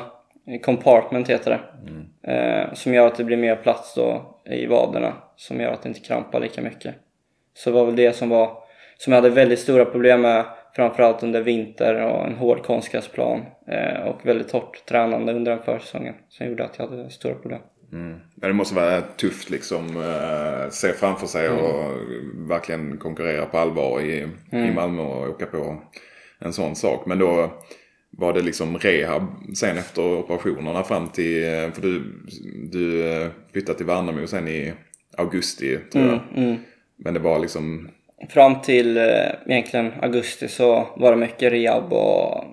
Compartment 0.61 1.29
heter 1.29 1.51
det. 1.51 2.31
Eh, 2.31 2.73
som 2.73 2.93
gör 2.93 3.07
att 3.07 3.15
det 3.15 3.23
blir 3.23 3.37
mer 3.37 3.55
plats 3.55 3.93
då 3.95 4.39
i 4.45 4.65
vaderna. 4.65 5.13
Som 5.35 5.59
gör 5.61 5.71
att 5.71 5.83
det 5.83 5.89
inte 5.89 6.01
krampar 6.01 6.39
lika 6.39 6.61
mycket. 6.61 6.95
Så 7.53 7.69
det 7.69 7.73
var 7.73 7.85
väl 7.85 7.95
det 7.95 8.13
som 8.13 8.29
var 8.29 8.57
som 8.97 9.13
jag 9.13 9.21
hade 9.21 9.35
väldigt 9.35 9.59
stora 9.59 9.85
problem 9.85 10.21
med 10.21 10.45
framförallt 10.75 11.23
under 11.23 11.41
vinter 11.41 12.01
och 12.01 12.25
en 12.25 12.35
hård 12.35 12.63
konstgräsplan 12.63 13.45
och 14.05 14.25
väldigt 14.25 14.49
torrt 14.49 14.85
tränande 14.85 15.33
under 15.33 15.51
den 15.51 15.63
försäsongen 15.63 16.15
som 16.29 16.47
gjorde 16.47 16.65
att 16.65 16.75
jag 16.77 16.87
hade 16.87 17.09
stora 17.09 17.35
problem. 17.35 17.61
Men 17.91 18.49
det 18.49 18.53
måste 18.53 18.75
vara 18.75 19.01
tufft 19.01 19.49
liksom. 19.49 19.97
Eh, 19.97 20.69
se 20.69 20.93
framför 20.93 21.27
sig 21.27 21.49
och 21.49 21.97
verkligen 22.49 22.97
konkurrera 22.97 23.45
på 23.45 23.57
allvar 23.57 24.01
i, 24.01 24.27
i 24.51 24.71
Malmö 24.71 25.01
och 25.01 25.29
åka 25.29 25.45
på 25.45 25.81
en 26.39 26.53
sån 26.53 26.75
sak. 26.75 27.05
Men 27.05 27.19
då 27.19 27.61
var 28.09 28.33
det 28.33 28.41
liksom 28.41 28.77
rehab 28.77 29.23
sen 29.55 29.77
efter 29.77 30.01
operationerna 30.01 30.83
fram 30.83 31.07
till, 31.07 31.43
eh, 31.43 31.71
för 31.71 31.81
du, 31.81 32.03
du 32.71 33.11
eh, 33.11 33.27
flyttade 33.51 33.77
till 33.77 33.87
Värnamo 33.87 34.27
sen 34.27 34.47
i 34.47 34.73
augusti 35.17 35.77
tror 35.91 36.05
jag. 36.05 36.43
Mm. 36.43 36.57
Men 36.97 37.13
det 37.13 37.19
var 37.19 37.39
liksom, 37.39 37.89
Fram 38.29 38.61
till 38.61 38.97
egentligen 39.45 39.91
augusti 40.01 40.47
så 40.47 40.87
var 40.97 41.11
det 41.11 41.17
mycket 41.17 41.53
rehab 41.53 41.93
och 41.93 42.43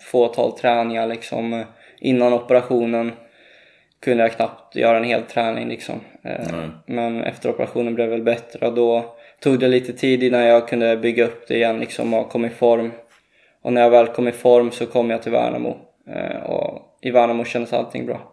fåtal 0.00 0.58
träningar 0.58 1.06
liksom. 1.06 1.64
Innan 2.00 2.32
operationen 2.32 3.12
kunde 4.02 4.22
jag 4.22 4.32
knappt 4.32 4.76
göra 4.76 4.96
en 4.96 5.04
hel 5.04 5.22
träning 5.22 5.68
liksom. 5.68 6.00
Nej. 6.22 6.70
Men 6.86 7.22
efter 7.24 7.50
operationen 7.50 7.94
blev 7.94 8.06
det 8.10 8.16
väl 8.16 8.24
bättre 8.24 8.66
och 8.66 8.74
då 8.74 9.16
tog 9.40 9.58
det 9.58 9.68
lite 9.68 9.92
tid 9.92 10.22
innan 10.22 10.44
jag 10.44 10.68
kunde 10.68 10.96
bygga 10.96 11.24
upp 11.24 11.48
det 11.48 11.54
igen 11.54 11.80
liksom 11.80 12.14
och 12.14 12.28
kom 12.28 12.44
i 12.44 12.50
form. 12.50 12.90
Och 13.62 13.72
när 13.72 13.80
jag 13.80 13.90
väl 13.90 14.06
kom 14.06 14.28
i 14.28 14.32
form 14.32 14.70
så 14.70 14.86
kom 14.86 15.10
jag 15.10 15.22
till 15.22 15.32
Värnamo. 15.32 15.76
Eh, 16.10 16.42
Och 16.42 16.98
i 17.02 17.10
Värnamo 17.10 17.44
kändes 17.44 17.72
allting 17.72 18.06
bra. 18.06 18.28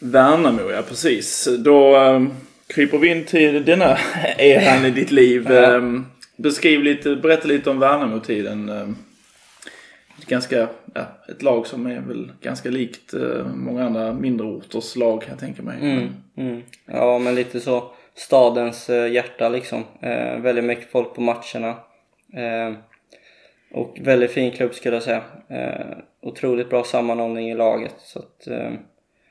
Värnamo, 0.00 0.70
ja 0.70 0.82
precis. 0.88 1.48
Då 1.64 1.96
um, 1.96 2.30
kryper 2.74 2.98
vi 2.98 3.08
in 3.08 3.24
till 3.24 3.64
denna 3.64 3.98
eran 4.38 4.86
i 4.86 4.90
ditt 4.90 5.10
liv. 5.10 5.46
Ja. 5.50 5.76
Ehm, 5.76 6.06
beskriv 6.36 6.82
lite, 6.82 7.16
berätta 7.16 7.48
lite 7.48 7.70
om 7.70 7.78
Värnamo-tiden. 7.78 8.68
Ett 10.18 10.26
ganska, 10.26 10.68
ja, 10.94 11.02
ett 11.28 11.42
lag 11.42 11.66
som 11.66 11.86
är 11.86 12.00
väl 12.00 12.32
ganska 12.40 12.70
likt 12.70 13.14
eh, 13.14 13.46
många 13.54 13.84
andra 13.84 14.12
mindre 14.12 14.46
orters 14.46 14.96
lag 14.96 15.22
kan 15.22 15.30
jag 15.30 15.38
tänka 15.38 15.62
mig. 15.62 15.78
Mm, 15.80 16.08
mm. 16.36 16.62
Ja, 16.86 17.18
men 17.18 17.34
lite 17.34 17.60
så 17.60 17.90
stadens 18.14 18.90
eh, 18.90 19.12
hjärta 19.12 19.48
liksom. 19.48 19.84
Eh, 20.00 20.40
väldigt 20.40 20.64
mycket 20.64 20.90
folk 20.90 21.14
på 21.14 21.20
matcherna. 21.20 21.68
Eh, 22.34 22.76
och 23.72 23.98
väldigt 24.00 24.30
fin 24.30 24.52
klubb 24.52 24.74
skulle 24.74 24.96
jag 24.96 25.02
säga. 25.02 25.22
Eh, 25.48 25.98
otroligt 26.22 26.70
bra 26.70 26.84
sammanhållning 26.84 27.50
i 27.50 27.54
laget. 27.54 27.94
Så 27.98 28.18
att, 28.18 28.46
eh, 28.46 28.72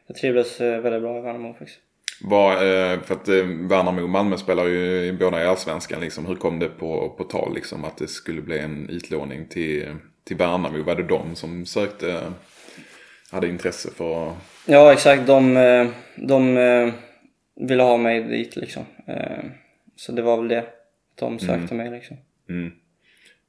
jag 0.07 0.15
trivdes 0.15 0.61
eh, 0.61 0.81
väldigt 0.81 1.01
bra 1.01 1.17
i 1.17 1.21
Värnamo 1.21 1.53
faktiskt. 1.53 1.79
Var, 2.21 2.51
eh, 2.53 2.99
för 3.01 3.13
att 3.15 3.27
eh, 3.27 3.35
Värnamo 3.45 4.01
och 4.03 4.09
Malmö 4.09 4.37
spelar 4.37 4.65
ju 4.65 5.05
i- 5.05 5.13
båda 5.13 5.43
i 5.43 5.45
Allsvenskan 5.47 6.01
liksom. 6.01 6.25
Hur 6.25 6.35
kom 6.35 6.59
det 6.59 6.67
på, 6.69 7.09
på 7.17 7.23
tal 7.23 7.53
liksom 7.55 7.85
att 7.85 7.97
det 7.97 8.07
skulle 8.07 8.41
bli 8.41 8.59
en 8.59 8.89
utlåning 8.89 9.47
till, 9.47 9.85
till 10.23 10.37
Värnamo? 10.37 10.83
Var 10.83 10.95
det 10.95 11.03
de 11.03 11.35
som 11.35 11.65
sökte, 11.65 12.21
hade 13.31 13.47
intresse 13.47 13.89
för 13.95 14.33
Ja, 14.65 14.93
exakt. 14.93 15.27
De, 15.27 15.57
eh, 15.57 15.87
de 16.15 16.57
eh, 16.57 16.93
ville 17.67 17.83
ha 17.83 17.97
mig 17.97 18.23
dit 18.23 18.55
liksom. 18.55 18.83
Eh, 19.07 19.43
så 19.95 20.11
det 20.11 20.21
var 20.21 20.37
väl 20.37 20.47
det. 20.47 20.65
De 21.19 21.39
sökte 21.39 21.73
mig 21.73 21.91
liksom. 21.91 22.17
Mm. 22.49 22.71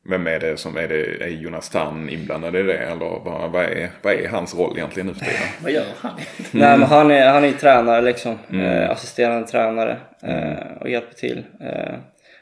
Vem 0.09 0.27
är 0.27 0.41
det 0.41 0.57
som 0.57 0.77
är 0.77 0.89
det? 0.89 1.25
Är 1.25 1.29
Jonas 1.29 1.71
Tern 1.71 2.09
inblandad 2.09 2.57
i 2.57 2.63
det? 2.63 2.79
Eller 2.79 3.21
vad, 3.25 3.51
vad, 3.51 3.65
är, 3.65 3.91
vad 4.03 4.13
är 4.13 4.29
hans 4.29 4.55
roll 4.55 4.77
egentligen 4.77 5.07
nu 5.07 5.15
för 5.15 5.25
tiden? 5.25 5.49
Vad 5.63 5.73
gör 5.73 5.85
han? 5.97 6.19
Nej 6.53 6.79
men 6.79 6.83
han 6.83 7.11
är, 7.11 7.29
han 7.29 7.45
är 7.45 7.53
tränare 7.53 8.03
liksom. 8.03 8.39
Eh, 8.53 8.91
assisterande 8.91 9.47
tränare. 9.47 9.97
Eh, 10.23 10.77
och 10.81 10.91
hjälper 10.91 11.15
till. 11.15 11.45
Eh, 11.61 11.95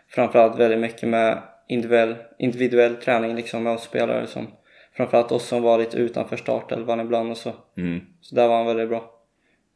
framförallt 0.09 0.59
väldigt 0.59 0.81
mycket 0.81 1.09
med 1.09 1.39
individuell, 1.69 2.17
individuell 2.39 2.97
träning 2.97 3.37
liksom 3.37 3.63
med 3.63 3.73
oss 3.73 3.83
spelare. 3.83 4.27
Som, 4.27 4.51
framförallt 4.97 5.33
oss 5.33 5.49
som 5.49 5.63
var 5.63 5.79
lite 5.79 5.97
utanför 5.97 6.37
startelvan 6.37 7.01
ibland 7.01 7.31
och 7.31 7.37
så. 7.37 7.55
Mm. 7.77 8.01
Så 8.21 8.35
där 8.35 8.49
var 8.49 8.57
han 8.57 8.67
väldigt 8.67 8.89
bra. 8.89 9.11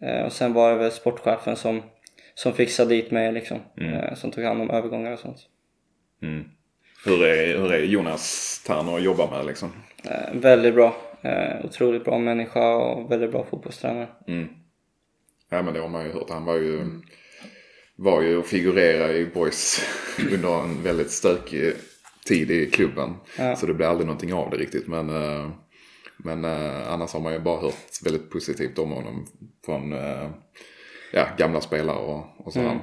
Eh, 0.03 0.25
och 0.25 0.33
sen 0.33 0.53
var 0.53 0.71
det 0.71 0.77
väl 0.77 0.91
sportchefen 0.91 1.57
som, 1.57 1.83
som 2.35 2.53
fixade 2.53 2.91
dit 2.91 3.11
mig 3.11 3.33
liksom. 3.33 3.59
Eh, 3.81 4.15
som 4.15 4.31
tog 4.31 4.45
hand 4.45 4.63
om 4.63 4.71
övergångar 4.71 5.13
och 5.13 5.19
sånt. 5.19 5.39
Mm. 6.23 6.45
Hur, 7.05 7.25
är, 7.25 7.59
hur 7.59 7.73
är 7.73 7.83
Jonas 7.83 8.59
Tern 8.67 8.89
att 8.89 9.03
jobba 9.03 9.31
med 9.31 9.47
liksom? 9.47 9.73
Eh, 10.05 10.35
väldigt 10.35 10.75
bra. 10.75 10.97
Eh, 11.23 11.65
otroligt 11.65 12.05
bra 12.05 12.19
människa 12.19 12.75
och 12.77 13.11
väldigt 13.11 13.31
bra 13.31 13.47
fotbollstränare. 13.51 14.09
Mm. 14.29 14.49
Ja 15.51 15.63
men 15.63 15.75
det 15.75 15.81
har 15.81 15.89
man 15.89 16.05
ju 16.05 16.13
hört. 16.13 16.31
Han 16.31 16.45
var 16.45 16.57
ju, 16.57 16.81
var 17.97 18.23
ju 18.23 18.37
och 18.37 18.47
figurerade 18.47 19.19
i 19.19 19.27
Boys 19.27 19.81
under 20.33 20.63
en 20.63 20.83
väldigt 20.83 21.11
stökig 21.11 21.73
tid 22.27 22.51
i 22.51 22.71
klubben. 22.71 23.15
Ja. 23.39 23.57
Så 23.57 23.67
det 23.67 23.75
blev 23.75 23.89
aldrig 23.89 24.07
någonting 24.07 24.35
av 24.35 24.51
det 24.51 24.57
riktigt. 24.57 24.89
Men, 24.89 25.11
eh, 25.11 25.51
men 26.17 26.45
eh, 26.45 26.93
annars 26.93 27.13
har 27.13 27.21
man 27.21 27.33
ju 27.33 27.39
bara 27.39 27.61
hört 27.61 28.05
väldigt 28.05 28.31
positivt 28.31 28.79
om 28.79 28.91
honom 28.91 29.27
från 29.65 29.93
eh, 29.93 30.31
ja, 31.13 31.27
gamla 31.39 31.61
spelare 31.61 31.99
och, 31.99 32.47
och 32.47 32.53
sådär. 32.53 32.81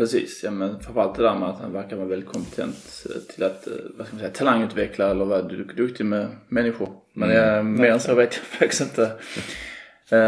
Precis, 0.00 0.40
ja 0.44 0.50
men 0.50 0.80
framförallt 0.80 1.14
det 1.16 1.22
där 1.22 1.34
med 1.38 1.48
att 1.48 1.60
han 1.60 1.72
verkar 1.72 1.96
vara 1.96 2.06
väldigt 2.06 2.28
kompetent 2.28 3.06
eh, 3.10 3.34
till 3.34 3.44
att, 3.44 3.66
eh, 3.66 3.72
vad 3.96 4.06
ska 4.06 4.16
man 4.16 4.20
säga, 4.20 4.32
talangutveckla 4.32 5.10
eller 5.10 5.24
vara 5.24 5.42
du- 5.42 5.64
duktig 5.64 6.06
med 6.06 6.26
människor. 6.48 6.88
Men 7.12 7.28
det, 7.28 7.62
mer 7.62 7.90
än 7.90 8.00
så 8.00 8.14
vet 8.14 8.34
jag 8.34 8.44
faktiskt 8.58 8.80
inte. 8.82 9.02
Uh, 10.12 10.18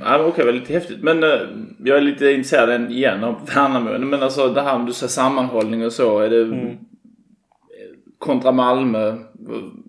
ja, 0.00 0.18
men 0.18 0.20
okej, 0.20 0.44
var 0.44 0.52
lite 0.52 0.72
häftigt. 0.72 1.02
Men 1.02 1.22
eh, 1.22 1.38
jag 1.84 1.96
är 1.96 2.00
lite 2.00 2.30
intresserad 2.30 2.90
igen 2.90 3.24
av 3.24 3.46
Värnamo. 3.54 3.98
Men 3.98 4.22
alltså 4.22 4.48
det 4.48 4.62
här 4.62 4.74
om 4.74 4.86
du 4.86 4.92
säger 4.92 5.08
sammanhållning 5.10 5.84
och 5.84 5.92
så. 5.92 6.18
Är 6.18 6.30
det 6.30 6.40
eh, 6.40 6.74
kontra 8.18 8.52
Malmö? 8.52 9.16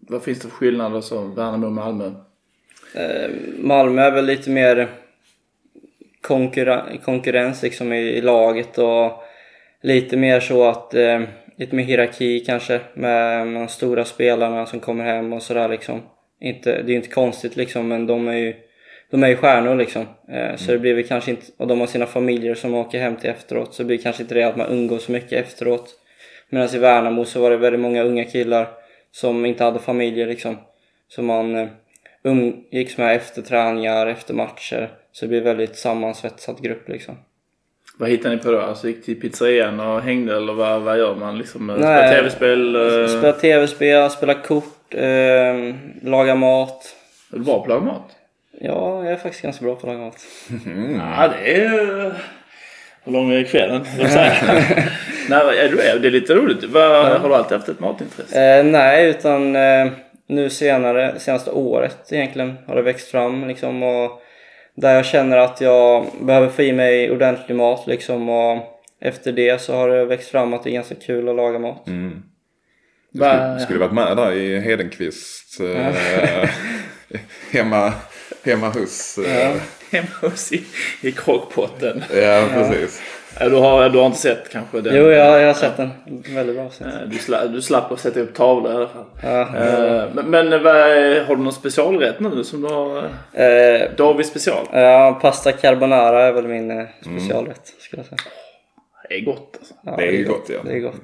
Vad, 0.09 0.23
finns 0.23 0.39
det 0.39 0.47
för 0.47 0.55
skillnader 0.55 1.01
så 1.01 1.25
Värnamo 1.25 1.65
och 1.65 1.71
Malmö? 1.71 2.11
Eh, 2.93 3.31
Malmö 3.57 4.01
är 4.01 4.11
väl 4.11 4.25
lite 4.25 4.49
mer 4.49 4.89
konkurra- 6.21 6.97
konkurrens 7.03 7.63
liksom 7.63 7.93
i, 7.93 7.97
i 7.97 8.21
laget 8.21 8.77
och 8.77 9.23
lite 9.81 10.17
mer 10.17 10.39
så 10.39 10.69
att 10.69 10.93
eh, 10.93 11.21
lite 11.57 11.75
mer 11.75 11.83
hierarki 11.83 12.39
kanske 12.39 12.79
med 12.93 13.47
de 13.47 13.67
stora 13.67 14.05
spelarna 14.05 14.65
som 14.65 14.79
kommer 14.79 15.03
hem 15.05 15.33
och 15.33 15.43
sådär 15.43 15.69
liksom. 15.69 16.01
Inte, 16.41 16.71
det 16.71 16.87
är 16.87 16.89
ju 16.89 16.95
inte 16.95 17.09
konstigt 17.09 17.55
liksom 17.55 17.87
men 17.87 18.07
de 18.07 18.27
är 18.27 18.37
ju 18.37 18.55
de 19.11 19.23
är 19.23 19.27
ju 19.27 19.35
stjärnor 19.35 19.75
liksom. 19.75 20.05
Eh, 20.31 20.55
så 20.55 20.71
det 20.71 20.79
blir 20.79 20.93
väl 20.93 21.07
kanske 21.07 21.31
inte, 21.31 21.45
och 21.57 21.67
de 21.67 21.79
har 21.79 21.87
sina 21.87 22.05
familjer 22.05 22.55
som 22.55 22.75
åker 22.75 22.99
hem 22.99 23.15
till 23.15 23.29
efteråt 23.29 23.73
så 23.73 23.83
det 23.83 23.87
blir 23.87 23.97
kanske 23.97 24.23
inte 24.23 24.35
det 24.35 24.43
att 24.43 24.57
man 24.57 24.71
umgås 24.71 25.03
så 25.03 25.11
mycket 25.11 25.45
efteråt. 25.45 25.95
Medan 26.49 26.75
i 26.75 26.77
Värnamo 26.77 27.25
så 27.25 27.41
var 27.41 27.49
det 27.51 27.57
väldigt 27.57 27.81
många 27.81 28.03
unga 28.03 28.23
killar 28.23 28.67
som 29.11 29.45
inte 29.45 29.63
hade 29.63 29.79
familjer 29.79 30.27
liksom. 30.27 30.57
Som 31.07 31.25
man 31.25 31.55
eh, 31.55 31.67
umgicks 32.23 32.97
med 32.97 33.15
efter 33.15 33.41
träningar, 33.41 34.07
efter 34.07 34.33
matcher. 34.33 34.89
Så 35.11 35.25
det 35.25 35.29
blir 35.29 35.41
väldigt 35.41 35.75
sammansvetsad 35.77 36.61
grupp 36.63 36.89
liksom. 36.89 37.15
Vad 37.97 38.09
hittar 38.09 38.29
ni 38.29 38.37
på 38.37 38.51
då? 38.51 38.59
Alltså 38.61 38.87
gick 38.87 39.05
till 39.05 39.21
pizzerian 39.21 39.79
och 39.79 40.01
hängde 40.01 40.37
eller 40.37 40.53
vad, 40.53 40.81
vad 40.81 40.97
gör 40.97 41.15
man? 41.15 41.37
Liksom, 41.37 41.69
eh, 41.69 41.75
Nej. 41.77 41.85
spela 41.97 42.09
tv-spel? 42.15 42.75
eh, 42.75 43.07
Spela 43.07 43.33
tv-spel, 43.33 44.09
spela 44.09 44.33
kort, 44.33 44.93
eh, 44.93 45.73
laga 46.03 46.35
mat. 46.35 46.95
Är 47.33 47.37
du 47.37 47.43
bra 47.43 47.55
på 47.55 47.61
att 47.61 47.67
laga 47.69 47.81
mat? 47.81 48.11
Ja, 48.61 49.03
jag 49.03 49.13
är 49.13 49.17
faktiskt 49.17 49.43
ganska 49.43 49.65
bra 49.65 49.75
på 49.75 49.79
att 49.87 49.93
laga 49.93 50.05
mat. 50.05 50.17
Ja, 51.17 51.27
det 51.27 51.53
är... 51.63 52.13
Hur 53.03 53.11
lång 53.11 53.31
är 53.31 53.43
kvällen? 53.43 53.81
Nej, 55.29 55.59
är 55.59 55.69
du 55.69 55.75
det 55.99 56.07
är 56.07 56.11
lite 56.11 56.33
roligt. 56.35 56.63
Vad, 56.63 57.05
Har 57.21 57.29
du 57.29 57.35
alltid 57.35 57.57
haft 57.57 57.69
ett 57.69 57.79
matintresse? 57.79 58.41
Eh, 58.59 58.65
nej, 58.65 59.09
utan 59.09 59.55
eh, 59.55 59.87
nu 60.27 60.49
senare, 60.49 61.19
senaste 61.19 61.51
året 61.51 61.97
egentligen 62.11 62.57
har 62.67 62.75
det 62.75 62.81
växt 62.81 63.11
fram 63.11 63.47
liksom 63.47 63.83
och 63.83 64.21
där 64.81 64.95
jag 64.95 65.05
känner 65.05 65.37
att 65.37 65.61
jag 65.61 66.05
behöver 66.21 66.49
få 66.49 66.61
i 66.61 66.73
mig 66.73 67.11
ordentlig 67.11 67.55
mat 67.55 67.87
liksom 67.87 68.29
och 68.29 68.63
efter 69.01 69.31
det 69.31 69.61
så 69.61 69.75
har 69.75 69.89
det 69.89 70.05
växt 70.05 70.29
fram 70.29 70.53
att 70.53 70.63
det 70.63 70.69
är 70.69 70.73
ganska 70.73 70.95
kul 70.95 71.29
att 71.29 71.35
laga 71.35 71.59
mat. 71.59 71.87
Mm. 71.87 72.23
Du 73.11 73.19
skulle, 73.19 73.59
skulle 73.59 73.79
varit 73.79 73.93
med 73.93 74.17
där 74.17 74.31
i 74.31 74.59
Hedenqvist. 74.59 75.59
Eh, 75.59 76.49
hemma, 77.51 77.93
hemma 78.43 78.69
hos. 78.69 79.17
Eh, 79.17 79.55
Hemma 79.91 80.07
hos 80.21 80.51
i, 80.51 80.63
i 81.01 81.11
krockpotten. 81.11 82.03
ja. 82.13 82.47
precis. 82.53 83.01
Du, 83.39 83.55
har, 83.55 83.89
du 83.89 83.97
har 83.99 84.05
inte 84.05 84.17
sett 84.17 84.49
kanske 84.51 84.81
den? 84.81 84.95
Jo, 84.95 85.03
jag, 85.11 85.41
jag 85.41 85.47
har 85.47 85.53
sett 85.53 85.77
den. 85.77 85.89
Väldigt 86.35 86.55
bra 86.55 86.69
sett. 86.69 86.87
Eh, 86.87 86.93
Du, 87.07 87.17
sla, 87.17 87.45
du 87.45 87.61
slapp 87.61 87.91
att 87.91 87.99
sätta 87.99 88.19
upp 88.19 88.33
tavlor 88.33 88.71
i 88.71 88.75
alla 88.75 88.87
fall. 88.87 89.05
Ja. 89.23 89.41
Eh, 89.41 90.03
Men, 90.13 90.29
men 90.29 90.51
har 91.27 91.35
du 91.35 91.41
någon 91.43 91.53
specialrätt 91.53 92.19
nu 92.19 92.43
som 92.43 92.61
du 92.61 92.67
har? 92.67 92.97
eh, 93.33 93.45
Eh, 93.45 93.81
David 93.97 94.25
special? 94.25 94.65
ja, 94.71 95.19
pasta 95.21 95.51
carbonara 95.51 96.23
är 96.23 96.31
väl 96.31 96.47
min 96.47 96.87
specialrätt 97.01 97.61
skulle 97.79 97.99
jag 97.99 98.05
säga. 98.05 98.31
Det 99.09 99.15
är 99.15 99.21
gott 99.21 99.55
alltså. 99.59 99.73
Ja, 99.85 99.95
Det 99.97 100.03
är 100.07 100.11
ju 100.11 100.25
gott 100.25 100.45
ja. 100.49 100.59
Det 100.65 100.73
är 100.75 100.79
gott. 100.79 101.01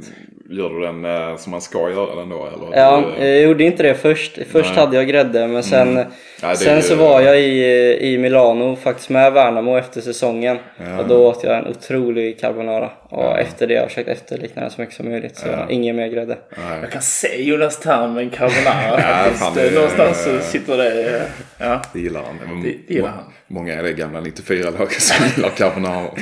Gör 0.50 0.70
du 0.70 0.80
den 0.82 1.06
eh, 1.06 1.38
som 1.38 1.52
man 1.52 1.62
ska 1.62 1.90
göra 1.90 2.16
den 2.16 2.30
då? 2.30 2.46
Eller? 2.48 2.78
Ja, 2.82 2.98
eh, 3.00 3.20
Du, 3.20 3.28
jag 3.28 3.42
gjorde 3.42 3.64
inte 3.64 3.84
det 3.84 3.96
först. 3.96 4.40
Först 4.52 4.70
Nej. 4.70 4.80
hade 4.86 4.96
jag 4.98 5.08
grädde 5.08 5.48
men 5.48 5.64
sen, 5.64 5.96
Ja, 5.98 6.06
det 6.42 6.48
är 6.48 6.56
sen 6.56 6.76
ju- 6.76 6.82
så 6.82 6.96
var 6.96 7.22
jag 7.22 7.40
i, 7.42 7.98
i 8.02 8.18
Milano 8.18 8.76
faktiskt 8.76 9.10
med 9.10 9.34
Värnamo 9.34 9.78
efter 9.78 10.02
säsongen. 10.02 10.58
Ja. 10.78 11.00
Och 11.00 11.08
då 11.08 11.28
åt 11.28 11.44
jag 11.44 11.58
en 11.58 11.68
otrolig 11.68 12.40
carbonara. 12.40 12.92
Och 13.10 13.40
efter 13.40 13.68
det 13.68 13.74
har 13.76 13.82
jag 13.82 13.90
försökt 13.90 14.10
efterlikna 14.10 14.62
den 14.62 14.72
så 14.72 14.82
mycket 14.82 14.96
som 14.96 15.10
möjligt. 15.10 15.36
Så 15.38 15.48
ingen 15.70 15.96
mer 15.96 16.08
grädde. 16.08 16.38
nej. 16.58 16.80
Jag 16.82 16.92
kan 16.92 17.02
se 17.02 17.44
Jonas 17.44 17.80
Tern 17.80 18.14
med 18.14 18.24
en 18.24 18.30
carbonara 18.30 19.00
Ja, 19.02 19.32
faktiskt. 19.34 19.56
det- 19.56 19.76
Någonstans 19.76 20.24
så 20.24 20.40
sitter 20.40 20.78
det... 20.78 21.16
eh, 21.18 21.22
Ja. 21.58 21.82
Det 21.94 22.00
gillar 22.00 22.22
han. 22.24 22.62
Det- 22.64 22.70
det 22.88 22.94
gillar 22.94 23.10
han. 23.10 23.24
Många 23.48 23.74
är 23.74 23.84
det 23.84 23.94
gamla 23.94 24.22
94-laget 24.22 25.02
som 25.02 25.26
gillar 25.36 25.50
carbonara. 25.50 26.08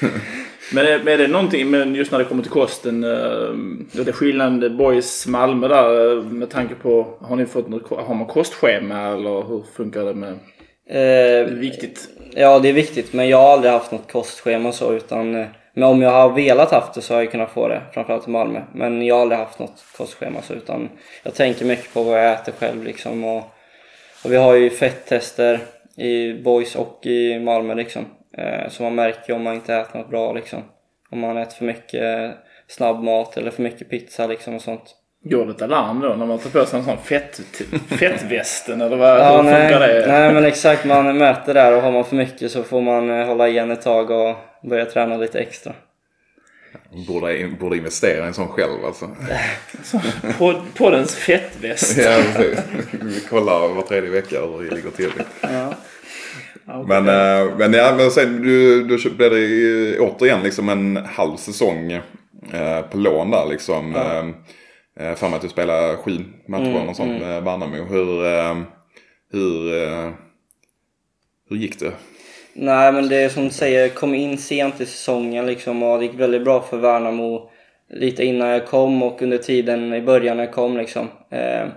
Men 0.72 0.86
är, 0.86 1.08
är 1.08 1.18
det 1.18 1.28
någonting, 1.28 1.70
men 1.70 1.94
just 1.94 2.12
när 2.12 2.18
det 2.18 2.24
kommer 2.24 2.42
till 2.42 2.52
kosten, 2.52 3.04
uh, 3.04 3.54
det 3.92 4.08
är 4.08 4.12
skillnaden 4.12 4.76
Boys 4.76 5.26
Malmö 5.26 5.68
där 5.68 6.16
eh, 6.16 6.22
med 6.22 6.50
tanke 6.50 6.74
på, 6.74 7.18
har 7.20 7.36
ni 7.36 7.46
fått 7.46 7.68
något, 7.68 7.90
har 8.06 8.14
man 8.14 8.26
kostschema 8.26 9.08
eller 9.08 9.48
hur 9.48 9.62
funkar 9.76 10.04
det 10.04 10.14
med, 10.14 10.38
det 10.88 10.98
är 10.98 11.44
Eh, 11.44 11.46
viktigt? 11.46 12.08
ja, 12.34 12.58
det 12.58 12.68
är 12.68 12.72
viktigt 12.72 13.12
men 13.12 13.28
jag 13.28 13.38
har 13.38 13.52
aldrig 13.52 13.72
haft 13.72 13.92
något 13.92 14.12
kostschema 14.12 14.72
så 14.72 14.92
utan 14.92 15.34
eh, 15.34 15.46
men 15.74 15.84
om 15.84 16.02
jag 16.02 16.10
har 16.10 16.30
velat 16.30 16.70
haft 16.70 16.94
det 16.94 17.02
så 17.02 17.14
har 17.14 17.20
jag 17.20 17.30
kunnat 17.30 17.50
få 17.50 17.68
det, 17.68 17.82
framförallt 17.94 18.28
i 18.28 18.30
Malmö. 18.30 18.60
Men 18.74 19.06
jag 19.06 19.14
har 19.14 19.22
aldrig 19.22 19.38
haft 19.38 19.58
något 19.58 19.84
kostschema 19.96 20.42
så 20.42 20.54
utan 20.54 20.88
jag 21.22 21.34
tänker 21.34 21.64
mycket 21.64 21.94
på 21.94 22.02
vad 22.02 22.18
jag 22.18 22.32
äter 22.32 22.52
själv 22.58 22.84
liksom. 22.84 23.24
Och, 23.24 23.42
och 24.24 24.32
vi 24.32 24.36
har 24.36 24.54
ju 24.54 24.70
fetttester 24.70 25.60
i 25.96 26.32
Boys 26.32 26.76
och 26.76 27.06
i 27.06 27.38
Malmö 27.38 27.74
liksom. 27.74 28.04
Eh, 28.38 28.68
så 28.68 28.82
man 28.82 28.94
märker 28.94 29.32
om 29.32 29.42
man 29.42 29.54
inte 29.54 29.74
äter 29.74 29.98
något 29.98 30.10
bra 30.10 30.32
liksom. 30.32 30.62
Om 31.10 31.20
man 31.20 31.36
äter 31.36 31.56
för 31.56 31.64
mycket 31.64 32.34
snabbmat 32.68 33.36
eller 33.36 33.50
för 33.50 33.62
mycket 33.62 33.90
pizza 33.90 34.26
liksom 34.26 34.54
och 34.54 34.62
sånt. 34.62 34.96
Går 35.24 35.46
det 35.46 35.52
ett 35.52 35.62
alarm 35.62 36.00
då 36.00 36.08
när 36.08 36.26
man 36.26 36.38
tar 36.38 36.50
på 36.50 36.66
sig 36.66 36.78
en 36.78 36.84
sån 36.84 36.98
fett, 36.98 37.40
fettvästen 37.88 38.80
eller 38.80 38.96
vad, 38.96 39.18
Ja, 39.18 39.42
nej, 39.42 39.72
det? 39.72 40.04
nej 40.08 40.34
men 40.34 40.44
exakt, 40.44 40.84
man 40.84 41.18
mäter 41.18 41.54
där 41.54 41.76
och 41.76 41.82
har 41.82 41.92
man 41.92 42.04
för 42.04 42.16
mycket 42.16 42.50
så 42.50 42.62
får 42.62 42.80
man 42.80 43.10
eh, 43.10 43.26
hålla 43.26 43.48
igen 43.48 43.70
ett 43.70 43.82
tag 43.82 44.10
och 44.10 44.36
börja 44.62 44.84
träna 44.86 45.16
lite 45.16 45.40
extra. 45.40 45.72
Borde, 47.08 47.48
borde 47.60 47.76
investera 47.76 48.24
i 48.24 48.26
en 48.26 48.34
sån 48.34 48.48
själv 48.48 48.84
alltså. 48.84 49.10
På, 50.38 50.62
på 50.76 50.90
dens 50.90 51.14
fettväst? 51.16 51.98
Ja, 51.98 52.22
precis. 52.36 52.60
Vi 53.02 53.20
kollar 53.20 53.68
var 53.68 53.82
tredje 53.82 54.10
vecka 54.10 54.40
hur 54.40 54.68
det 54.70 54.74
ligger 54.76 54.90
till. 54.90 55.12
Ja. 55.40 55.74
Men, 56.86 57.08
eh, 57.08 57.56
men, 57.58 57.72
ja, 57.72 57.94
men 57.96 58.10
sen 58.10 58.42
du, 58.42 58.84
du 58.84 59.10
blev 59.10 59.30
det 59.30 59.38
ju 59.38 59.98
återigen 59.98 60.42
liksom 60.42 60.68
en 60.68 60.96
halv 60.96 61.36
säsong 61.36 61.92
eh, 62.52 62.80
på 62.90 62.96
lån 62.96 63.30
där 63.30 63.46
liksom. 63.50 63.92
Ja. 63.94 64.24
Eh, 65.04 65.14
för 65.14 65.28
mig 65.28 65.36
att 65.36 65.42
du 65.42 65.48
spelade 65.48 65.96
sju 65.96 66.18
matcher 66.48 66.66
Mm, 66.66 66.88
och 66.88 66.96
sånt 66.96 67.20
med 67.20 67.42
Värnamo. 67.42 67.84
Hur, 67.84 68.26
eh, 68.26 68.56
hur, 69.32 69.70
hur 71.50 71.56
gick 71.56 71.80
det? 71.80 71.92
Nej 72.52 72.92
men 72.92 73.08
det 73.08 73.16
är 73.16 73.28
som 73.28 73.44
du 73.44 73.50
säger, 73.50 73.80
jag 73.80 73.94
kom 73.94 74.14
in 74.14 74.38
sent 74.38 74.80
i 74.80 74.86
säsongen 74.86 75.46
liksom 75.46 75.82
och 75.82 75.98
det 75.98 76.04
gick 76.04 76.20
väldigt 76.20 76.44
bra 76.44 76.60
för 76.62 76.76
Värnamo 76.76 77.50
lite 77.90 78.24
innan 78.24 78.48
jag 78.48 78.66
kom 78.66 79.02
och 79.02 79.22
under 79.22 79.38
tiden 79.38 79.94
i 79.94 80.02
början 80.02 80.36
när 80.36 80.44
jag 80.44 80.54
kom 80.54 80.76
liksom. 80.76 81.08
Eh, 81.30 81.68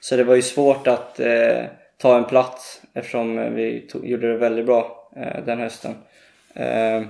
så 0.00 0.16
det 0.16 0.24
var 0.24 0.34
ju 0.34 0.42
svårt 0.42 0.86
att 0.86 1.20
ta 2.00 2.16
en 2.18 2.24
plats 2.24 2.82
eftersom 2.94 3.38
eh, 3.38 3.50
vi 3.50 3.80
tog, 3.80 4.06
gjorde 4.06 4.32
det 4.32 4.38
väldigt 4.38 4.66
bra 4.66 5.10
eh, 5.16 5.44
den 5.44 5.58
hösten. 5.58 5.94
Eh, 6.54 7.02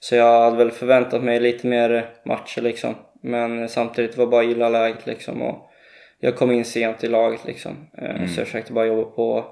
så 0.00 0.14
jag 0.14 0.40
hade 0.40 0.56
väl 0.56 0.70
förväntat 0.70 1.22
mig 1.22 1.40
lite 1.40 1.66
mer 1.66 2.10
matcher 2.24 2.60
liksom. 2.60 2.94
Men 3.22 3.68
samtidigt 3.68 4.16
var 4.16 4.26
bara 4.26 4.40
att 4.40 4.48
gilla 4.48 4.68
läget 4.68 5.06
liksom 5.06 5.42
och 5.42 5.70
jag 6.20 6.36
kom 6.36 6.50
in 6.52 6.64
sent 6.64 7.04
i 7.04 7.08
laget 7.08 7.44
liksom. 7.46 7.86
Eh, 7.98 8.26
Så 8.26 8.40
jag 8.40 8.46
försökte 8.46 8.72
bara 8.72 8.86
jobba 8.86 9.10
på 9.10 9.44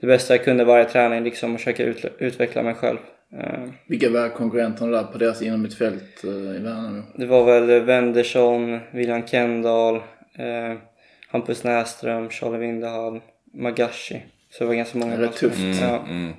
det 0.00 0.06
bästa 0.06 0.34
jag 0.34 0.44
kunde 0.44 0.64
varje 0.64 0.84
träning 0.84 1.24
liksom 1.24 1.54
och 1.54 1.60
försöka 1.60 1.84
ut, 1.84 2.04
utveckla 2.18 2.62
mig 2.62 2.74
själv. 2.74 2.98
Eh, 3.38 3.68
Vilka 3.88 4.10
var 4.10 4.28
konkurrenterna 4.28 4.90
där 4.96 5.04
på 5.04 5.18
deras 5.18 5.42
inom 5.42 5.62
mitt 5.62 5.78
fält 5.78 6.24
eh, 6.24 6.30
i 6.30 6.58
Värnamo? 6.58 7.02
Det 7.14 7.26
var 7.26 7.44
väl 7.44 7.80
Wendersson, 7.84 8.80
William 8.92 9.26
Kendall, 9.26 10.00
Hampus 11.28 11.64
Näström, 11.64 12.30
Charlie 12.30 12.58
Vindehall, 12.58 13.20
Magashi. 13.54 14.22
Så 14.50 14.64
det 14.64 14.68
var 14.68 14.74
ganska 14.74 14.98
många 14.98 15.16
Det 15.16 15.24
är 15.24 15.28
tufft. 15.28 15.56
spelare. 15.56 15.90
Ja. 15.90 15.98
Mm. 16.08 16.32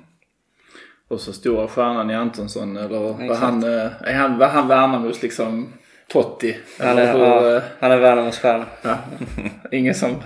Och 1.08 1.20
så 1.20 1.32
stora 1.32 1.68
stjärnan 1.68 2.10
i 2.10 2.14
Antonsson 2.14 2.76
eller 2.76 2.98
var 3.28 3.34
han, 3.34 3.62
eh, 3.64 3.90
är 4.04 4.14
han, 4.14 4.38
var 4.38 4.48
han 4.48 4.68
Värnamos 4.68 5.22
liksom 5.22 5.72
Totti? 6.08 6.56
Han 6.78 6.98
är, 6.98 7.12
hur, 7.12 7.20
ja, 7.20 7.56
eh, 7.56 7.62
han 7.80 7.90
är 7.90 7.96
Värnamos 7.98 8.38
stjärna. 8.38 8.66
ja. 8.82 8.98
ingen, 9.72 9.94
som, 9.94 10.16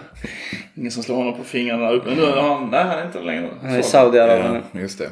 ingen 0.74 0.91
som 0.91 1.03
slår 1.03 1.16
honom 1.16 1.37
på 1.37 1.45
fingrarna 1.45 1.91
upp. 1.91 2.05
Men 2.07 2.14
nu 2.14 2.22
är 2.24 2.41
han, 2.41 2.70
nej 2.70 2.84
han 2.84 2.99
är 2.99 3.07
inte 3.07 3.20
längre. 3.20 3.51
Han 3.62 3.70
är 3.70 3.78
i 3.78 3.82
Så. 3.82 3.89
Saudiarabien. 3.89 4.62
Ja, 4.72 4.80
just 4.80 4.99
det. 4.99 5.11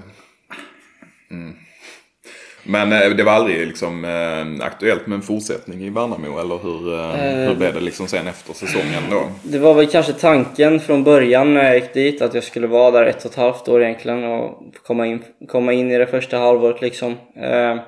Men 2.67 2.93
eh, 2.93 3.11
det 3.11 3.23
var 3.23 3.33
aldrig 3.33 3.67
liksom 3.67 4.05
eh, 4.05 4.67
aktuellt 4.67 5.07
med 5.07 5.17
en 5.17 5.23
fortsättning 5.23 5.85
i 5.85 5.91
Värnamo 5.91 6.41
eller 6.41 6.59
hur, 6.59 6.95
eh, 6.95 7.49
hur 7.49 7.55
blev 7.55 7.75
det 7.75 7.81
liksom 7.81 8.09
sen 8.09 8.27
efter 8.27 8.53
säsongen 8.53 9.03
då? 9.11 9.29
Det 9.43 9.59
var 9.59 9.75
väl 9.75 9.87
kanske 9.87 10.13
tanken 10.13 10.81
från 10.81 11.05
början 11.05 11.55
när 11.55 11.65
jag 11.65 11.75
gick 11.75 11.95
dit 11.95 12.23
att 12.23 12.35
jag 12.35 12.45
skulle 12.45 12.67
vara 12.67 12.91
där 12.91 13.07
ett 13.07 13.25
och 13.25 13.31
ett 13.31 13.37
halvt 13.37 13.69
år 13.69 13.83
egentligen 13.83 14.25
och 14.25 14.63
komma 14.87 15.07
in, 15.07 15.23
komma 15.49 15.73
in 15.73 15.91
i 15.91 15.99
det 15.99 16.07
första 16.07 16.39
halvåret 16.39 16.81
liksom. 16.81 17.13
Eh, 17.37 17.79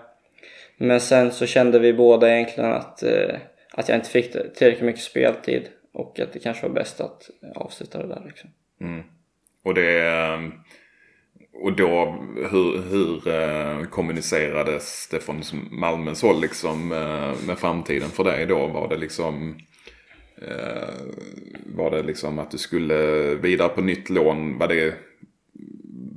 Men 0.78 1.00
sen 1.00 1.32
så 1.32 1.46
kände 1.46 1.78
vi 1.78 1.92
båda 1.92 2.34
egentligen 2.34 2.72
att, 2.72 3.02
eh, 3.02 3.34
att 3.72 3.88
jag 3.88 3.98
inte 3.98 4.10
fick 4.10 4.32
tillräckligt 4.32 4.84
mycket 4.84 5.02
speltid 5.02 5.62
och 5.94 6.20
att 6.20 6.32
det 6.32 6.38
kanske 6.38 6.62
var 6.68 6.74
bäst 6.74 7.00
att 7.00 7.30
avsluta 7.54 7.98
det 7.98 8.08
där 8.08 8.22
liksom. 8.26 8.50
Och 9.64 9.74
det... 9.74 10.02
Och 11.60 11.72
då, 11.72 12.18
hur, 12.50 12.82
hur 12.90 13.28
eh, 13.28 13.86
kommunicerades 13.86 15.08
det 15.10 15.20
från 15.20 15.42
Malmös 15.70 16.22
håll 16.22 16.40
liksom 16.40 16.92
eh, 16.92 17.46
med 17.46 17.58
framtiden 17.58 18.08
för 18.08 18.24
dig 18.24 18.46
då? 18.46 18.66
Var 18.66 18.88
det 18.88 18.96
liksom... 18.96 19.56
Eh, 20.42 20.94
var 21.76 21.90
det 21.90 22.02
liksom 22.02 22.38
att 22.38 22.50
du 22.50 22.58
skulle 22.58 22.96
vidare 23.34 23.68
på 23.68 23.80
nytt 23.80 24.10
lån? 24.10 24.58
Var 24.58 24.68
det, 24.68 24.94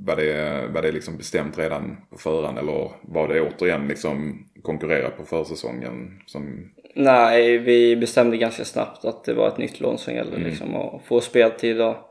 var 0.06 0.16
det, 0.16 0.66
var 0.74 0.82
det 0.82 0.92
liksom 0.92 1.16
bestämt 1.16 1.58
redan 1.58 1.96
på 2.10 2.18
förhand? 2.18 2.58
Eller 2.58 2.90
var 3.02 3.28
det 3.28 3.40
återigen 3.40 3.88
liksom 3.88 4.44
konkurrera 4.62 5.10
på 5.10 5.24
försäsongen? 5.24 6.20
Som, 6.26 6.70
Nej, 6.94 7.58
vi 7.58 7.96
bestämde 7.96 8.36
ganska 8.36 8.64
snabbt 8.64 9.04
att 9.04 9.24
det 9.24 9.34
var 9.34 9.48
ett 9.48 9.58
nytt 9.58 9.80
lån 9.80 9.98
som 9.98 10.14
gällde 10.14 10.36
liksom 10.36 10.76
och 10.76 11.02
få 11.04 11.20
speltid 11.20 11.80
och 11.80 12.09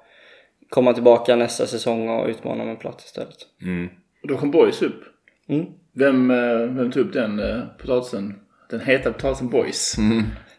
komma 0.70 0.94
tillbaka 0.94 1.36
nästa 1.36 1.66
säsong 1.66 2.10
och 2.10 2.28
utmana 2.28 2.64
om 2.64 2.70
en 2.70 2.78
plats 2.78 3.06
istället. 3.06 3.38
Och 4.22 4.28
då 4.28 4.38
kom 4.38 4.52
Boys 4.52 4.82
upp. 4.82 5.04
Mm. 5.50 5.66
Vem, 5.94 6.32
eh, 6.32 6.60
vem 6.60 6.92
tog 6.92 7.06
upp 7.06 7.14
den 7.14 7.40
eh, 7.40 7.62
potatisen? 7.78 8.40
Den 8.70 8.80
heta 8.80 9.12
potatisen 9.12 9.50
Boys. 9.50 9.96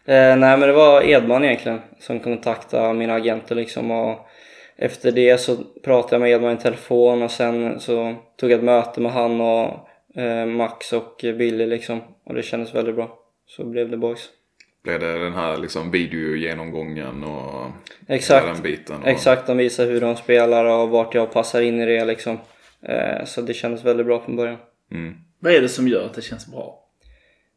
Eh, 0.05 0.37
nej 0.37 0.57
men 0.57 0.59
det 0.59 0.73
var 0.73 1.01
Edman 1.01 1.43
egentligen 1.43 1.79
som 1.99 2.19
kontaktade 2.19 2.93
mina 2.93 3.13
agenter 3.13 3.55
liksom 3.55 3.91
och 3.91 4.27
efter 4.75 5.11
det 5.11 5.37
så 5.37 5.55
pratade 5.83 6.15
jag 6.15 6.21
med 6.21 6.31
Edman 6.31 6.57
i 6.57 6.57
telefon 6.57 7.23
och 7.23 7.31
sen 7.31 7.79
så 7.79 8.15
tog 8.37 8.51
jag 8.51 8.57
ett 8.57 8.65
möte 8.65 9.01
med 9.01 9.11
han 9.11 9.41
och 9.41 9.89
eh, 10.21 10.45
Max 10.45 10.93
och 10.93 11.15
Billy 11.21 11.65
liksom 11.65 12.01
och 12.25 12.33
det 12.33 12.43
kändes 12.43 12.75
väldigt 12.75 12.95
bra. 12.95 13.17
Så 13.47 13.65
blev 13.65 13.89
det 13.89 13.97
boys. 13.97 14.29
Blev 14.83 14.99
det 14.99 15.19
den 15.19 15.33
här 15.33 15.57
liksom 15.57 15.91
videogenomgången 15.91 17.23
och 17.23 17.71
Exakt. 18.07 18.45
den 18.45 18.61
biten? 18.61 19.01
Och, 19.01 19.07
Exakt, 19.07 19.47
de 19.47 19.57
visar 19.57 19.85
hur 19.85 20.01
de 20.01 20.15
spelar 20.15 20.65
och 20.65 20.89
vart 20.89 21.15
jag 21.15 21.31
passar 21.31 21.61
in 21.61 21.79
i 21.79 21.85
det 21.85 22.05
liksom. 22.05 22.39
Eh, 22.81 23.25
så 23.25 23.41
det 23.41 23.53
kändes 23.53 23.85
väldigt 23.85 24.05
bra 24.05 24.21
från 24.21 24.35
början. 24.35 24.57
Mm. 24.91 25.15
Vad 25.39 25.53
är 25.53 25.61
det 25.61 25.69
som 25.69 25.87
gör 25.87 26.05
att 26.05 26.13
det 26.13 26.21
känns 26.21 26.47
bra? 26.47 26.77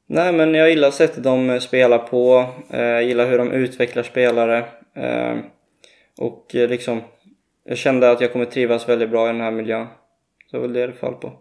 Nej 0.07 0.33
men 0.33 0.55
jag 0.55 0.71
gillar 0.71 0.91
sättet 0.91 1.25
de 1.25 1.61
spelar 1.61 1.99
på, 1.99 2.55
eh, 2.71 2.81
jag 2.81 3.05
gillar 3.05 3.31
hur 3.31 3.39
de 3.39 3.53
utvecklar 3.53 4.03
spelare 4.03 4.59
eh, 4.95 5.37
och 6.19 6.55
eh, 6.55 6.69
liksom 6.69 7.03
jag 7.65 7.79
kände 7.79 8.11
att 8.11 8.21
jag 8.21 8.33
kommer 8.33 8.45
trivas 8.45 8.89
väldigt 8.89 9.11
bra 9.11 9.29
i 9.29 9.33
den 9.33 9.41
här 9.41 9.51
miljön. 9.51 9.87
Så 10.51 10.57
det 10.57 10.61
var 10.61 10.69
väl 10.69 10.73
det 10.73 10.87
det 10.87 10.93
fall 10.93 11.15
på. 11.15 11.41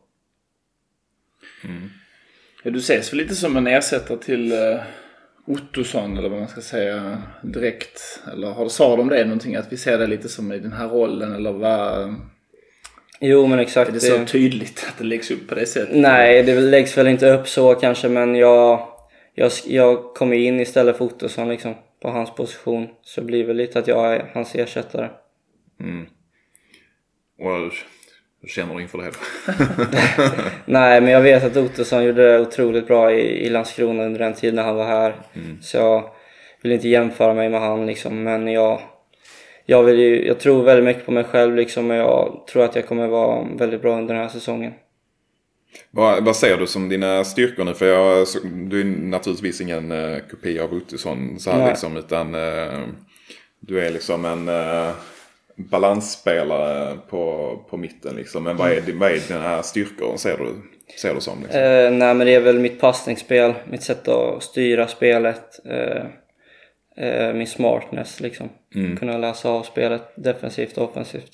Ja, 2.63 2.71
du 2.71 2.79
ses 2.79 3.13
väl 3.13 3.17
lite 3.17 3.35
som 3.35 3.57
en 3.57 3.67
ersättare 3.67 4.17
till 4.17 4.53
Ottosson 5.45 6.17
eller 6.17 6.29
vad 6.29 6.39
man 6.39 6.47
ska 6.47 6.61
säga 6.61 7.21
direkt. 7.41 8.21
Eller 8.33 8.47
har, 8.47 8.69
sa 8.69 8.95
de 8.95 9.09
det 9.09 9.25
någonting 9.25 9.55
att 9.55 9.71
vi 9.71 9.77
ser 9.77 9.97
det 9.97 10.07
lite 10.07 10.29
som 10.29 10.51
i 10.51 10.59
den 10.59 10.73
här 10.73 10.87
rollen 10.87 11.33
eller 11.33 11.51
vad? 11.51 12.15
Jo 13.19 13.47
men 13.47 13.59
Är 13.59 13.63
exakt. 13.63 13.93
det 13.93 13.99
så 13.99 14.25
tydligt 14.25 14.85
att 14.89 14.97
det 14.97 15.03
läggs 15.03 15.31
upp 15.31 15.47
på 15.47 15.55
det 15.55 15.65
sättet? 15.65 15.95
Nej, 15.95 16.43
det 16.43 16.59
läggs 16.59 16.97
väl 16.97 17.07
inte 17.07 17.31
upp 17.31 17.47
så 17.47 17.75
kanske 17.75 18.09
men 18.09 18.35
jag, 18.35 18.87
jag, 19.33 19.51
jag 19.65 20.13
kommer 20.13 20.35
in 20.35 20.59
istället 20.59 20.97
för 20.97 21.05
Ottosson 21.05 21.49
liksom 21.49 21.75
på 22.01 22.09
hans 22.09 22.35
position. 22.35 22.87
Så 23.01 23.21
det 23.21 23.27
blir 23.27 23.43
väl 23.43 23.57
lite 23.57 23.79
att 23.79 23.87
jag 23.87 24.15
är 24.15 24.31
hans 24.33 24.55
ersättare. 24.55 25.09
Och 27.39 27.73
hur 28.43 28.49
känner 28.49 28.75
du 28.75 28.81
inför 28.81 28.97
det? 28.97 29.11
Nej, 30.65 31.01
men 31.01 31.11
jag 31.11 31.21
vet 31.21 31.43
att 31.43 31.57
Ottosson 31.57 32.03
gjorde 32.03 32.31
det 32.31 32.39
otroligt 32.39 32.87
bra 32.87 33.13
i, 33.13 33.45
i 33.45 33.49
Landskrona 33.49 34.03
under 34.03 34.19
den 34.19 34.33
tiden 34.33 34.55
när 34.55 34.63
han 34.63 34.75
var 34.75 34.85
här. 34.85 35.15
Så 35.61 35.77
jag 35.77 36.03
vill 36.61 36.71
inte 36.71 36.87
jämföra 36.87 37.33
mig 37.33 37.49
med 37.49 37.61
han 37.61 37.85
liksom, 37.85 38.23
men 38.23 38.47
jag, 38.47 38.81
jag, 39.65 39.83
vill 39.83 39.99
ju, 39.99 40.27
jag 40.27 40.39
tror 40.39 40.63
väldigt 40.63 40.85
mycket 40.85 41.05
på 41.05 41.11
mig 41.11 41.23
själv 41.23 41.55
liksom 41.55 41.91
och 41.91 41.97
jag 41.97 42.43
tror 42.51 42.63
att 42.63 42.75
jag 42.75 42.87
kommer 42.87 43.07
vara 43.07 43.47
väldigt 43.57 43.81
bra 43.81 43.97
under 43.97 44.13
den 44.13 44.23
här 44.23 44.29
säsongen. 44.29 44.73
vad, 45.91 46.25
vad 46.25 46.35
ser 46.35 46.57
du 46.57 46.67
som 46.67 46.89
dina 46.89 47.23
styrkor 47.23 47.63
nu? 47.63 47.73
För 47.73 47.85
jag, 47.85 48.27
du 48.43 48.81
är 48.81 48.85
naturligtvis 48.85 49.61
ingen 49.61 49.91
uh, 49.91 50.19
kopia 50.31 50.63
av 50.63 50.73
Ottosson 50.73 51.39
så 51.39 51.51
här 51.51 51.69
liksom. 51.69 51.97
Utan 51.97 52.35
uh, 52.35 52.79
du 53.59 53.79
är 53.79 53.91
liksom 53.91 54.25
en 54.25 54.49
uh, 54.49 54.91
balansspelare 55.55 56.97
på, 57.09 57.55
på 57.69 57.77
mitten 57.77 58.15
liksom. 58.15 58.43
Men 58.43 58.57
vad 58.57 58.71
är, 58.71 58.81
din- 58.81 58.99
vad 58.99 59.11
är 59.11 59.19
dina 59.27 59.63
styrkor 59.63 60.17
ser 60.17 60.37
du, 60.37 60.55
ser 61.01 61.15
du 61.15 61.21
som? 61.21 61.41
Liksom? 61.43 61.61
Eh, 61.61 61.91
nej, 61.91 62.13
men 62.15 62.19
det 62.19 62.35
är 62.35 62.39
väl 62.39 62.59
mitt 62.59 62.79
passningsspel, 62.79 63.53
mitt 63.69 63.83
sätt 63.83 64.07
att 64.07 64.43
styra 64.43 64.87
spelet, 64.87 65.65
eh, 65.65 66.05
eh, 67.07 67.33
min 67.33 67.47
smartness 67.47 68.19
liksom. 68.19 68.49
Kunna 68.99 69.17
läsa 69.17 69.49
av 69.49 69.63
spelet 69.63 70.01
defensivt 70.15 70.77
och 70.77 70.89
offensivt. 70.89 71.31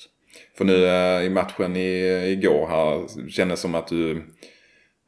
För 0.58 0.64
nu 0.64 0.86
eh, 0.86 1.22
i 1.24 1.30
matchen 1.30 1.76
i, 1.76 2.06
igår 2.32 2.66
här 2.66 3.28
kändes 3.30 3.60
som 3.60 3.74
att 3.74 3.88
du 3.88 4.22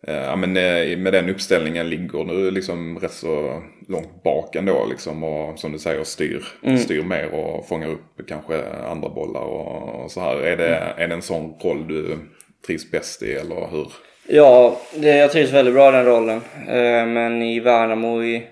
ja, 0.07 0.37
men, 0.37 0.57
eh, 0.57 0.99
med 0.99 1.13
den 1.13 1.29
uppställningen 1.29 1.91
ligger 1.91 2.25
du 2.25 2.51
liksom 2.51 2.99
rätt 2.99 3.13
så 3.13 3.63
långt 3.89 4.23
bak 4.23 4.57
ändå 4.57 4.87
liksom 4.91 5.25
och 5.25 5.59
som 5.59 5.73
du 5.73 5.79
säger 5.79 6.05
styr, 6.05 6.45
styr 6.79 7.03
mer 7.03 7.35
och 7.35 7.69
fångar 7.69 7.89
upp 7.89 8.29
kanske 8.29 8.63
andra 8.87 9.09
bollar 9.09 9.41
och, 9.41 10.05
och 10.05 10.11
så 10.11 10.21
här. 10.21 10.37
Är 10.37 10.57
det, 10.57 10.95
är 10.97 11.09
det 11.09 11.15
en 11.15 11.23
sån 11.23 11.55
roll 11.61 11.89
du 11.89 12.19
trivs 12.67 12.91
bäst 12.91 13.23
i 13.23 13.33
eller 13.33 13.71
hur? 13.71 13.93
Ja, 14.27 14.81
det, 14.95 15.17
jag 15.17 15.33
trivs 15.33 15.53
väldigt 15.53 15.75
bra 15.75 15.89
i 15.89 15.93
den 15.93 16.05
rollen. 16.05 16.41
Eh, 16.69 17.07
men 17.07 17.43
i 17.43 17.61
Värnamo 17.61 18.23
i, 18.23 18.47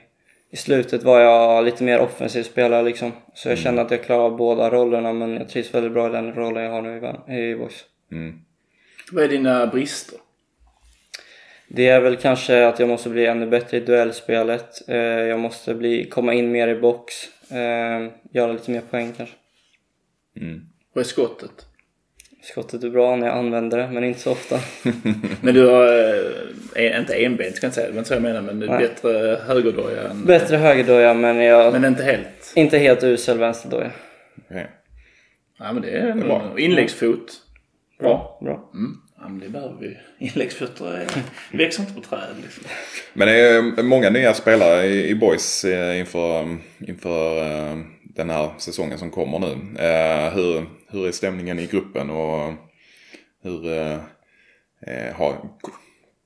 i 0.51 0.57
slutet 0.57 1.03
var 1.03 1.21
jag 1.21 1.65
lite 1.65 1.85
mer 1.85 2.01
offensiv 2.01 2.43
spelare 2.43 2.83
liksom. 2.83 3.13
Så 3.35 3.49
jag 3.49 3.59
kände 3.59 3.83
att 3.83 3.91
jag 3.91 4.05
klarade 4.05 4.37
båda 4.37 4.71
rollerna 4.71 5.13
men 5.13 5.37
jag 5.37 5.49
trivs 5.49 5.75
väldigt 5.75 5.93
bra 5.93 6.09
i 6.09 6.13
den 6.13 6.35
rollen 6.35 6.65
jag 6.65 6.71
har 6.71 6.83
nu 6.83 7.13
i, 7.29 7.51
i 7.51 7.57
Boys. 7.57 7.85
Vad 9.13 9.25
är 9.25 9.29
dina 9.29 9.67
brister? 9.67 10.19
Det 11.73 11.89
är 11.89 12.01
väl 12.01 12.17
kanske 12.17 12.67
att 12.67 12.79
jag 12.79 12.89
måste 12.89 13.09
bli 13.09 13.27
ännu 13.27 13.47
bättre 13.47 13.77
i 13.77 13.81
duellspelet. 13.81 14.89
Eh, 14.89 14.97
jag 14.97 15.41
måste 15.41 15.75
bli, 15.75 16.05
komma 16.05 16.35
in 16.35 16.53
mer 16.53 16.69
i 16.69 16.81
box. 16.81 17.15
Eh, 17.51 18.11
göra 18.33 18.53
lite 18.53 18.71
mer 18.71 18.81
poäng 18.81 19.13
kanske. 19.17 19.37
Vad 20.93 21.05
är 21.05 21.09
skottet? 21.09 21.67
Skottet 22.43 22.85
är 22.85 22.91
bra 22.91 23.17
när 23.17 23.27
jag 23.27 23.37
använder 23.37 23.79
det, 23.79 23.89
men 23.93 24.05
inte 24.05 24.21
så 24.21 24.33
ofta. 24.33 24.61
Men 25.41 25.55
du 25.55 25.67
har, 25.67 25.87
eh, 26.77 27.01
inte 27.01 27.25
enbent 27.25 27.57
ska 27.57 27.67
jag 27.67 27.69
inte 27.69 27.81
säga, 27.81 27.93
det 27.93 27.99
inte 27.99 28.09
så 28.09 28.15
jag 28.15 28.23
menar, 28.23 28.43
men 28.43 28.61
du 28.61 28.67
är 28.67 28.71
Nej. 28.71 28.89
bättre 28.89 29.39
högerdoja 29.47 30.03
än... 30.03 30.25
Bättre 30.25 30.57
högerdoja, 30.57 31.15
men 31.15 31.37
jag... 31.37 31.73
Men 31.73 31.85
inte 31.85 32.03
helt. 32.03 32.53
Inte 32.57 32.79
helt 32.79 33.05
usel 33.05 33.39
vänsterdoja. 33.39 33.91
Okej. 34.51 34.71
Ja 35.59 35.73
men 35.73 35.83
det 35.83 35.91
är, 35.91 36.07
är 36.07 36.15
bra. 36.15 36.55
Inläggsfot. 36.59 37.33
Bra. 37.99 38.39
Bra. 38.41 38.71
Mm. 38.75 38.97
Ja 39.21 39.29
men 39.29 39.39
det 39.41 39.49
behöver 39.49 39.77
vi. 39.81 39.97
Inläggsfötter 40.19 41.07
växer 41.53 41.83
inte 41.83 41.95
på 41.95 42.01
träd 42.01 42.21
liksom. 42.43 42.65
Men 43.13 43.29
det 43.29 43.35
är 43.35 43.83
många 43.83 44.11
nya 44.11 44.35
spelare 44.35 44.87
i, 44.87 45.15
Boys 45.15 45.65
eh, 45.65 45.99
inför, 46.01 46.57
inför 46.89 47.43
eh, 47.43 47.79
den 48.03 48.31
här 48.31 48.51
säsongen 48.59 48.99
som 48.99 49.11
kommer 49.11 49.39
nu. 49.39 49.53
Eh, 49.85 50.35
hur, 50.35 50.67
hur 50.91 51.07
är 51.09 51.13
stämningen 51.13 51.59
i 51.59 51.67
gruppen 51.67 52.11
och 52.11 52.53
hur 53.43 53.73
eh, 53.73 53.93
eh, 54.87 55.15
har, 55.15 55.35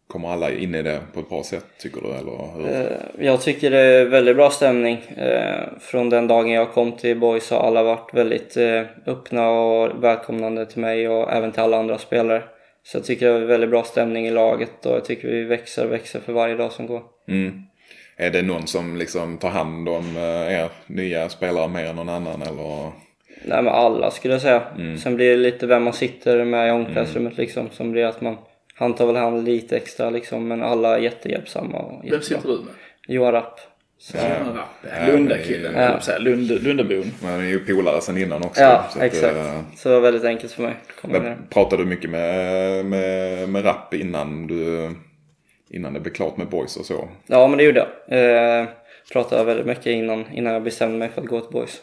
kommer 0.07 0.29
alla 0.33 0.51
in 0.51 0.75
i 0.75 0.83
det 0.83 1.01
på 1.15 1.21
ett 1.21 1.29
bra 1.29 1.43
sätt 1.43 1.65
tycker 1.81 2.01
du? 2.01 2.09
Eller 2.09 2.57
hur? 2.57 2.67
Eh, 2.67 3.27
Jag 3.27 3.41
tycker 3.43 3.71
det 3.71 3.79
är 3.81 4.05
väldigt 4.05 4.37
bra 4.37 4.51
stämning. 4.51 4.99
Eh, 5.17 5.63
Från 5.81 6.11
den 6.11 6.27
dagen 6.29 6.51
jag 6.51 6.73
kom 6.73 6.93
till 6.93 7.19
Boys 7.21 7.51
har 7.51 7.59
alla 7.59 7.83
varit 7.83 8.15
väldigt 8.15 8.57
eh, 8.57 8.83
öppna 9.07 9.51
och 9.51 10.05
välkomnande 10.05 10.67
till 10.67 10.81
mig 10.81 11.09
och 11.09 11.33
även 11.33 11.53
till 11.53 11.63
alla 11.63 11.77
andra 11.79 11.99
spelare. 11.99 12.43
Så 12.85 12.97
jag 12.97 13.05
tycker 13.05 13.27
det 13.27 13.35
är 13.35 13.47
väldigt 13.47 13.71
bra 13.71 13.83
stämning 13.83 14.27
i 14.27 14.31
laget 14.31 14.87
och 14.87 14.93
jag 14.93 15.05
tycker 15.05 15.29
vi 15.29 15.45
växer 15.45 15.85
och 15.85 15.93
växer 15.93 16.21
för 16.21 16.33
varje 16.33 16.57
dag 16.57 16.73
som 16.73 16.87
går. 16.87 17.03
Mm. 17.29 17.63
Är 18.17 18.31
det 18.31 18.43
någon 18.43 18.67
som 18.67 18.97
liksom 18.97 19.39
tar 19.39 19.51
hand 19.51 19.89
om 19.89 20.17
eh, 20.17 20.61
er 20.61 20.69
nya 20.87 21.29
spelare 21.29 21.69
mer 21.69 21.85
än 21.85 21.97
någon 21.97 22.09
annan 22.09 22.43
eller? 22.43 22.93
Nej 23.45 23.63
men 23.63 23.69
alla 23.69 24.11
skulle 24.11 24.35
jag 24.35 24.41
säga. 24.41 24.63
Sen 25.03 25.17
blir 25.17 25.31
det 25.31 25.37
lite 25.37 25.67
vem 25.67 25.83
man 25.83 25.93
sitter 25.93 26.45
med 26.45 26.69
i 26.69 26.71
omklädningsrummet 26.71 27.37
liksom 27.37 27.71
som 27.71 27.93
blir 27.93 28.05
att 28.05 28.21
man 28.21 28.37
han 28.75 28.95
tar 28.95 29.07
väl 29.07 29.17
hand 29.17 29.45
lite 29.45 29.77
extra 29.77 30.11
liksom 30.11 30.49
men 30.49 30.63
alla 30.63 30.97
är 30.97 31.01
jättehjälpsamma 31.01 31.79
och 31.79 32.05
Vem 32.11 32.23
sitter 32.23 32.49
du 32.49 32.55
med? 32.55 32.75
Johan 33.09 33.33
Rapp. 33.33 33.61
Ja, 34.15 35.07
Lundakillen, 35.07 35.75
Ja. 35.75 36.01
ja. 36.07 36.19
Lund, 36.19 36.51
Lundabon. 36.51 37.13
Men 37.23 37.31
han 37.31 37.41
är 37.41 37.45
ju 37.45 37.59
polare 37.65 38.01
sen 38.01 38.19
innan 38.19 38.43
också. 38.45 38.61
ja, 38.61 38.85
så 38.93 38.99
att, 38.99 39.05
exakt. 39.05 39.37
eh, 39.37 39.61
Så 39.77 39.89
det 39.89 39.95
var 39.95 40.03
väldigt 40.03 40.25
enkelt 40.25 40.53
för 40.53 40.63
mig. 40.63 40.77
att. 41.03 41.11
Men 41.11 41.47
pratade 41.51 41.83
du 41.83 41.89
mycket 41.89 42.11
med, 42.11 42.85
med, 42.87 43.49
med 43.49 43.65
rap 43.65 43.95
innan 43.95 44.47
du 44.47 44.91
innan 45.71 45.93
det 45.93 46.01
blev 46.01 46.13
klart 46.13 46.37
med 46.37 46.49
boys 46.49 46.77
och 46.77 46.87
så? 46.87 47.09
Ja, 47.27 47.49
men 47.49 47.59
det 47.59 47.65
gjorde 47.65 47.87
jag. 48.09 48.61
Eh, 48.61 48.67
pratade 49.13 49.45
väldigt 49.45 49.67
mycket 49.67 49.87
innan, 49.87 50.33
innan 50.33 50.53
jag 50.53 50.63
bestämde 50.63 50.99
mig 50.99 51.09
för 51.15 51.23
att 51.23 51.29
gå 51.29 51.41
till 51.41 51.53
Boys. 51.53 51.81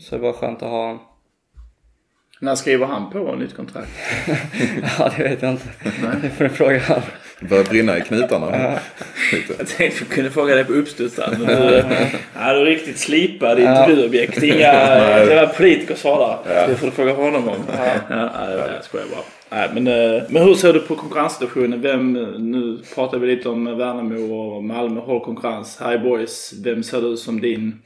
Så 0.00 0.16
det 0.16 0.22
var 0.22 0.32
skönt 0.32 0.62
att 0.62 0.68
ha 0.70 0.98
När 2.40 2.54
skriver 2.54 2.86
han 2.86 3.10
på 3.10 3.34
nytt 3.36 3.56
kontrakt? 3.56 3.88
Ja, 4.98 5.12
det 5.16 5.22
vet 5.22 5.42
jag 5.42 5.50
inte. 5.50 5.68
Det 6.22 6.30
får 6.30 6.44
du 6.44 6.50
fråga 6.50 6.78
han. 6.78 7.00
Det 7.40 7.46
börjar 7.46 7.64
brinna 7.64 7.98
i 7.98 8.00
knutarna. 8.00 8.78
Jag 9.58 9.66
tänkte 9.66 10.04
vi 10.04 10.14
kunde 10.14 10.30
fråga 10.30 10.54
dig 10.54 10.64
på 10.64 10.72
uppstudsaren. 10.72 11.42
Men 11.42 11.46
du, 11.46 11.84
ja, 12.34 12.52
du 12.52 12.60
är 12.60 12.64
riktigt 12.64 12.98
slipad 12.98 13.58
intervjuobjekt. 13.58 14.42
Inga 14.42 14.72
det 15.24 15.34
var 15.34 15.46
politiker 15.46 15.94
svarar. 15.94 16.38
Det 16.68 16.76
får 16.76 16.86
du 16.86 16.92
fråga 16.92 17.12
honom 17.12 17.48
om. 17.48 17.56
Ja, 17.76 17.94
ja, 18.10 18.72
jag 18.74 18.84
skojar 18.84 19.06
bara. 19.06 19.24
Nej, 19.50 19.68
men, 19.74 19.86
eh, 19.86 20.22
men 20.28 20.42
hur 20.42 20.54
ser 20.54 20.72
du 20.72 20.80
på 20.80 20.96
konkurrenssituationen? 20.96 21.80
Vem, 21.80 22.12
nu 22.38 22.78
pratar 22.94 23.18
vi 23.18 23.26
lite 23.26 23.48
om 23.48 23.64
Värnamo 23.78 24.34
och 24.34 24.64
Malmö 24.64 25.00
hård 25.00 25.22
konkurrens. 25.22 25.78
Här 25.80 25.94
i 25.94 25.98
Boys, 25.98 26.52
vem 26.64 26.82
ser 26.82 27.00
du 27.00 27.16
som 27.16 27.40
din 27.40 27.82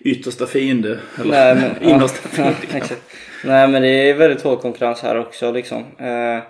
yttersta 0.00 0.46
fiende? 0.46 0.98
Eller 1.20 1.54
Nej, 1.54 1.54
men, 1.54 1.82
innersta 1.90 2.28
ja, 2.36 2.52
fiende? 2.52 2.88
Nej, 3.44 3.68
men 3.68 3.82
det 3.82 3.88
är 3.88 4.14
väldigt 4.14 4.42
hård 4.42 4.60
konkurrens 4.60 5.00
här 5.00 5.18
också 5.18 5.52
liksom. 5.52 5.78
Eh, 5.98 6.42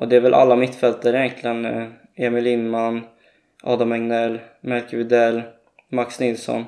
och 0.00 0.08
det 0.08 0.16
är 0.16 0.20
väl 0.20 0.34
alla 0.34 0.56
mittfältare 0.56 1.18
egentligen. 1.18 1.64
Eh, 1.64 1.86
Emil 2.16 2.44
Lindman, 2.44 3.00
Adam 3.62 3.92
Egnell, 3.92 4.38
Melker 4.60 4.96
Widell, 4.96 5.42
Max 5.90 6.20
Nilsson. 6.20 6.64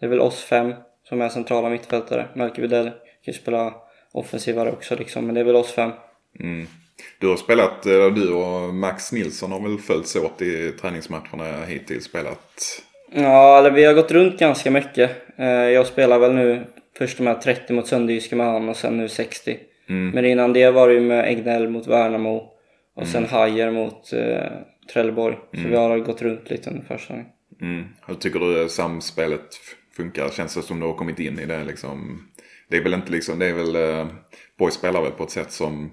Det 0.00 0.06
är 0.06 0.10
väl 0.10 0.20
oss 0.20 0.42
fem 0.42 0.74
som 1.08 1.20
är 1.20 1.28
centrala 1.28 1.68
mittfältare. 1.70 2.26
Melker 2.34 2.62
Widell 2.62 2.84
kan 2.84 2.94
ju 3.24 3.32
spela 3.32 3.74
offensivare 4.12 4.72
också 4.72 4.96
liksom, 4.96 5.26
men 5.26 5.34
det 5.34 5.40
är 5.40 5.44
väl 5.44 5.56
oss 5.56 5.72
fem. 5.72 5.90
Mm. 6.40 6.66
Du 7.20 7.28
har 7.28 7.36
spelat, 7.36 7.82
du 7.82 8.32
och 8.32 8.74
Max 8.74 9.12
Nilsson 9.12 9.52
har 9.52 9.60
väl 9.60 9.78
följts 9.78 10.16
åt 10.16 10.42
i 10.42 10.72
träningsmatcherna 10.80 11.64
hittills 11.66 12.04
spelat? 12.04 12.82
Ja, 13.12 13.58
eller 13.58 13.70
vi 13.70 13.84
har 13.84 13.94
gått 13.94 14.10
runt 14.10 14.38
ganska 14.38 14.70
mycket. 14.70 15.10
Eh, 15.38 15.46
Jag 15.48 15.86
spelar 15.86 16.18
väl 16.18 16.34
nu 16.34 16.66
först 16.98 17.18
de 17.18 17.26
här 17.26 17.34
30 17.34 17.72
mot 17.72 17.86
Sönderjyske 17.86 18.36
med 18.36 18.46
han 18.46 18.68
och 18.68 18.76
sen 18.76 18.96
nu 18.96 19.08
60. 19.08 19.58
Men 19.86 20.24
innan 20.24 20.52
det 20.52 20.70
var 20.70 20.88
det 20.88 20.94
ju 20.94 21.00
med 21.00 21.28
Egnell 21.28 21.68
mot 21.68 21.86
Värnamo 21.86 22.53
och 22.94 23.06
sen 23.06 23.26
Hajer 23.26 23.70
mot 23.70 24.12
eh, 24.12 24.52
Trelleborg. 24.92 25.36
Så 25.52 25.68
vi 25.68 25.76
har 25.76 25.98
gått 25.98 26.22
runt 26.22 26.50
lite 26.50 26.70
under 26.70 26.82
försäsongen. 26.82 27.26
Mm. 27.60 27.84
Hur 28.06 28.14
tycker 28.14 28.40
du 28.40 28.68
samspelet 28.68 29.46
funkar? 29.96 30.28
Känns 30.28 30.54
det 30.54 30.62
som 30.62 30.80
du 30.80 30.86
har 30.86 30.94
kommit 30.94 31.20
in 31.20 31.38
i 31.38 31.46
det 31.46 31.64
liksom? 31.64 32.28
Det 32.68 32.76
är 32.76 32.82
väl 32.82 32.94
inte 32.94 33.12
liksom, 33.12 33.38
det 33.38 33.46
är 33.46 33.52
väl, 33.52 33.76
eh, 33.76 34.06
Boys 34.58 34.74
spelar 34.74 35.02
väl 35.02 35.12
på 35.12 35.24
ett 35.24 35.30
sätt 35.30 35.52
som, 35.52 35.90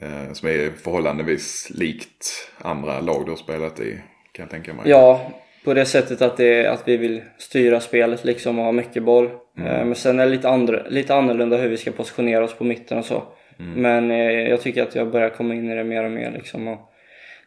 eh, 0.00 0.32
som 0.32 0.48
är 0.48 0.70
förhållandevis 0.70 1.70
likt 1.74 2.50
andra 2.58 3.00
lag 3.00 3.24
du 3.24 3.30
har 3.30 3.36
spelat 3.36 3.80
i, 3.80 3.92
kan 4.32 4.42
jag 4.42 4.50
tänka 4.50 4.74
mig. 4.74 4.82
Ja, 4.90 5.30
på 5.64 5.74
det 5.74 5.86
sättet 5.86 6.22
att, 6.22 6.36
det, 6.36 6.66
att 6.66 6.88
vi 6.88 6.96
vill 6.96 7.22
styra 7.38 7.80
spelet 7.80 8.24
liksom 8.24 8.58
och 8.58 8.64
ha 8.64 8.72
mycket 8.72 9.02
boll. 9.02 9.26
Eh, 9.58 9.62
Men 9.62 9.94
sen 9.94 10.20
är 10.20 10.24
det 10.24 10.32
lite, 10.32 10.48
andra, 10.48 10.82
lite 10.88 11.14
annorlunda 11.14 11.56
hur 11.56 11.68
vi 11.68 11.76
ska 11.76 11.90
positionera 11.90 12.44
oss 12.44 12.54
på 12.54 12.64
mitten 12.64 12.98
och 12.98 13.04
så. 13.04 13.22
Men 13.56 14.10
eh, 14.10 14.48
jag 14.48 14.60
tycker 14.60 14.82
att 14.82 14.94
jag 14.94 15.10
börjar 15.10 15.28
komma 15.28 15.54
in 15.54 15.70
i 15.70 15.74
det 15.74 15.84
mer 15.84 16.04
och 16.04 16.10
mer 16.10 16.30
liksom. 16.30 16.68
Och 16.68 16.92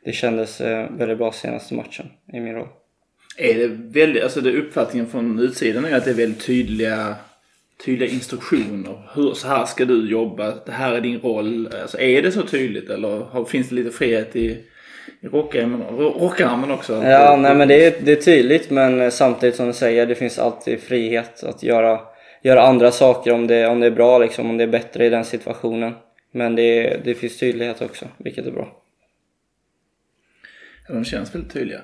det 0.05 0.11
kändes 0.11 0.61
eh, 0.61 0.87
väldigt 0.97 1.17
bra 1.17 1.31
senaste 1.31 1.73
matchen 1.73 2.05
i 2.33 2.39
min 2.39 2.55
roll. 2.55 2.67
Är 3.37 3.53
det 3.53 3.67
väldigt, 3.67 4.23
alltså 4.23 4.41
det 4.41 4.51
uppfattningen 4.51 5.07
från 5.07 5.39
utsidan 5.39 5.85
är 5.85 5.97
att 5.97 6.05
det 6.05 6.11
är 6.11 6.15
väldigt 6.15 6.45
tydliga, 6.45 7.15
tydliga 7.85 8.09
instruktioner. 8.09 9.09
Hur, 9.15 9.33
så 9.33 9.47
här 9.47 9.65
ska 9.65 9.85
du 9.85 10.11
jobba, 10.11 10.53
det 10.65 10.71
här 10.71 10.93
är 10.93 11.01
din 11.01 11.19
roll. 11.19 11.69
Alltså 11.81 11.99
är 11.99 12.21
det 12.21 12.31
så 12.31 12.43
tydligt 12.43 12.89
eller 12.89 13.45
finns 13.45 13.69
det 13.69 13.75
lite 13.75 13.91
frihet 13.91 14.35
i, 14.35 14.57
rockärmen, 15.21 15.81
rockarmen 15.97 16.71
också? 16.71 17.03
Ja, 17.03 17.35
nej 17.35 17.55
men 17.55 17.67
det 17.67 17.85
är, 17.85 17.93
det 18.01 18.11
är 18.11 18.21
tydligt 18.21 18.69
men 18.69 19.11
samtidigt 19.11 19.55
som 19.55 19.67
du 19.67 19.73
säger, 19.73 20.05
det 20.05 20.15
finns 20.15 20.39
alltid 20.39 20.79
frihet 20.79 21.43
att 21.43 21.63
göra, 21.63 21.99
göra 22.41 22.61
andra 22.61 22.91
saker 22.91 23.33
om 23.33 23.47
det, 23.47 23.67
om 23.67 23.79
det 23.79 23.87
är 23.87 23.91
bra 23.91 24.19
liksom, 24.19 24.49
om 24.49 24.57
det 24.57 24.63
är 24.63 24.67
bättre 24.67 25.05
i 25.05 25.09
den 25.09 25.25
situationen. 25.25 25.93
Men 26.31 26.55
det, 26.55 27.01
det 27.05 27.15
finns 27.15 27.37
tydlighet 27.37 27.81
också, 27.81 28.07
vilket 28.17 28.45
är 28.45 28.51
bra. 28.51 28.81
Ja, 30.87 30.93
de 30.93 31.05
känns 31.05 31.35
väldigt 31.35 31.53
tydliga. 31.53 31.81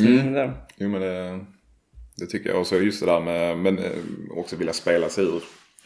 Mm. 0.00 0.32
Där. 0.32 0.52
Jo 0.76 0.88
men 0.88 1.00
det, 1.00 1.40
det 2.16 2.26
tycker 2.26 2.50
jag. 2.50 2.60
Och 2.60 2.66
så 2.66 2.76
just 2.76 3.00
det 3.00 3.06
där 3.06 3.20
med, 3.20 3.58
men 3.58 3.78
eh, 3.78 3.90
också 4.36 4.56
vilja 4.56 4.72
spela 4.72 5.08
sig 5.08 5.24
ur 5.24 5.42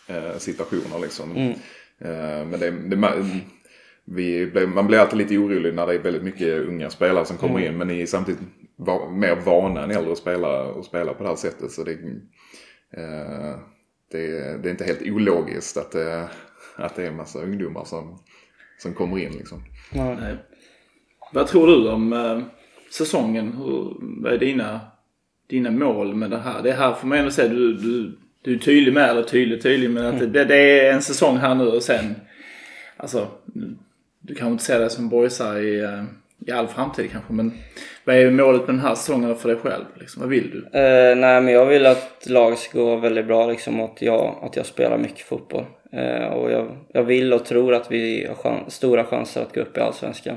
eh, 0.08 0.38
situationer 0.38 0.98
liksom. 0.98 1.30
Mm. 1.30 1.50
Eh, 1.98 2.46
men 2.46 2.60
det, 2.60 2.70
det, 2.70 2.96
ma- 2.96 3.40
vi, 4.04 4.50
man 4.66 4.86
blir 4.86 4.98
alltid 4.98 5.18
lite 5.18 5.38
orolig 5.38 5.74
när 5.74 5.86
det 5.86 5.94
är 5.94 5.98
väldigt 5.98 6.22
mycket 6.22 6.48
unga 6.48 6.90
spelare 6.90 7.24
som 7.24 7.36
kommer 7.36 7.60
in. 7.60 7.78
Men 7.78 7.88
ni 7.88 8.02
är 8.02 8.06
samtidigt 8.06 8.40
va, 8.76 9.10
mer 9.10 9.36
vana 9.36 9.84
än 9.84 9.90
äldre 9.90 10.16
spelare 10.16 10.80
att 10.80 10.84
spela 10.84 11.14
på 11.14 11.22
det 11.22 11.28
här 11.28 11.36
sättet. 11.36 11.70
Så 11.70 11.84
det, 11.84 11.92
eh, 12.96 13.58
det, 14.12 14.28
det 14.62 14.68
är 14.68 14.70
inte 14.70 14.84
helt 14.84 15.02
ologiskt 15.02 15.76
att, 15.76 15.92
det- 15.92 16.28
att 16.76 16.94
det 16.96 17.02
är 17.02 17.06
en 17.08 17.16
massa 17.16 17.38
ungdomar 17.38 17.84
som, 17.84 18.18
som 18.78 18.94
kommer 18.94 19.18
in 19.18 19.32
liksom. 19.32 19.62
Nej. 19.92 20.36
Vad 21.32 21.46
tror 21.46 21.66
du 21.66 21.88
om 21.88 22.12
eh, 22.12 22.40
säsongen? 22.92 23.52
Hur, 23.52 23.96
vad 24.22 24.32
är 24.32 24.38
dina, 24.38 24.80
dina 25.46 25.70
mål 25.70 26.14
med 26.14 26.30
det 26.30 26.38
här? 26.38 26.62
Det 26.62 26.72
här 26.72 26.92
får 26.94 27.08
man 27.08 27.18
ändå 27.18 27.30
säga, 27.30 27.48
du, 27.48 27.72
du, 27.74 28.18
du 28.42 28.54
är 28.54 28.58
tydlig 28.58 28.94
med, 28.94 29.10
eller 29.10 29.22
tydlig 29.22 29.62
tydlig, 29.62 29.90
men 29.90 30.04
att 30.06 30.32
det, 30.32 30.44
det 30.44 30.80
är 30.80 30.92
en 30.92 31.02
säsong 31.02 31.36
här 31.36 31.54
nu 31.54 31.64
och 31.66 31.82
sen, 31.82 32.14
alltså, 32.96 33.28
du 34.20 34.34
kan 34.34 34.48
inte 34.52 34.64
säga 34.64 34.78
det 34.78 34.90
som 34.90 35.08
boysare 35.08 35.60
i, 35.60 35.80
eh, 35.80 36.04
i 36.46 36.50
all 36.52 36.68
framtid 36.68 37.10
kanske, 37.10 37.32
men 37.32 37.52
vad 38.04 38.16
är 38.16 38.30
målet 38.30 38.60
med 38.60 38.68
den 38.68 38.80
här 38.80 38.94
säsongen 38.94 39.36
för 39.36 39.48
dig 39.48 39.58
själv? 39.58 39.84
Liksom? 39.94 40.20
Vad 40.20 40.28
vill 40.30 40.50
du? 40.50 40.78
Eh, 40.78 41.16
nej 41.16 41.40
men 41.40 41.48
jag 41.48 41.66
vill 41.66 41.86
att 41.86 42.26
laget 42.26 42.58
ska 42.58 42.78
gå 42.78 42.96
väldigt 42.96 43.26
bra 43.26 43.46
liksom 43.46 43.80
och 43.80 43.90
att 43.92 44.02
jag, 44.02 44.38
att 44.42 44.56
jag 44.56 44.66
spelar 44.66 44.98
mycket 44.98 45.20
fotboll. 45.26 45.64
Eh, 45.92 46.24
och 46.26 46.50
jag, 46.50 46.76
jag 46.92 47.02
vill 47.04 47.32
och 47.32 47.44
tror 47.44 47.74
att 47.74 47.90
vi 47.92 48.26
har 48.26 48.34
chan- 48.34 48.70
stora 48.70 49.04
chanser 49.04 49.42
att 49.42 49.54
gå 49.54 49.60
upp 49.60 49.76
i 49.76 49.80
Allsvenskan. 49.80 50.36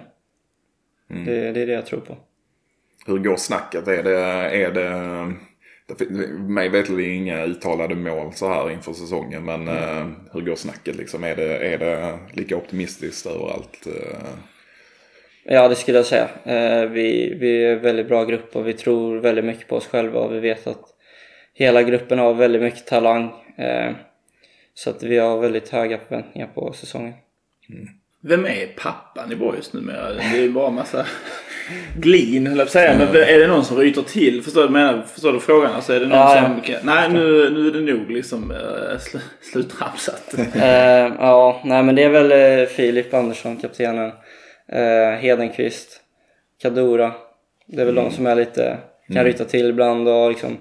Det, 1.08 1.52
det 1.52 1.62
är 1.62 1.68
det 1.68 1.74
jag 1.74 1.86
tror 1.86 2.00
på. 2.00 2.18
Hur 3.08 3.18
går 3.18 3.36
snacket? 3.36 3.88
Är 3.88 4.04
det, 4.04 4.20
är 4.66 4.72
det, 4.72 5.34
mig 6.40 6.70
veterligen 6.70 7.14
inga 7.16 7.44
uttalade 7.46 7.96
mål 7.96 8.34
så 8.34 8.50
här 8.50 8.72
inför 8.72 8.94
säsongen. 8.94 9.46
Men 9.46 9.68
eh, 9.68 10.08
hur 10.34 10.42
går 10.42 10.56
snacket 10.56 10.96
liksom? 10.96 11.24
Är 11.24 11.36
det, 11.36 11.58
är 11.58 11.78
det 11.78 12.20
lika 12.34 12.56
optimistiskt 12.58 13.26
överallt? 13.26 13.88
eh? 13.88 14.28
Ja, 15.48 15.68
det 15.68 15.76
skulle 15.76 15.98
jag 15.98 16.06
säga. 16.06 16.30
Eh, 16.44 16.90
vi, 16.90 17.36
vi 17.40 17.66
är 17.66 17.74
en 17.74 17.82
väldigt 17.82 18.08
bra 18.08 18.26
grupp 18.26 18.56
och 18.56 18.68
vi 18.68 18.74
tror 18.74 19.18
väldigt 19.18 19.46
mycket 19.46 19.68
på 19.68 19.76
oss 19.76 19.88
själva 19.88 20.20
och 20.20 20.34
vi 20.34 20.40
vet 20.40 20.68
att 20.68 20.84
hela 21.54 21.84
gruppen 21.84 22.20
har 22.20 22.34
väldigt 22.34 22.62
mycket 22.62 22.86
talang. 22.86 23.32
Eh, 23.58 23.92
så 24.74 24.90
att 24.90 25.04
vi 25.04 25.18
har 25.18 25.40
väldigt 25.40 25.70
höga 25.70 26.00
förväntningar 26.08 26.48
på 26.48 26.74
säsongen. 26.74 27.14
Vem 28.22 28.46
är 28.46 28.68
pappan 28.78 29.32
i 29.32 29.36
Boys 29.36 29.74
numera? 29.74 30.14
Det 30.14 30.22
är 30.22 30.42
ju 30.42 30.52
bara 30.52 30.70
massa 30.70 31.06
glin 31.98 32.48
höll 32.48 32.58
jag 32.58 32.70
säga. 32.70 32.98
Men 32.98 33.08
är 33.08 33.40
det 33.40 33.48
någon 33.48 33.66
som 33.66 33.78
ryter 33.78 34.02
till? 34.02 34.44
Förstår 34.44 34.64
du, 34.64 34.70
menar, 34.70 35.02
förstår 35.02 35.34
du 35.34 35.40
frågan? 35.40 35.72
Alltså 35.72 35.94
är 35.94 36.00
det 36.00 36.08
någon 36.08 36.18
Ja, 36.18 36.60
som... 36.66 36.78
Nej, 36.84 37.10
nu, 37.10 37.50
nu 37.50 37.68
är 37.68 37.72
det 37.72 37.94
nog 37.94 38.12
liksom 38.12 38.52
uh, 38.52 38.98
sl 39.00 39.18
sluttramsat. 39.52 40.36
Eh, 40.56 41.14
ja, 41.20 41.62
nej 41.66 41.84
men 41.84 41.96
det 41.96 42.04
är 42.04 42.10
väl 42.10 42.68
Filip 42.68 43.14
Andersson, 43.14 43.58
kaptenen. 43.58 44.12
Eh, 44.72 45.20
Hedenqvist, 45.20 46.02
Kadura. 46.62 47.14
Det 47.66 47.82
är 47.82 47.86
väl 47.86 47.96
de 47.96 48.12
som 48.12 48.26
är 48.26 48.36
lite, 48.36 48.78
kan 49.14 49.24
ryta 49.24 49.46
till 49.46 49.70
ibland 49.70 50.08
och 50.08 50.30
liksom 50.30 50.58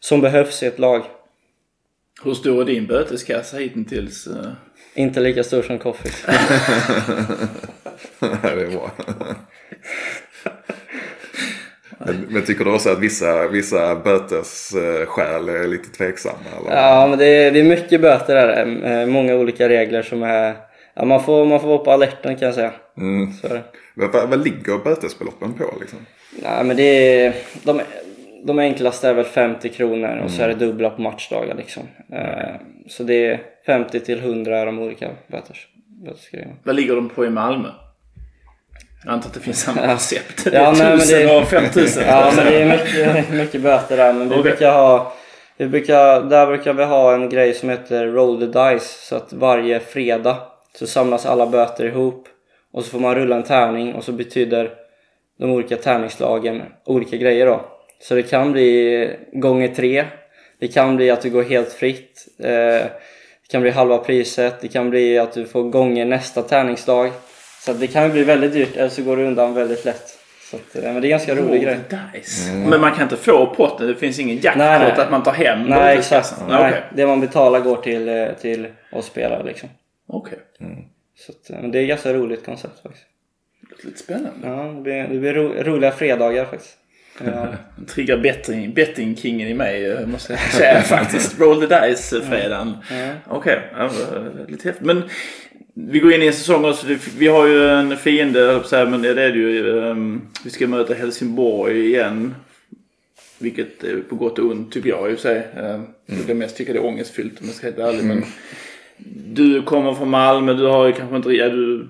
som 0.00 0.20
behövs 0.20 0.62
i 0.62 0.66
ett 0.66 0.78
lag. 0.78 1.02
Hur 2.24 2.34
stor 2.34 2.60
är 2.60 2.64
din 2.64 2.86
böteskassa 2.86 3.56
hittills? 3.56 4.26
eh? 4.26 4.50
Inte 4.94 5.20
lika 5.20 5.44
stor 5.44 5.62
som 5.62 5.78
Koffis. 5.78 6.24
det 8.20 8.26
är 8.48 8.70
bra. 8.70 8.90
men, 11.98 12.26
men 12.28 12.44
tycker 12.44 12.64
du 12.64 12.74
också 12.74 12.90
att 12.90 12.98
vissa, 12.98 13.48
vissa 13.48 13.96
bötesskäl 13.96 15.48
är 15.48 15.66
lite 15.66 15.88
tveksamma? 15.88 16.38
Eller? 16.60 16.76
Ja, 16.76 17.06
men 17.10 17.18
det 17.18 17.26
är, 17.26 17.50
det 17.50 17.60
är 17.60 17.64
mycket 17.64 18.00
böter 18.00 18.34
där. 18.34 19.00
Eh, 19.00 19.06
Många 19.06 19.34
olika 19.34 19.68
regler 19.68 20.02
som 20.02 20.22
är... 20.22 20.54
Ja, 20.94 21.04
man, 21.04 21.22
får, 21.24 21.44
man 21.46 21.60
får 21.60 21.68
vara 21.68 21.78
på 21.78 21.92
alerten 21.92 22.36
kan 22.36 22.46
jag 22.46 22.54
säga. 22.54 22.72
Mm. 22.98 23.32
Så 23.32 23.46
är 23.46 23.50
det. 23.54 23.62
Vad, 23.94 24.28
vad, 24.28 24.44
ligger 24.44 24.84
bötesbeloppen 24.84 25.52
på 25.52 25.64
liksom? 25.80 25.98
Nej, 26.42 26.64
men 26.64 26.76
det 26.76 26.82
är... 27.26 27.34
De, 27.62 27.80
de 28.44 28.58
enklaste 28.58 29.08
är 29.08 29.14
väl 29.14 29.24
50 29.24 29.68
kronor 29.68 30.20
och 30.24 30.30
så 30.30 30.42
är 30.42 30.48
det 30.48 30.54
dubbla 30.54 30.90
på 30.90 31.02
matchdagar 31.02 31.54
liksom. 31.54 31.82
Eh, 32.12 32.54
Så 32.88 33.02
det 33.02 33.26
är 33.26 33.40
50 33.66 34.00
till 34.00 34.18
100 34.18 34.58
är 34.58 34.66
de 34.66 34.78
olika 34.78 35.08
böters, 35.26 35.66
bötesgrejerna. 36.04 36.52
Vad 36.64 36.76
ligger 36.76 36.94
de 36.96 37.08
på 37.08 37.24
i 37.26 37.30
Malmö? 37.30 37.68
Jag 39.04 39.12
antar 39.14 39.28
att 39.28 39.34
det 39.34 39.40
finns 39.40 39.60
samma 39.60 39.94
recept. 39.94 40.44
Det 40.44 40.50
Ja, 40.56 40.60
är 40.60 40.72
nej, 40.72 40.90
men 40.90 40.98
tusen 40.98 41.18
det- 41.26 41.36
och 41.36 41.48
femtusen. 41.48 42.04
Ja 42.06 42.32
men 42.36 42.46
det 42.46 42.62
är 42.62 42.66
mycket, 42.78 43.30
mycket 43.30 43.60
böter 43.62 43.96
där 43.96 44.12
men 44.12 44.28
vi 44.28 44.34
Okej. 44.34 44.42
brukar 44.42 44.72
ha 44.72 45.12
vi 45.56 45.68
brukar, 45.68 46.22
där 46.22 46.46
brukar 46.46 46.72
vi 46.72 46.84
ha 46.84 47.14
en 47.14 47.28
grej 47.28 47.54
som 47.54 47.68
heter 47.68 48.06
roll 48.06 48.38
the 48.40 48.46
dice 48.46 49.06
så 49.08 49.16
att 49.16 49.32
varje 49.32 49.80
fredag 49.80 50.36
så 50.78 50.86
samlas 50.86 51.26
alla 51.26 51.46
böter 51.46 51.84
ihop 51.84 52.28
och 52.72 52.84
så 52.84 52.90
får 52.90 53.00
man 53.00 53.14
rulla 53.14 53.36
en 53.36 53.42
tärning 53.42 53.94
och 53.94 54.04
så 54.04 54.12
betyder 54.12 54.70
de 55.38 55.50
olika 55.50 55.76
tärningslagen 55.76 56.62
olika 56.84 57.16
grejer 57.16 57.46
då. 57.46 57.64
Så 58.00 58.14
det 58.14 58.22
kan 58.22 58.52
bli 58.52 59.10
gånger 59.32 59.68
tre, 59.68 60.04
det 60.60 60.68
kan 60.68 60.96
bli 60.96 61.10
att 61.10 61.20
du 61.20 61.30
går 61.30 61.42
helt 61.42 61.72
fritt, 61.72 62.26
eh, 62.38 62.48
det 62.48 63.50
kan 63.50 63.62
bli 63.62 63.70
halva 63.70 63.98
priset, 63.98 64.60
det 64.60 64.68
kan 64.68 64.90
bli 64.90 65.18
att 65.18 65.32
du 65.32 65.46
får 65.46 65.62
gånger 65.62 66.04
nästa 66.04 66.42
tärningslag. 66.42 67.10
Så 67.64 67.70
att 67.70 67.80
det 67.80 67.86
kan 67.86 68.10
bli 68.10 68.24
väldigt 68.24 68.52
dyrt 68.52 68.76
eller 68.76 68.88
så 68.88 69.02
går 69.02 69.16
det 69.16 69.24
undan 69.24 69.54
väldigt 69.54 69.84
lätt. 69.84 70.18
Så 70.50 70.56
att, 70.56 70.76
eh, 70.76 70.92
men 70.92 70.94
det 70.94 70.98
är 70.98 71.04
en 71.04 71.10
ganska 71.10 71.34
rolig 71.34 71.62
grej. 71.62 71.78
Dice. 72.14 72.52
Men 72.52 72.80
man 72.80 72.92
kan 72.92 73.02
inte 73.02 73.16
få 73.16 73.46
potten. 73.46 73.86
Det 73.86 73.94
finns 73.94 74.18
ingen 74.18 74.38
jackpot 74.38 74.98
att 74.98 75.10
man 75.10 75.22
tar 75.22 75.32
hem 75.32 75.62
Nej 75.62 75.98
exakt. 75.98 76.34
Nej, 76.38 76.48
Nej, 76.48 76.68
Okej. 76.70 76.82
Det 76.94 77.06
man 77.06 77.20
betalar 77.20 77.60
går 77.60 77.76
till, 77.76 78.08
eh, 78.08 78.28
till 78.40 78.66
oss 78.92 79.06
spelare 79.06 79.42
liksom. 79.42 79.68
Okej. 80.12 80.38
Så 81.18 81.32
att, 81.32 81.50
eh, 81.50 81.60
men 81.62 81.70
det 81.72 81.78
är 81.78 81.82
ett 81.82 81.88
ganska 81.88 82.12
roligt 82.14 82.44
koncept 82.44 82.82
faktiskt. 82.82 83.04
Låter 83.70 83.86
Lite 83.86 83.98
spännande. 83.98 84.30
Ja, 84.48 84.62
det 84.76 84.80
blir, 84.82 85.08
det 85.08 85.18
blir 85.18 85.32
ro, 85.34 85.54
roliga 85.62 85.90
fredagar 85.92 86.44
faktiskt. 86.44 86.78
Ja, 87.24 87.48
Triggar 87.88 88.18
betting, 88.18 88.74
bettingkingen 88.74 89.48
i 89.48 89.54
mig 89.54 89.86
eh, 89.86 90.06
måste 90.06 90.32
jag 90.32 90.40
säga 90.40 90.82
faktiskt. 90.82 91.40
Roll 91.40 91.66
the 91.68 91.80
dice 91.80 92.20
fredagen. 92.20 92.72
Okej, 93.28 93.60
ja, 93.72 93.84
eh, 93.84 94.48
lite 94.48 94.68
häftigt. 94.68 94.86
Men 94.86 95.02
vi 95.74 95.98
går 95.98 96.12
in 96.12 96.22
i 96.22 96.26
en 96.26 96.32
säsong 96.32 96.64
också. 96.64 96.86
Det- 96.86 97.14
Vi 97.18 97.26
har 97.28 97.46
ju 97.46 97.68
en 97.68 97.96
fiende, 97.96 98.56
att 98.56 98.66
säga, 98.66 98.84
men 98.84 99.02
det 99.02 99.08
är 99.10 99.14
det 99.14 99.28
ju. 99.28 99.88
ehm, 99.90 100.20
Vi 100.44 100.50
ska 100.50 100.66
möta 100.66 100.94
Helsingborg 100.94 101.86
igen. 101.86 102.34
Vilket 103.38 103.84
är 103.84 103.96
på 104.08 104.14
gott 104.16 104.38
och 104.38 104.50
ont 104.50 104.72
tycker 104.72 104.88
jag 104.88 105.10
i 105.10 105.14
och 105.14 105.18
för 105.18 105.28
sig. 105.28 105.46
Mm. 105.56 105.82
Jag 106.28 106.36
mest 106.36 106.56
tycker 106.56 106.72
det 106.72 106.78
är 106.78 106.84
ångestfyllt 106.84 107.40
om 107.40 107.46
jag 107.46 107.54
ska 107.54 107.70
vara 107.70 107.86
helt 107.86 107.94
ärlig. 107.94 108.08
Men 108.08 108.24
du 109.26 109.62
kommer 109.62 109.94
från 109.94 110.10
Malmö. 110.10 110.54
Du 110.54 110.66
har 110.66 110.86
ju 110.86 110.92
kanske 110.92 111.16
inte... 111.16 111.30
Ja, 111.30 111.48
du 111.48 111.88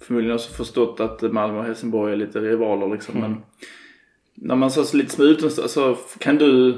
förmodligen 0.00 0.34
också 0.34 0.52
förstått 0.52 1.00
att 1.00 1.22
Malmö 1.22 1.58
och 1.58 1.64
Helsingborg 1.64 2.12
är 2.12 2.16
lite 2.16 2.38
rivaler 2.40 2.88
liksom. 2.88 3.20
Men 3.20 3.42
när 4.34 4.54
man 4.54 4.70
så 4.70 4.96
lite 4.96 5.10
som 5.14 5.24
utomstående 5.24 5.68
så 5.68 5.96
kan 6.18 6.36
du... 6.36 6.74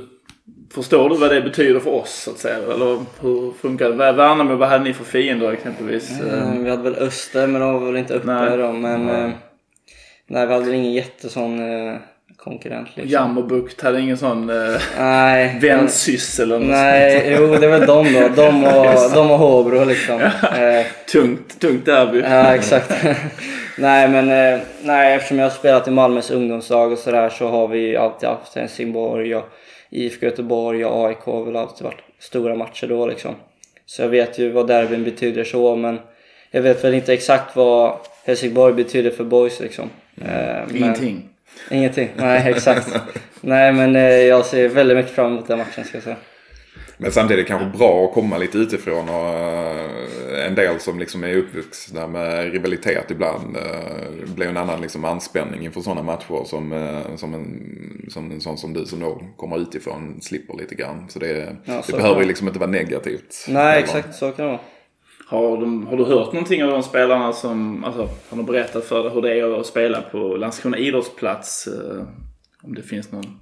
Förstår 0.71 1.09
du 1.09 1.17
vad 1.17 1.31
det 1.31 1.41
betyder 1.41 1.81
för 1.81 1.91
oss 1.91 2.23
så 2.23 2.31
att 2.31 2.39
säga? 2.39 2.57
Eller 2.57 3.05
hur 3.21 3.53
funkar 3.53 3.91
det? 3.91 3.95
Värnamo, 3.95 4.57
vad 4.57 4.69
hade 4.69 4.85
ni 4.85 4.93
för 4.95 5.05
fiender 5.05 5.53
exempelvis? 5.53 6.21
Eh, 6.21 6.59
Vi 6.63 6.71
hade 6.71 6.83
väl 6.83 6.95
Öster 6.95 7.47
men 7.47 7.61
de 7.61 7.73
var 7.75 7.87
väl 7.87 7.97
inte 7.97 8.15
uppe 8.15 8.27
Nej. 8.27 8.59
då. 8.59 8.73
Men 8.73 9.09
eh, 9.09 9.31
nej, 10.27 10.47
vi 10.47 10.53
hade 10.53 10.65
väl 10.65 10.75
ingen 10.75 10.93
jättesån 10.93 11.61
eh, 11.61 11.97
konkurrent 12.45 12.89
liksom. 12.95 13.13
Jammerbukt 13.13 13.81
hade 13.81 14.01
ingen 14.01 14.17
sån 14.17 14.51
eh, 14.51 14.81
Nej. 14.99 15.59
vänsyssel 15.63 16.53
eller 16.53 16.67
Nej, 16.67 17.37
jo 17.39 17.57
det 17.57 17.69
väl 17.69 17.87
de 17.87 18.13
då. 18.13 18.29
De 18.37 18.65
och, 18.65 19.11
de 19.15 19.31
och 19.31 19.39
Håbro 19.39 19.85
liksom. 19.85 20.21
Eh, 20.21 20.87
tungt, 21.13 21.61
tungt 21.61 21.87
derby. 21.87 22.21
Ja, 22.21 22.55
exakt. 22.55 23.05
nej, 23.79 24.09
men 24.09 24.31
eh, 24.55 24.61
nej, 24.83 25.15
eftersom 25.15 25.39
jag 25.39 25.45
har 25.47 25.51
spelat 25.51 25.89
i 25.89 25.91
Malmös 25.91 26.31
ungdomslag 26.31 26.93
och 26.93 26.99
sådär 26.99 27.29
så 27.29 27.49
har 27.49 27.69
vi 27.69 27.97
alltid 27.97 28.29
haft 28.29 28.55
Helsingborg 28.55 29.37
och 29.37 29.49
IFK 29.91 30.27
Göteborg 30.27 30.85
och 30.85 31.07
AIK 31.09 31.19
har 31.19 31.45
väl 31.45 31.57
alltid 31.57 31.85
varit 31.85 32.01
stora 32.19 32.55
matcher 32.55 32.87
då 32.87 33.07
liksom. 33.07 33.35
Så 33.87 34.03
jag 34.03 34.09
vet 34.09 34.39
ju 34.39 34.51
vad 34.51 34.67
derbyn 34.67 35.05
betyder 35.05 35.45
så, 35.45 35.77
men 35.77 35.99
jag 36.51 36.63
vet 36.63 36.85
väl 36.85 36.95
inte 36.95 37.13
exakt 37.13 37.57
vad 37.57 37.97
Helsingborg 38.25 38.75
betyder 38.75 39.11
för 39.11 39.25
boys 39.25 39.61
liksom. 39.61 39.91
Eh, 40.21 40.27
men- 40.27 40.77
Ingenting. 40.77 41.29
Ingenting, 41.71 42.11
nej 42.17 42.51
exakt. 42.51 42.89
nej 43.41 43.73
men 43.73 43.97
eh, 43.97 44.03
jag 44.03 44.47
ser 44.47 44.69
väldigt 44.69 44.97
mycket 44.97 45.13
fram 45.15 45.33
emot 45.33 45.47
den 45.49 45.59
matchen 45.59 45.85
ska 45.85 45.97
jag 45.97 46.05
säga. 46.05 46.17
Men 46.99 47.13
samtidigt 47.13 47.47
kanske 47.47 47.79
bra 47.79 48.05
att 48.05 48.15
komma 48.15 48.39
lite 48.39 48.59
utifrån 48.59 49.09
och 49.09 49.29
eh, 49.29 50.47
en 50.47 50.55
del 50.55 50.81
som 50.81 50.99
liksom 50.99 51.25
är 51.25 51.37
uppvuxna 51.37 52.07
med 52.07 52.53
rivalitet 52.53 53.11
ibland. 53.11 53.57
eh, 53.57 54.35
blir 54.35 54.47
en 54.47 54.57
annan 54.57 54.81
liksom 54.81 55.05
anspänning 55.05 55.65
inför 55.65 55.81
sådana 55.81 56.03
matcher 56.03 56.45
som, 56.45 56.95
som, 57.17 57.35
en, 57.35 58.07
som 58.11 58.31
en 58.31 58.41
sån 58.41 58.59
som 58.59 58.73
du 58.73 58.87
som 58.87 59.01
då 59.01 59.23
kommer 59.37 59.59
utifrån 59.59 60.19
slipper 60.23 60.55
lite 60.59 60.75
grann. 60.75 61.07
Så 61.09 61.19
det, 61.19 61.57
Ja, 61.65 61.75
det 61.77 61.83
så 61.83 61.93
behöver 61.93 62.15
kan 62.15 62.19
ju 62.19 62.23
det. 62.25 62.29
liksom 62.29 62.47
inte 62.49 62.59
vara 62.61 62.71
negativt. 62.71 63.45
Nej 63.49 63.65
heller. 63.65 63.79
exakt 63.79 64.15
så 64.15 64.31
kan 64.31 64.45
det 64.45 64.51
vara. 64.53 64.61
Har, 65.33 65.57
de, 65.61 65.87
har 65.87 65.97
du 65.97 66.05
hört 66.05 66.33
någonting 66.33 66.65
av 66.65 66.71
de 66.71 66.83
spelarna 66.83 67.33
som 67.33 67.85
alltså, 67.85 68.03
har 68.03 68.37
de 68.37 68.47
berättat 68.47 68.85
för 68.85 69.03
dig 69.03 69.13
hur 69.13 69.23
det 69.23 69.41
är 69.41 69.61
att 69.61 69.67
spela 69.67 70.03
på 70.03 70.19
Landskrona 70.19 70.79
idrottsplats? 70.79 71.67
Eh, 71.67 72.05
om 72.63 72.75
det 72.75 72.83
finns 72.83 73.13
någon... 73.13 73.41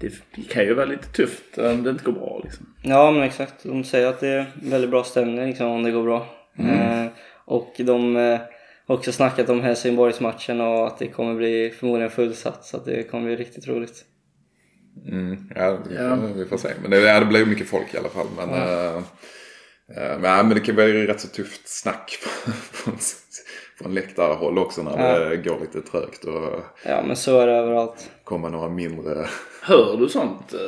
Det, 0.00 0.12
det 0.36 0.42
kan 0.42 0.64
ju 0.64 0.74
vara 0.74 0.86
lite 0.86 1.08
tufft 1.08 1.58
om 1.58 1.82
det 1.82 1.90
inte 1.90 2.04
går 2.04 2.12
bra 2.12 2.40
liksom. 2.44 2.66
Ja 2.82 3.10
men 3.10 3.22
exakt, 3.22 3.54
de 3.62 3.84
säger 3.84 4.06
att 4.08 4.20
det 4.20 4.28
är 4.28 4.46
väldigt 4.62 4.90
bra 4.90 5.04
stämning 5.04 5.46
liksom, 5.46 5.66
om 5.66 5.82
det 5.82 5.90
går 5.90 6.02
bra. 6.02 6.26
Eh, 6.58 7.06
och 7.44 7.74
de 7.78 8.16
eh, 8.16 8.38
har 8.86 8.96
också 8.96 9.12
snackat 9.12 9.48
om 9.48 9.60
Helsingborgsmatchen 9.60 10.60
och 10.60 10.86
att 10.86 10.98
det 10.98 11.08
kommer 11.08 11.34
bli 11.34 11.70
förmodligen 11.78 12.10
fullsatt 12.10 12.64
så 12.64 12.76
att 12.76 12.84
det 12.84 13.02
kommer 13.02 13.24
bli 13.26 13.36
riktigt 13.36 13.68
roligt. 13.68 14.04
Mm, 15.08 15.50
ja, 15.54 15.78
vi 15.88 15.96
får, 15.96 16.04
Ja. 16.04 16.16
vi 16.36 16.44
får 16.44 16.56
se. 16.56 16.68
Men 16.82 16.90
det, 16.90 17.00
ja, 17.00 17.20
det 17.20 17.26
blir 17.26 17.40
ju 17.40 17.46
mycket 17.46 17.68
folk 17.68 17.94
i 17.94 17.98
alla 17.98 18.08
fall. 18.08 18.26
Men, 18.36 18.48
eh, 18.50 18.96
eh, 18.96 19.02
men, 19.96 20.24
ja, 20.24 20.42
men 20.42 20.48
det 20.54 20.60
kan 20.60 20.76
vara 20.76 20.86
ju 20.86 21.06
rätt 21.06 21.20
så 21.20 21.28
tufft 21.28 21.68
snack 21.68 22.10
från, 22.72 22.94
från 23.78 23.94
läktarhåll 23.94 24.58
också 24.58 24.82
när 24.82 25.30
det 25.30 25.36
går 25.36 25.60
lite 25.60 25.80
trögt 25.80 26.24
och 26.24 26.60
Ja 26.84 27.02
men 27.06 27.16
så 27.16 27.40
är 27.40 27.46
det 27.46 27.52
överallt. 27.52 28.10
kommer 28.24 28.50
några 28.50 28.68
mindre... 28.68 29.26
Hör 29.62 29.96
du 29.96 30.08
sånt? 30.08 30.52
eh? 30.54 30.58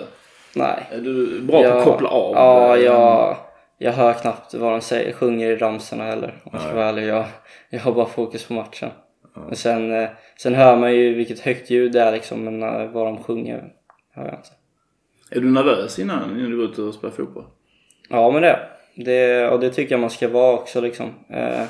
Nej. 0.55 0.87
Är 0.91 1.01
du 1.01 1.41
bra 1.43 1.63
på 1.63 1.69
att 1.69 1.85
koppla 1.85 2.09
av? 2.09 2.35
Ja, 2.35 2.77
Eh, 2.77 2.83
jag, 2.83 3.37
jag 3.79 3.93
hör 3.93 4.13
knappt 4.13 4.55
vad 4.55 4.73
de 4.73 4.81
säger, 4.81 5.13
sjunger 5.13 5.51
i 5.51 5.57
ramsorna 5.57 6.05
heller. 6.05 6.41
Om 6.45 6.51
jag 6.53 6.63
ska 6.63 6.75
vara 6.75 6.87
ärlig. 6.89 7.07
Jag, 7.07 7.25
jag 7.71 7.81
har 7.81 7.93
bara 7.93 8.07
fokus 8.07 8.45
på 8.45 8.53
matchen. 8.55 8.91
Men 9.35 9.57
sen, 9.57 9.93
eh, 9.93 10.09
sen 10.37 10.55
hör 10.55 10.77
man 10.77 10.95
ju 10.95 11.15
vilket 11.15 11.41
högt 11.41 11.71
ljud 11.71 11.93
det 11.93 12.01
är 12.01 12.13
liksom, 12.13 12.45
men 12.45 12.63
eh, 12.63 12.91
vad 12.91 13.07
de 13.07 13.23
sjunger 13.23 13.73
hör 14.15 14.25
jag 14.25 14.35
inte. 14.35 14.49
Är 15.31 15.41
du 15.41 15.51
nervös 15.51 15.99
innan, 15.99 16.39
innan 16.39 16.51
du 16.51 16.57
går 16.57 16.67
ut 16.67 16.79
och 16.79 16.95
spelar 16.95 17.15
fotboll? 17.15 17.45
Ja 18.09 18.31
men 18.31 18.43
det, 18.43 18.59
det 18.95 19.49
och 19.49 19.61
det 19.61 19.71
tycker 19.71 19.93
jag 19.93 20.01
man 20.01 20.11
ska 20.11 20.29
vara 20.29 20.53
också 20.53 20.81
liksom. 20.81 21.15
Eh, 21.31 21.65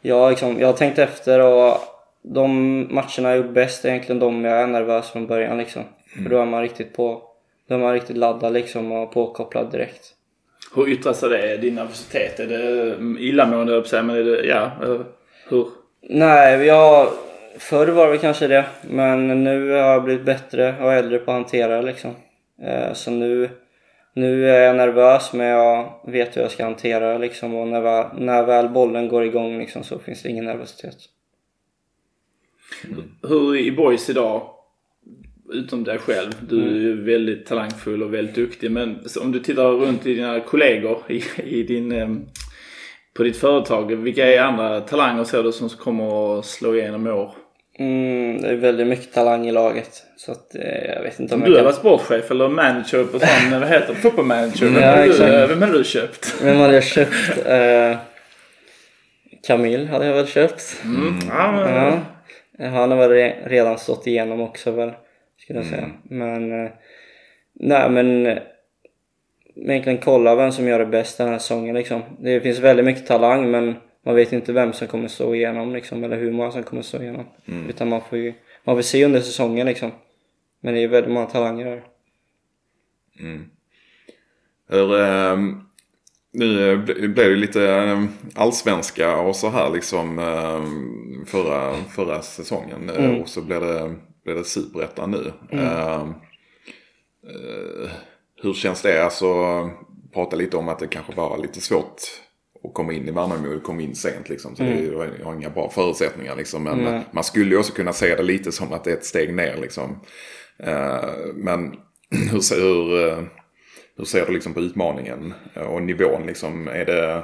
jag, 0.00 0.30
liksom 0.30 0.60
jag 0.60 0.68
har 0.68 0.72
tänkt 0.72 0.98
efter 0.98 1.40
och 1.40 1.76
de 2.22 2.78
matcherna 2.94 3.28
jag 3.28 3.36
gjort 3.36 3.54
bäst 3.54 3.84
är 3.84 3.88
egentligen 3.88 4.18
de 4.18 4.44
jag 4.44 4.60
är 4.60 4.66
nervös 4.66 5.10
från 5.10 5.26
början 5.26 5.58
liksom. 5.58 5.82
För 6.22 6.30
då 6.30 6.38
är 6.38 6.44
man 6.44 6.62
riktigt 6.62 6.96
på, 6.96 7.22
då 7.68 7.74
är 7.74 7.78
man 7.78 7.92
riktigt 7.92 8.16
laddad 8.16 8.52
liksom 8.52 8.92
och 8.92 9.12
påkopplad 9.12 9.70
direkt. 9.72 10.14
Hur 10.74 10.88
yttrar 10.88 11.12
sig 11.12 11.28
det? 11.28 11.56
Din 11.56 11.74
nervositet? 11.74 12.40
Är 12.40 12.46
det 12.46 12.94
mm, 12.94 13.16
illamående, 13.20 13.72
höll 13.72 13.84
säga, 13.84 14.02
men 14.02 14.16
är 14.16 14.24
det... 14.24 14.46
Ja, 14.46 14.70
eh, 14.82 15.00
hur? 15.48 15.66
Nej, 16.00 16.66
jag, 16.66 17.08
förr 17.58 17.86
var 17.86 18.12
det 18.12 18.18
kanske 18.18 18.46
det. 18.46 18.64
Men 18.82 19.44
nu 19.44 19.70
har 19.70 19.78
jag 19.78 20.04
blivit 20.04 20.24
bättre 20.24 20.74
och 20.80 20.92
äldre 20.92 21.18
på 21.18 21.30
att 21.30 21.36
hantera 21.36 21.76
det 21.76 21.82
liksom. 21.82 22.10
Eh, 22.62 22.92
Så 22.92 23.10
nu, 23.10 23.50
nu 24.14 24.48
är 24.48 24.62
jag 24.62 24.76
nervös 24.76 25.32
men 25.32 25.46
jag 25.46 26.00
vet 26.06 26.36
hur 26.36 26.42
jag 26.42 26.50
ska 26.50 26.64
hantera 26.64 27.12
det 27.12 27.18
liksom. 27.18 27.54
Och 27.54 27.68
när 27.68 27.80
väl, 27.80 28.06
när 28.18 28.42
väl 28.46 28.68
bollen 28.68 29.08
går 29.08 29.24
igång 29.24 29.58
liksom 29.58 29.84
så 29.84 29.98
finns 29.98 30.22
det 30.22 30.28
ingen 30.28 30.44
nervositet. 30.44 30.96
Hur 33.22 33.56
i 33.56 33.72
boys 33.72 34.10
idag, 34.10 34.42
utom 35.52 35.84
dig 35.84 35.98
själv, 35.98 36.32
du 36.48 36.62
är 36.62 36.92
Mm. 36.92 37.04
väldigt 37.04 37.46
talangfull 37.46 38.02
och 38.02 38.14
väldigt 38.14 38.34
duktig. 38.34 38.70
Men 38.70 38.98
om 39.20 39.32
du 39.32 39.40
tittar 39.40 39.64
runt 39.64 40.06
i 40.06 40.14
dina 40.14 40.40
kollegor 40.40 40.98
i, 41.08 41.22
i 41.44 41.62
din, 41.62 42.26
på 43.14 43.22
ditt 43.22 43.36
företag, 43.36 43.96
vilka 43.96 44.26
är 44.26 44.42
andra 44.42 44.80
talanger 44.80 45.24
ser 45.24 45.42
du 45.42 45.52
som 45.52 45.68
kommer 45.68 46.38
att 46.38 46.44
slå 46.44 46.74
igenom 46.74 47.06
i 47.06 47.10
år? 47.10 47.34
Mm, 47.78 48.40
det 48.42 48.48
är 48.48 48.54
väldigt 48.56 48.86
mycket 48.86 49.12
talang 49.12 49.46
i 49.48 49.52
laget. 49.52 50.02
Så 50.16 50.32
att 50.32 50.54
eh, 50.54 50.84
jag 50.94 51.02
vet 51.02 51.20
inte 51.20 51.34
om 51.34 51.40
Du 51.40 51.46
jag 51.46 51.52
har 51.52 51.56
kan... 51.58 51.64
varit 51.64 51.76
sportchef 51.76 52.30
eller 52.30 52.48
manager 52.48 53.04
på 53.04 53.18
sån, 53.18 53.60
vad 53.60 53.68
heter 53.68 53.88
det, 53.88 53.94
fotbollmanager. 53.94 54.66
Vem, 54.66 54.82
Ja, 54.82 54.90
har 54.96 55.06
du, 55.06 55.46
vem 55.46 55.62
har 55.62 55.68
du 55.78 55.84
köpt? 55.84 56.34
Vem 56.42 56.56
hade 56.56 56.74
jag 56.74 56.84
köpt? 56.84 57.46
Eh, 57.46 57.96
Camille 59.46 59.86
hade 59.88 60.06
jag 60.06 60.14
väl 60.14 60.26
köpt. 60.26 60.76
Mm. 60.84 61.14
Ja, 61.28 61.52
men, 61.52 62.00
Ja, 62.58 62.66
han 62.68 62.90
har 62.90 62.98
väl 62.98 63.10
re- 63.10 63.48
redan 63.48 63.78
stått 63.78 64.06
igenom 64.06 64.40
också 64.40 64.70
väl, 64.70 64.92
skulle 65.38 65.58
jag 65.58 65.66
säga. 65.68 65.90
Men, 66.02 66.64
eh, 66.64 66.70
nej 67.54 67.90
men, 67.90 68.38
egentligen 69.56 69.98
kolla 69.98 70.34
vem 70.34 70.52
som 70.52 70.68
gör 70.68 70.78
det 70.78 70.86
bäst 70.86 71.18
den 71.18 71.28
här 71.28 71.38
säsongen 71.38 71.74
liksom. 71.74 72.02
Det 72.20 72.40
finns 72.40 72.58
väldigt 72.58 72.86
mycket 72.86 73.06
talang 73.06 73.50
men 73.50 73.74
man 74.04 74.14
vet 74.14 74.32
inte 74.32 74.52
vem 74.52 74.72
som 74.72 74.88
kommer 74.88 75.08
stå 75.08 75.34
igenom 75.34 75.72
liksom, 75.72 76.04
eller 76.04 76.16
hur 76.16 76.32
många 76.32 76.50
som 76.50 76.62
kommer 76.62 76.82
stå 76.82 77.02
igenom. 77.02 77.24
Utan 77.68 77.88
man 77.88 78.00
får 78.08 78.18
ju, 78.18 78.34
man 78.64 78.76
får 78.76 78.82
se 78.82 79.04
under 79.04 79.20
säsongen 79.20 79.66
liksom. 79.66 79.90
Men 80.60 80.74
det 80.74 80.80
är 80.80 80.88
väldigt 80.88 81.12
många 81.12 81.26
talanger 81.26 81.64
där. 81.66 81.84
Hur, 84.68 84.98
ehm, 85.00 85.60
nu 86.32 86.72
eh, 86.72 86.78
ble- 86.78 87.08
blev 87.08 87.30
det 87.30 87.36
lite 87.36 87.68
eh, 87.70 88.04
allsvenska 88.34 89.16
och 89.16 89.36
så 89.36 89.48
här 89.48 89.70
liksom 89.70 90.18
eh, 90.18 90.64
förra, 91.26 91.74
förra 91.74 92.22
säsongen. 92.22 92.90
Eh, 92.90 93.04
Mm. 93.04 93.20
Och 93.22 93.28
så 93.28 93.42
blev 93.42 93.60
det, 93.60 93.94
blev 94.24 94.36
det 94.36 94.44
superettan 94.44 95.10
nu. 95.10 95.32
Eh, 95.58 96.02
eh, 97.26 97.90
hur 98.42 98.54
känns 98.54 98.82
det? 98.82 99.04
Alltså 99.04 99.26
prata 100.14 100.36
lite 100.36 100.56
om 100.56 100.68
att 100.68 100.78
det 100.78 100.86
kanske 100.86 101.12
var 101.14 101.38
lite 101.38 101.60
svårt 101.60 102.00
att 102.64 102.74
komma 102.74 102.92
in 102.92 103.08
i 103.08 103.10
Värnamo 103.10 103.56
och 103.56 103.62
kom 103.62 103.80
in 103.80 103.94
sent 103.94 104.28
liksom. 104.28 104.56
Så 104.56 104.62
det 104.62 104.68
ju- 104.70 105.10
jag 105.18 105.26
har 105.26 105.34
inga 105.34 105.50
bra 105.50 105.70
förutsättningar 105.70 106.36
liksom. 106.36 106.62
Men 106.64 106.78
Nej. 106.78 107.00
man 107.10 107.24
skulle 107.24 107.50
ju 107.50 107.58
också 107.58 107.72
kunna 107.72 107.92
se 107.92 108.14
det 108.14 108.22
lite 108.22 108.52
som 108.52 108.72
att 108.72 108.84
det 108.84 108.90
är 108.90 108.94
ett 108.96 109.04
steg 109.04 109.34
ner 109.34 109.56
liksom. 109.60 110.00
Eh, 110.58 111.04
men 111.34 111.74
hur, 112.32 112.40
ser- 112.40 112.56
hur, 112.60 113.08
eh, 113.08 113.18
hur 113.96 114.04
ser 114.04 114.26
du 114.26 114.32
liksom 114.32 114.54
på 114.54 114.60
utmaningen 114.60 115.34
och 115.70 115.82
nivån 115.82 116.26
liksom? 116.26 116.68
Är 116.68 116.84
det, 116.84 117.22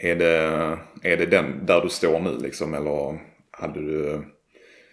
är 0.00 0.16
det, 0.16 0.78
är 1.02 1.16
det 1.16 1.26
den 1.26 1.66
där 1.66 1.80
du 1.80 1.88
står 1.88 2.20
nu 2.20 2.38
liksom? 2.42 2.74
Eller 2.74 3.18
hade 3.50 3.80
du... 3.80 4.22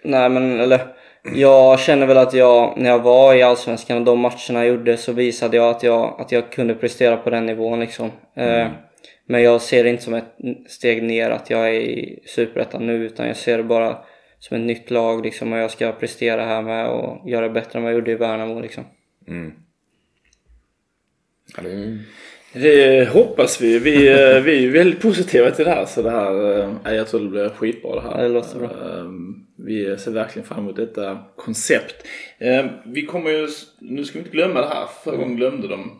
Nej 0.03 0.29
men 0.29 0.59
eller 0.59 0.93
jag 1.33 1.79
känner 1.79 2.05
väl 2.07 2.17
att 2.17 2.33
jag 2.33 2.73
när 2.77 2.89
jag 2.89 2.99
var 2.99 3.35
i 3.35 3.41
Allsvenskan 3.43 3.97
och 3.97 4.03
de 4.03 4.19
matcherna 4.19 4.65
jag 4.65 4.67
gjorde 4.67 4.97
så 4.97 5.11
visade 5.13 5.57
jag 5.57 5.69
att 5.69 5.83
jag, 5.83 6.15
att 6.21 6.31
jag 6.31 6.51
kunde 6.51 6.73
prestera 6.75 7.17
på 7.17 7.29
den 7.29 7.45
nivån 7.45 7.79
liksom. 7.79 8.11
Eh, 8.35 8.67
men 9.27 9.43
jag 9.43 9.61
ser 9.61 9.83
det 9.83 9.89
inte 9.89 10.03
som 10.03 10.13
ett 10.13 10.35
steg 10.67 11.03
ner 11.03 11.29
att 11.29 11.49
jag 11.49 11.67
är 11.67 11.81
i 11.81 12.19
Superettan 12.25 12.87
nu 12.87 13.05
utan 13.05 13.27
jag 13.27 13.37
ser 13.37 13.57
det 13.57 13.63
bara 13.63 13.97
som 14.39 14.57
ett 14.57 14.63
nytt 14.63 14.91
lag 14.91 15.23
liksom 15.23 15.53
och 15.53 15.59
jag 15.59 15.71
ska 15.71 15.91
prestera 15.91 16.45
här 16.45 16.61
med 16.61 16.87
och 16.87 17.29
göra 17.29 17.49
bättre 17.49 17.79
än 17.79 17.83
vad 17.83 17.91
jag 17.91 17.97
gjorde 17.99 18.11
i 18.11 18.15
Värnamo 18.15 18.59
liksom. 18.59 18.83
Mm. 19.27 19.53
Ja, 21.57 21.63
det. 21.63 21.97
Det 22.53 23.09
hoppas 23.09 23.61
vi. 23.61 23.79
Vi, 23.79 24.07
eh, 24.07 24.43
vi 24.43 24.65
är 24.65 24.71
väldigt 24.71 25.01
positiva 25.01 25.51
till 25.51 25.65
det 25.65 25.71
här. 25.71 25.85
Så 25.85 26.01
det 26.01 26.11
här, 26.11 26.59
eh, 26.85 26.93
jag 26.95 27.07
tror 27.07 27.19
det 27.19 27.29
blir 27.29 27.49
skitbra 27.49 27.95
det 27.95 28.01
här. 28.01 28.23
Det 28.23 28.29
låter 28.29 28.59
bra. 28.59 28.69
Eh, 28.69 29.11
Vi 29.67 29.97
ser 29.97 30.11
verkligen 30.11 30.47
fram 30.47 30.59
emot 30.59 30.75
detta 30.75 31.17
koncept. 31.35 31.95
Eh, 32.39 32.65
Vi 32.85 33.05
kommer 33.05 33.29
ju, 33.31 33.47
nu 33.79 34.05
ska 34.05 34.13
vi 34.13 34.19
inte 34.19 34.31
glömma 34.31 34.61
det 34.61 34.67
här. 34.67 34.87
Förra 35.03 35.15
gången 35.15 35.35
glömde 35.35 35.67
de. 35.67 35.91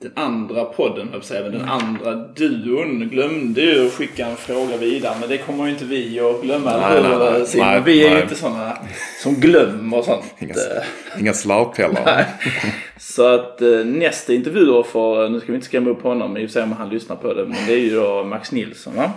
Den 0.00 0.12
andra 0.14 0.64
podden, 0.64 1.08
jag 1.12 1.24
säga, 1.24 1.48
den 1.48 1.68
andra 1.68 2.14
duon 2.14 3.08
glömde 3.08 3.60
ju 3.60 3.86
att 3.86 3.92
skicka 3.92 4.26
en 4.26 4.36
fråga 4.36 4.76
vidare. 4.76 5.14
Men 5.20 5.28
det 5.28 5.38
kommer 5.38 5.64
ju 5.64 5.70
inte 5.70 5.84
vi 5.84 6.20
att 6.20 6.42
glömma. 6.42 6.76
Nej, 6.76 7.02
nej, 7.02 7.18
nej. 7.18 7.46
Nej, 7.56 7.82
vi 7.84 8.04
är 8.04 8.08
ju 8.08 8.14
nej. 8.14 8.22
inte 8.22 8.34
sådana 8.34 8.78
som 9.22 9.34
glömmer 9.34 9.98
och 9.98 10.04
sånt. 10.04 10.24
Inga, 10.38 10.54
Eh, 10.54 11.20
inga 11.20 11.32
slarvpellar. 11.32 12.02
Nej. 12.04 12.24
Så 12.98 13.34
att 13.34 13.62
eh, 13.62 13.84
nästa 13.84 14.32
intervju 14.32 14.64
då 14.64 14.82
för, 14.82 15.28
nu 15.28 15.40
ska 15.40 15.46
vi 15.46 15.54
inte 15.54 15.66
skrämma 15.66 15.90
upp 15.90 16.02
honom 16.02 16.36
i 16.36 16.46
och 16.46 16.56
om 16.56 16.72
han 16.72 16.88
lyssnar 16.88 17.16
på 17.16 17.34
det, 17.34 17.44
men 17.44 17.56
det 17.66 17.72
är 17.72 17.78
ju 17.78 17.94
då 17.96 18.24
Max 18.24 18.52
Nilsson 18.52 18.94
va? 18.96 19.12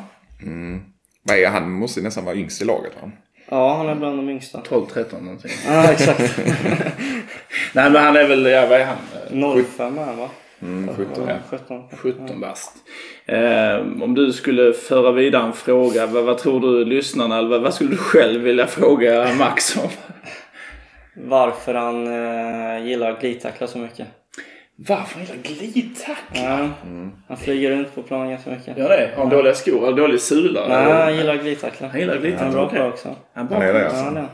Vad 1.23 1.37
är 1.37 1.47
han? 1.47 1.71
måste 1.71 2.01
nästan 2.01 2.25
vara 2.25 2.35
yngst 2.35 2.61
i 2.61 2.65
laget 2.65 2.93
va? 3.01 3.11
Ja, 3.49 3.73
han 3.77 3.89
är 3.89 3.95
bland 3.95 4.17
de 4.17 4.29
yngsta. 4.29 4.59
12-13 4.59 5.21
någonting. 5.21 5.51
Ja, 5.67 5.91
exakt. 5.91 6.37
Nej 7.73 7.89
men 7.91 7.95
han 7.95 8.15
är 8.15 8.27
väl, 8.27 8.45
ja 8.45 8.67
vad 8.67 8.79
är 8.79 8.85
han? 8.85 8.97
Eh, 9.57 9.63
05 9.77 9.97
är 9.97 10.03
han 10.03 10.17
va? 10.17 10.29
Mm, 10.61 10.95
17. 10.95 11.27
Ja, 11.27 11.35
17. 11.49 11.83
17 11.91 12.39
bast. 12.39 12.71
Eh, 13.25 14.03
om 14.03 14.13
du 14.15 14.33
skulle 14.33 14.73
föra 14.73 15.11
vidare 15.11 15.43
en 15.43 15.53
fråga, 15.53 16.05
vad, 16.05 16.23
vad 16.23 16.37
tror 16.37 16.59
du 16.59 16.85
lyssnarna, 16.85 17.37
eller 17.37 17.49
vad, 17.49 17.61
vad 17.61 17.73
skulle 17.73 17.89
du 17.89 17.97
själv 17.97 18.41
vilja 18.41 18.67
fråga 18.67 19.33
Max 19.39 19.77
om? 19.77 19.89
Varför 21.15 21.73
han 21.73 22.07
eh, 22.07 22.87
gillar 22.87 23.19
glidtackla 23.19 23.67
så 23.67 23.77
mycket. 23.77 24.07
Varför 24.77 25.19
han 25.19 25.25
gillar 25.25 25.35
glidtackla? 25.43 26.41
Ja, 26.41 26.69
Han 27.27 27.37
flyger 27.37 27.71
runt 27.71 27.95
på 27.95 28.03
planen 28.03 28.29
ganska 28.29 28.49
mycket. 28.49 28.77
Ja 28.77 28.87
det, 28.87 29.11
har 29.15 29.21
han 29.23 29.29
dåliga 29.29 29.53
skor 29.53 29.87
eller 29.87 29.97
dålig 29.97 30.21
sula? 30.21 30.67
Nej, 30.67 30.83
eller? 30.85 31.03
han 31.03 31.17
gillar 31.17 31.35
glidtackla. 31.35 31.87
Han 31.87 31.99
gillar 31.99 32.17
glidtackla, 32.17 32.45
Han 32.45 32.53
är 32.53 32.57
bra 32.57 32.69
på 32.69 32.75
det 32.75 32.87
också. 32.87 33.15
Han, 33.33 33.47
Han 33.47 33.61
är 33.61 33.73
det 33.73 33.79
Ja, 33.79 33.85
alltså. 33.85 34.03
han 34.03 34.17
är. 34.17 34.27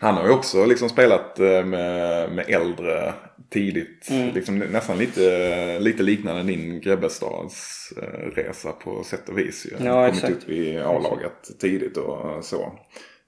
Han 0.00 0.14
har 0.14 0.24
ju 0.24 0.30
också 0.32 0.64
liksom 0.64 0.88
spelat 0.88 1.38
eh, 1.40 1.64
med, 1.64 2.30
med 2.32 2.44
äldre 2.48 3.12
tidigt. 3.50 4.08
Liksom 4.34 4.58
nästan 4.58 4.98
lite, 4.98 5.78
lite 5.78 6.02
liknande 6.02 6.42
din 6.42 6.80
Grebbestads 6.80 7.92
eh, 8.02 8.26
resa 8.42 8.72
på 8.72 9.04
sätt 9.04 9.28
och 9.28 9.38
vis. 9.38 9.66
Ju. 9.66 9.84
Ja, 9.86 9.92
Kommit 10.06 10.14
exakt. 10.14 10.32
upp 10.44 10.48
i 10.48 10.78
A-laget 10.78 11.60
tidigt 11.60 11.96
och 11.96 12.44
så. 12.44 12.72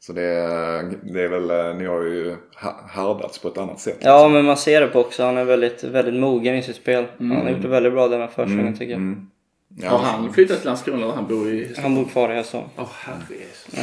Så 0.01 0.13
det, 0.13 0.23
det 1.03 1.23
är 1.23 1.29
väl, 1.29 1.51
eh, 1.51 1.75
ni 1.77 1.87
har 1.87 2.03
ju 2.03 2.37
härdats 2.89 3.39
på 3.39 3.49
ett 3.49 3.59
annat 3.59 3.81
sätt. 3.81 3.97
Ja, 4.01 4.29
men 4.29 4.45
man 4.45 4.57
ser 4.57 4.81
det 4.81 4.87
på 4.87 5.01
också. 5.01 5.25
Han 5.25 5.37
är 5.37 5.45
väldigt, 5.45 5.85
väldigt 5.85 6.15
mogen 6.15 6.55
i 6.55 6.63
sitt 6.63 6.77
spel. 6.77 7.07
Han 7.19 7.31
har 7.31 7.51
gjort 7.51 7.63
det 7.63 7.69
väldigt 7.69 7.93
bra 7.93 8.09
den 8.09 8.21
här 8.21 8.29
försäsongen 8.29 8.79
tycker 8.79 8.93
jag. 8.93 9.17
Ja, 9.81 9.91
Har 9.91 9.99
han 9.99 10.33
flyttat 10.33 10.57
till 10.59 10.67
Landskrona 10.67 11.03
eller 11.03 11.15
han 11.15 11.27
bor 11.27 11.49
i 11.49 11.75
Han 11.83 11.95
bor 11.95 12.05
kvar 12.05 12.33
i 12.33 12.35
Hässleholm. 12.35 12.71
Åh 12.77 12.87
herre 12.99 13.17
Jesus. 13.31 13.75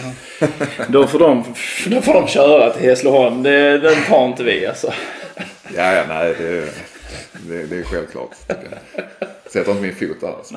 då, 0.87 1.07
får 1.07 1.19
de, 1.19 1.43
då 1.87 2.01
får 2.01 2.13
de 2.13 2.27
köra 2.27 2.73
till 2.73 2.89
Hässleholm. 2.89 3.43
Det, 3.43 3.77
den 3.77 3.95
tar 4.07 4.25
inte 4.25 4.43
vi 4.43 4.65
alltså. 4.65 4.93
ja, 5.75 5.93
ja, 5.93 6.03
nej 6.07 6.35
det, 6.37 6.69
det, 7.49 7.65
det 7.65 7.77
är 7.77 7.83
självklart. 7.83 8.29
Sätter 9.47 9.71
inte 9.71 9.83
min 9.83 9.95
fot 9.95 10.21
där 10.21 10.27
alltså. 10.27 10.55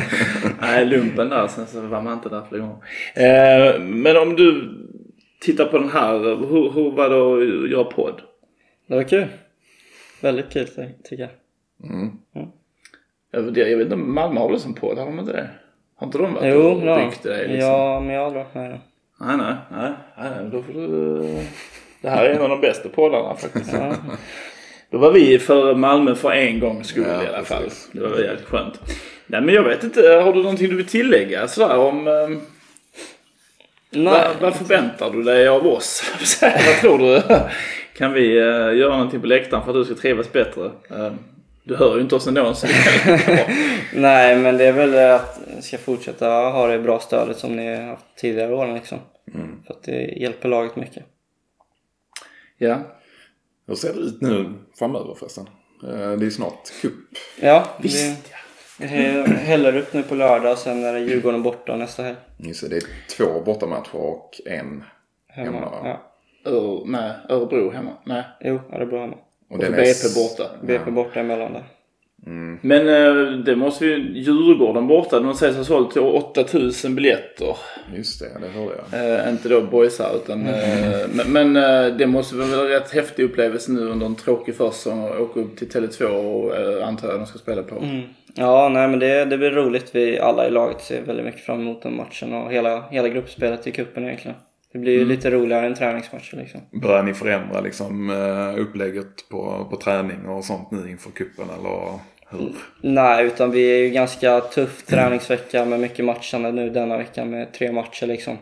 Nej, 0.60 0.84
lumpen 0.86 1.28
där. 1.28 1.46
Sen 1.48 1.66
så 1.66 1.80
var 1.80 2.02
man 2.02 2.12
inte 2.12 2.28
där 2.28 2.42
flera 2.48 2.62
gånger. 2.62 2.76
Eh, 3.14 3.80
men 3.80 4.16
om 4.16 4.36
du 4.36 4.70
tittar 5.40 5.64
på 5.64 5.78
den 5.78 5.88
här. 5.90 6.18
Hur, 6.18 6.70
hur 6.72 6.90
var 6.90 7.08
det 7.08 7.64
att 7.64 7.70
göra 7.70 7.84
podd? 7.84 8.20
Det 8.86 8.94
var 8.94 9.02
kul. 9.02 9.26
Väldigt 10.20 10.50
kul 10.50 10.66
ty- 10.68 10.88
tycker 11.04 11.22
jag. 11.22 11.30
Jag 13.32 13.42
vet, 13.42 13.56
jag 13.56 13.76
vet 13.78 13.84
inte 13.84 13.96
Malmö 13.96 14.40
har 14.40 14.48
väl 14.50 14.60
som 14.60 14.74
podd? 14.74 14.98
Har 14.98 15.06
de 15.06 15.18
inte 15.18 15.32
det? 15.32 15.48
Har 15.96 16.06
inte 16.06 16.18
de 16.18 16.34
varit 16.34 16.54
Jo, 16.54 16.60
och 16.60 16.80
bra. 16.80 17.06
ryckt 17.06 17.22
dig 17.22 17.48
liksom? 17.48 17.70
Ja, 17.70 18.00
men 18.00 18.14
jag 18.14 18.24
har 18.24 18.30
dragit 18.30 18.54
med 18.54 18.70
det. 18.70 18.80
Nej, 19.20 19.36
nej, 19.36 19.54
nej, 19.70 19.92
nej. 20.18 20.50
Då 20.52 20.62
får 20.62 20.72
du... 20.72 21.18
Det 22.02 22.10
här 22.10 22.24
är 22.24 22.30
en 22.30 22.42
av 22.42 22.48
de 22.48 22.60
bästa 22.60 22.88
poddarna 22.88 23.34
faktiskt. 23.34 23.72
Ja. 23.72 23.94
Då 24.90 24.98
var 24.98 25.10
vi 25.12 25.38
för 25.38 25.74
Malmö 25.74 26.14
för 26.14 26.30
en 26.32 26.60
gångs 26.60 26.88
skull 26.88 27.04
Ja, 27.08 27.24
i 27.24 27.26
alla 27.26 27.44
fall. 27.44 27.62
precis. 27.62 27.88
Det 27.92 28.00
var 28.00 28.18
jävligt 28.18 28.44
skönt. 28.44 28.80
Nej 29.26 29.40
men 29.40 29.54
jag 29.54 29.62
vet 29.62 29.84
inte, 29.84 30.00
har 30.00 30.32
du 30.32 30.42
någonting 30.42 30.68
du 30.68 30.76
vill 30.76 30.86
tillägga 30.86 31.48
sådär 31.48 31.76
om... 31.78 32.08
ehm, 32.08 32.40
Nej. 33.90 34.28
vad, 34.40 34.56
förväntar 34.56 35.10
du 35.10 35.22
dig 35.22 35.48
av 35.48 35.66
oss? 35.66 36.02
vad 36.42 36.74
tror 36.80 36.98
du? 36.98 37.22
Kan 37.96 38.12
vi 38.12 38.36
eh, 38.38 38.44
göra 38.78 38.96
någonting 38.96 39.20
på 39.20 39.26
läktaren 39.26 39.62
för 39.64 39.70
att 39.70 39.76
du 39.76 39.84
ska 39.84 39.94
trivas 40.02 40.32
bättre? 40.32 40.70
Ehm, 40.90 41.18
du 41.64 41.76
hör 41.76 41.94
ju 41.96 42.00
inte 42.00 42.14
oss 42.14 42.26
ändå 42.26 42.54
så. 42.54 42.66
Nej, 43.94 44.36
men 44.36 44.56
det 44.56 44.64
är 44.64 44.72
väl 44.72 45.14
att 45.14 45.40
ni 45.56 45.62
ska 45.62 45.78
fortsätta 45.78 46.26
ha 46.28 46.66
det 46.66 46.78
bra 46.78 46.98
stödet 46.98 47.38
som 47.38 47.56
ni 47.56 47.76
har 47.76 47.82
haft 47.82 48.04
tidigare 48.16 48.54
åren 48.54 48.74
liksom. 48.74 48.98
För 49.66 49.74
att 49.74 49.82
det 49.82 50.02
hjälper 50.16 50.48
laget 50.48 50.76
mycket. 50.76 51.04
Ja. 52.58 52.78
Hur 53.70 53.76
ser 53.76 53.92
det 53.92 53.98
ut 54.00 54.20
nu 54.20 54.52
framöver 54.78 55.14
förresten? 55.14 55.48
Eh, 55.84 56.10
Det 56.12 56.26
är 56.26 56.30
snart 56.30 56.70
cup. 56.82 56.92
Ja, 57.40 57.64
Visst 57.80 58.30
vi 58.78 58.86
vi 58.86 59.34
häller 59.34 59.76
upp 59.76 59.92
nu 59.92 60.02
på 60.02 60.14
lördag 60.14 60.58
sen 60.58 60.84
är 60.84 60.92
det 60.92 61.00
Djurgården 61.00 61.42
borta 61.42 61.76
nästa 61.76 62.02
helg. 62.02 62.16
Just 62.36 62.60
det, 62.60 62.68
det 62.68 62.76
är 62.76 62.82
två 63.16 63.40
bortamatcher 63.40 63.94
och 63.96 64.40
en 64.46 64.84
Hemma. 65.28 65.50
hemma. 65.58 65.70
Ja. 65.84 66.12
Ör, 66.50 66.82
nej, 66.86 67.12
Örebro 67.28 67.70
hemma. 67.70 67.90
Nej. 68.04 68.24
Jo, 68.40 68.60
det 68.70 68.86
bra 68.86 69.00
hemma. 69.00 69.16
Och 69.50 69.54
Och 69.54 69.58
BP 69.58 70.08
borta. 70.14 70.50
BP 70.62 70.90
borta 70.90 71.20
emellan 71.20 71.52
där. 71.52 71.64
Men 72.60 72.88
eh, 72.88 73.32
det 73.32 73.56
måste 73.56 73.86
ju 73.86 74.20
Djurgården 74.20 74.86
borta. 74.86 75.20
De 75.20 75.34
sägs 75.34 75.56
ha 75.56 75.64
sålt 75.64 75.92
till 75.92 76.02
8000 76.02 76.94
biljetter. 76.94 77.56
Just 77.96 78.20
det, 78.20 78.26
det 78.40 78.48
hörde 78.58 78.74
jag. 78.90 79.18
Eh, 79.18 79.32
inte 79.32 79.48
då 79.48 79.60
boysar 79.60 80.10
utan... 80.16 80.46
Eh, 80.46 81.06
men 81.12 81.32
men 81.32 81.56
eh, 81.56 81.96
det 81.96 82.06
måste 82.06 82.36
väl 82.36 82.48
vara 82.48 82.60
en 82.60 82.68
rätt 82.68 82.90
häftig 82.90 83.24
upplevelse 83.24 83.72
nu 83.72 83.80
under 83.80 84.06
en 84.06 84.14
tråkig 84.14 84.54
försäsong 84.54 85.02
och 85.04 85.20
åka 85.20 85.40
upp 85.40 85.56
till 85.56 85.68
Tele2 85.68 86.04
och 86.04 86.56
eh, 86.56 86.88
antar 86.88 87.08
jag 87.08 87.20
de 87.20 87.26
ska 87.26 87.38
spela 87.38 87.62
på. 87.62 87.84
Ja, 88.34 88.68
nej 88.68 88.88
men 88.88 88.98
det, 88.98 89.24
det 89.24 89.38
blir 89.38 89.50
roligt. 89.50 89.94
Vi 89.94 90.18
alla 90.18 90.46
i 90.46 90.50
laget 90.50 90.80
ser 90.80 91.02
väldigt 91.02 91.24
mycket 91.24 91.40
fram 91.40 91.60
emot 91.60 91.82
den 91.82 91.96
matchen 91.96 92.34
och 92.34 92.52
hela, 92.52 92.82
hela 92.90 93.08
gruppspelet 93.08 93.66
i 93.66 93.70
cupen 93.70 94.04
egentligen. 94.04 94.36
Det 94.72 94.78
blir 94.78 94.92
ju 94.92 95.04
lite 95.04 95.30
roligare 95.30 95.66
än 95.66 95.74
träningsmatcher 95.74 96.36
liksom. 96.36 96.60
Börjar 96.80 97.02
ni 97.02 97.14
förändra 97.14 97.60
liksom 97.60 98.10
eh, 98.10 98.60
upplägget 98.62 99.28
på, 99.30 99.66
på 99.70 99.76
träning 99.76 100.26
och 100.28 100.44
sånt 100.44 100.70
nu 100.70 100.90
inför 100.90 101.10
cupen 101.10 101.44
eller 101.58 101.98
hur? 102.30 102.52
Nej, 102.82 103.26
utan 103.26 103.50
vi 103.50 103.70
är 103.72 103.78
ju 103.78 103.90
ganska 103.90 104.40
tuff 104.40 104.86
träningsvecka 104.86 105.64
med 105.64 105.80
mycket 105.80 106.04
matchande 106.04 106.52
nu 106.52 106.70
denna 106.70 106.96
vecka 106.96 107.24
med 107.24 107.52
tre 107.52 107.72
matcher 107.72 108.06
liksom. 108.06 108.38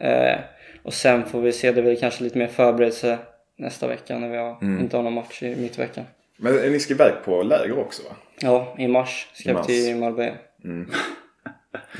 Eh, 0.00 0.38
och 0.82 0.92
sen 0.94 1.24
får 1.26 1.40
vi 1.40 1.52
se, 1.52 1.72
det 1.72 1.82
blir 1.82 1.96
kanske 1.96 2.24
lite 2.24 2.38
mer 2.38 2.46
förberedelse 2.46 3.18
nästa 3.58 3.88
vecka 3.88 4.18
när 4.18 4.28
vi 4.28 4.36
har, 4.36 4.58
inte 4.80 4.96
har 4.96 5.04
någon 5.04 5.12
match 5.12 5.42
i 5.42 5.56
mittveckan. 5.56 6.04
Men 6.36 6.54
ni 6.72 6.80
ska 6.80 6.94
iväg 6.94 7.12
på 7.24 7.42
läger 7.42 7.78
också 7.78 8.02
va? 8.02 8.16
Ja, 8.40 8.74
i 8.78 8.88
mars 8.88 9.26
ska 9.32 9.48
I 9.48 9.52
vi 9.52 9.54
mars. 9.54 9.66
till 9.66 9.96
Marbella. 9.96 10.34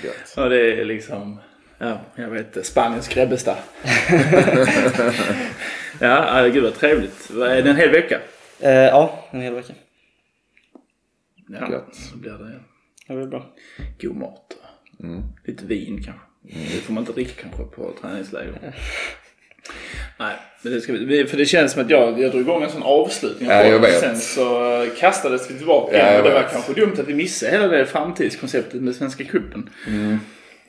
Gött. 0.05 0.35
Och 0.37 0.51
det 0.51 0.81
är 0.81 0.85
liksom... 0.85 1.41
Ja, 1.79 2.01
jag 2.15 2.29
vet 2.29 2.47
inte. 2.47 2.65
Spaniens 2.65 3.09
Grebbestad. 3.09 3.57
ja, 6.01 6.49
gud 6.53 6.63
vad 6.63 6.75
trevligt. 6.75 7.31
Är 7.31 7.63
det 7.63 7.71
en 7.71 7.77
hel 7.77 7.91
vecka? 7.91 8.21
Eh, 8.61 8.71
ja, 8.73 9.25
en 9.31 9.41
hel 9.41 9.55
vecka. 9.55 9.73
Ja, 11.49 11.71
Gött. 11.73 11.95
så 11.95 12.17
blir 12.17 12.33
det. 12.33 12.61
Det 13.09 13.15
blir 13.15 13.27
bra. 13.27 13.47
God 14.01 14.17
mat. 14.17 14.57
Lite 15.45 15.65
vin 15.65 16.03
kanske. 16.05 16.23
Det 16.43 16.81
får 16.81 16.93
man 16.93 17.03
inte 17.03 17.13
dricka 17.13 17.43
kanske 17.43 17.63
på 17.63 17.93
träningsläger. 18.01 18.75
Nej, 20.19 20.37
men 20.63 20.73
det 20.73 20.81
ska 20.81 20.93
vi, 20.93 21.27
för 21.27 21.37
det 21.37 21.47
känns 21.47 21.73
som 21.73 21.83
att 21.83 21.91
jag, 21.91 22.21
jag 22.21 22.31
drog 22.31 22.43
igång 22.43 22.63
en 22.63 22.71
sån 22.71 22.83
avslutning. 22.83 23.51
av 23.51 23.57
Ja, 23.57 23.65
jag 23.67 23.79
vet. 23.79 24.01
Sen 24.01 24.17
så 24.17 24.83
eh, 24.83 24.89
kastades 24.99 25.51
vi 25.51 25.55
tillbaka 25.55 25.97
Ja, 25.99 26.19
Och 26.19 26.25
det 26.25 26.35
var 26.35 26.43
kanske 26.53 26.73
dumt 26.73 26.95
att 26.99 27.09
vi 27.09 27.15
missade 27.15 27.53
hela 27.53 27.67
det 27.69 27.87
framtidskonceptet 27.87 28.83
med 28.83 28.95
Svenska 28.95 29.25
cupen. 29.25 29.71
Mm. 29.87 30.19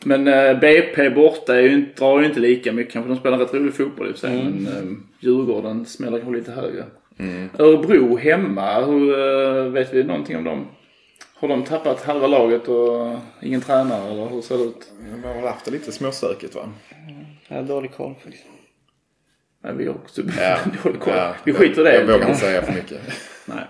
Men 0.04 0.28
eh, 0.28 0.60
BP 0.60 1.10
borta 1.10 1.56
är 1.56 1.62
ju 1.62 1.74
inte, 1.74 2.00
drar 2.00 2.20
ju 2.20 2.26
inte 2.26 2.40
lika 2.40 2.72
mycket 2.74 2.94
kanske. 2.94 3.10
De 3.12 3.18
spelar 3.20 3.38
rätt 3.38 3.54
rolig 3.54 3.74
fotboll 3.74 4.08
i 4.08 4.12
och 4.12 4.16
för 4.16 4.28
sig. 4.28 4.40
Mm. 4.42 4.54
Men 4.64 4.74
eh, 4.74 4.98
Djurgården 5.20 5.86
smäller 5.86 6.20
kanske 6.20 6.38
lite 6.38 6.52
högre. 6.52 6.86
Örebro 7.58 8.18
hemma, 8.18 8.86
hur, 8.86 9.20
eh, 9.20 9.64
vet 9.72 9.94
vi 9.94 10.04
någonting 10.04 10.38
om 10.38 10.44
dem? 10.44 10.68
Har 11.34 11.48
de 11.48 11.64
tappat 11.64 12.04
halva 12.04 12.28
laget 12.28 12.68
och 12.68 13.16
ingen 13.42 13.62
tränare 13.62 14.12
eller 14.12 14.26
hur 14.30 14.42
ser 14.42 14.58
det 14.58 14.64
ut? 14.64 14.92
De 15.22 15.28
har 15.28 15.36
väl 15.36 15.44
haft 15.44 15.66
det 15.66 15.72
lite 15.72 15.92
småstökigt 15.92 16.56
va? 16.56 16.70
Jag 17.48 17.56
har 17.58 17.64
dålig 17.64 17.92
koll 17.94 18.16
faktiskt. 18.24 18.44
Nej, 19.64 19.74
vi 19.78 19.86
har 19.88 19.94
också 19.94 20.22
Ja. 20.40 20.58
dålig 20.84 21.00
koll. 21.00 21.14
Ja. 21.16 21.34
Vi 21.44 21.54
skiter 21.54 21.82
i 21.82 21.84
det. 21.84 21.94
Jag 21.96 22.02
vågar 22.02 22.28
inte 22.28 22.40
säga 22.40 22.62
för 22.62 22.74
mycket. 22.74 23.02
Nej. 23.46 23.64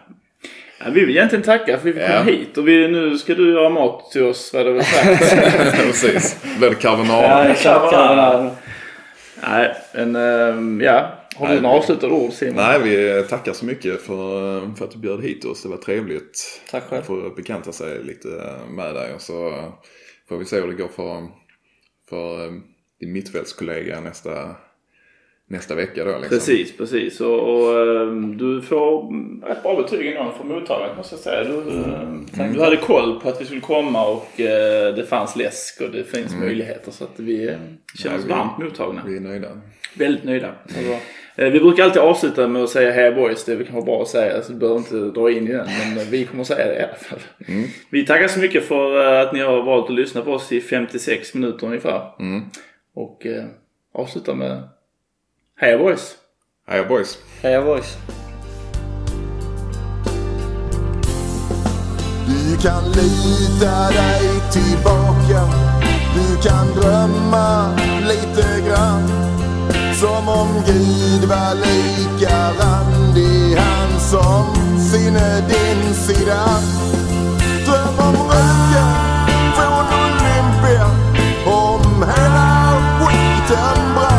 Ja, 0.80 0.86
vi 0.94 1.00
vill 1.06 1.10
egentligen 1.18 1.44
tacka 1.44 1.66
för 1.66 1.74
att 1.74 1.86
vi 1.86 1.94
fick 1.94 2.02
komma 2.02 2.16
Ja. 2.16 2.22
hit. 2.24 2.58
Och 2.58 2.68
vi, 2.68 2.88
nu 2.88 3.18
ska 3.18 3.36
du 3.36 3.54
göra 3.54 3.70
mat 3.70 4.12
till 4.12 4.24
oss, 4.24 4.52
vad 4.54 4.66
det 4.66 4.72
väl 4.72 4.84
sagt. 4.84 5.32
Precis. 5.76 6.44
Blir 6.58 6.70
det 6.70 6.76
Ja, 6.76 6.82
carbonara? 6.82 7.48
exakt. 7.50 7.92
Carbonara. 7.92 8.52
Nej, 9.50 9.76
men 9.94 10.16
ehm, 10.16 10.82
ja. 10.82 11.16
Har 11.36 11.48
du 11.48 11.62
några 11.62 11.76
avslutande 11.78 12.16
ord 12.16 12.34
Simon? 12.34 12.56
Nej, 12.56 12.80
vi 12.84 13.24
tackar 13.30 13.54
så 13.54 13.66
mycket 13.66 14.02
för, 14.02 14.76
för 14.76 14.86
att 14.86 14.92
du 14.92 14.98
bjöd 14.98 15.24
hit 15.24 15.46
oss. 15.46 15.64
Det 15.64 15.70
var 15.70 15.78
trevligt. 15.78 16.62
Tack 16.72 16.84
själv. 16.90 17.00
Att 17.02 17.08
få 17.08 17.30
bekanta 17.36 17.72
sig 17.72 18.04
lite 18.04 18.28
med 18.70 18.96
dig. 18.96 19.14
Och 19.14 19.22
så 19.22 19.64
får 20.30 20.38
vi 20.38 20.46
se 20.46 20.60
hur 20.60 20.68
det 20.68 20.74
går 20.74 20.88
för, 20.88 21.28
för 22.10 22.46
eh, 22.46 22.52
din 23.00 23.12
mittfältskollega 23.14 24.00
nästa, 24.00 24.56
nästa 25.52 25.76
vecka 25.76 26.04
då. 26.04 26.12
Liksom. 26.12 26.30
Precis, 26.30 26.78
precis. 26.78 27.22
Och, 27.22 27.40
och 27.40 27.80
ehm, 27.80 28.38
du 28.38 28.62
får 28.62 29.14
ett 29.52 29.64
bra 29.64 29.76
betyg 29.82 30.08
ändå 30.08 30.32
för 30.38 30.44
mottagandet 30.48 30.98
måste 30.98 31.16
jag 31.16 31.20
säga. 31.20 31.44
Du, 31.44 31.58
ehm, 31.84 32.54
du 32.54 32.62
hade 32.62 32.78
koll 32.78 33.20
på 33.20 33.30
att 33.30 33.42
vi 33.42 33.46
skulle 33.46 33.62
komma 33.62 34.08
och 34.08 34.40
eh, 34.40 34.96
det 34.96 35.06
fanns 35.10 35.36
läsk 35.36 35.82
och 35.82 35.90
det 35.92 36.04
finns 36.04 36.36
möjligheter. 36.36 36.92
Så 36.92 37.04
att 37.04 37.20
vi 37.20 37.48
eh, 37.48 37.56
känner 37.96 38.18
oss 38.18 38.26
Ja, 38.30 38.36
varmt 38.36 38.58
mottagna. 38.58 39.02
Vi 39.06 39.16
är 39.18 39.22
nöjda. 39.22 39.48
Väldigt 39.98 40.24
nöjda. 40.24 40.48
Eh, 41.36 41.50
Vi 41.50 41.60
brukar 41.60 41.84
alltid 41.84 42.02
avsluta 42.02 42.48
med 42.48 42.64
att 42.64 42.70
säga 42.70 42.92
Hey 42.92 43.12
boys. 43.12 43.46
Det 43.46 43.52
är 43.52 43.56
väl 43.56 43.66
kanske 43.68 43.86
bra 43.86 44.02
att 44.02 44.08
säga 44.08 44.42
så 44.42 44.52
du 44.54 44.58
behöver 44.60 44.80
inte 44.80 44.96
dra 45.20 45.32
in 45.32 45.48
i 45.48 45.52
den. 45.52 45.68
Men 45.68 45.98
eh, 45.98 46.04
vi 46.12 46.26
kommer 46.26 46.42
att 46.42 46.48
säga 46.48 46.66
det 46.68 46.80
i 46.80 46.84
alla 46.84 46.94
fall. 46.96 47.20
Vi 47.90 48.06
tackar 48.06 48.28
så 48.28 48.40
mycket 48.40 48.64
för 48.66 49.14
eh, 49.16 49.22
att 49.28 49.34
ni 49.34 49.40
har 49.40 49.62
valt 49.64 49.86
att 49.90 49.96
lyssna 49.96 50.22
på 50.22 50.32
oss 50.32 50.52
i 50.52 50.62
56 50.62 51.34
minuter 51.34 51.68
ungefär. 51.68 52.02
Och 52.96 53.26
eh, 53.26 53.44
avsluta 53.94 54.36
med 54.36 54.64
Hey 55.60 55.76
boys. 55.76 56.16
Heja 56.70 56.88
boys! 56.88 57.18
Heja 57.44 57.60
boys. 57.62 57.98
Du 62.28 62.58
kan 62.64 62.84
lita 62.96 63.90
dig 63.92 64.24
tillbaka 64.52 65.42
Du 66.16 66.48
kan 66.48 66.68
drömma 66.76 67.76
lite 68.08 68.48
grann 68.68 69.08
Som 70.00 70.30
om 70.30 70.64
Gud 70.66 71.30
var 71.30 71.56
lika 71.56 72.52
randig 72.60 73.58
Han 73.58 74.00
som 74.00 74.80
sinne 74.80 75.44
din 75.48 75.94
sida 75.94 76.46
Dröm 77.66 78.00
om 78.00 78.16
röken 78.16 78.96
från 79.56 79.86
Olympia 80.00 80.88
Om 81.46 82.04
hela 82.04 82.76
skiten 83.00 83.96
brann 83.96 84.19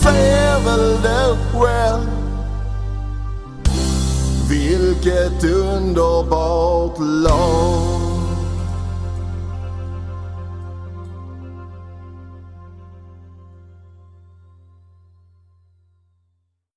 du 0.00 0.08
ser 0.08 0.64
väl 0.64 1.02
det 1.02 1.36
själv 1.52 2.10
Vilket 4.48 5.44
underbart 5.44 6.98
lag 6.98 7.99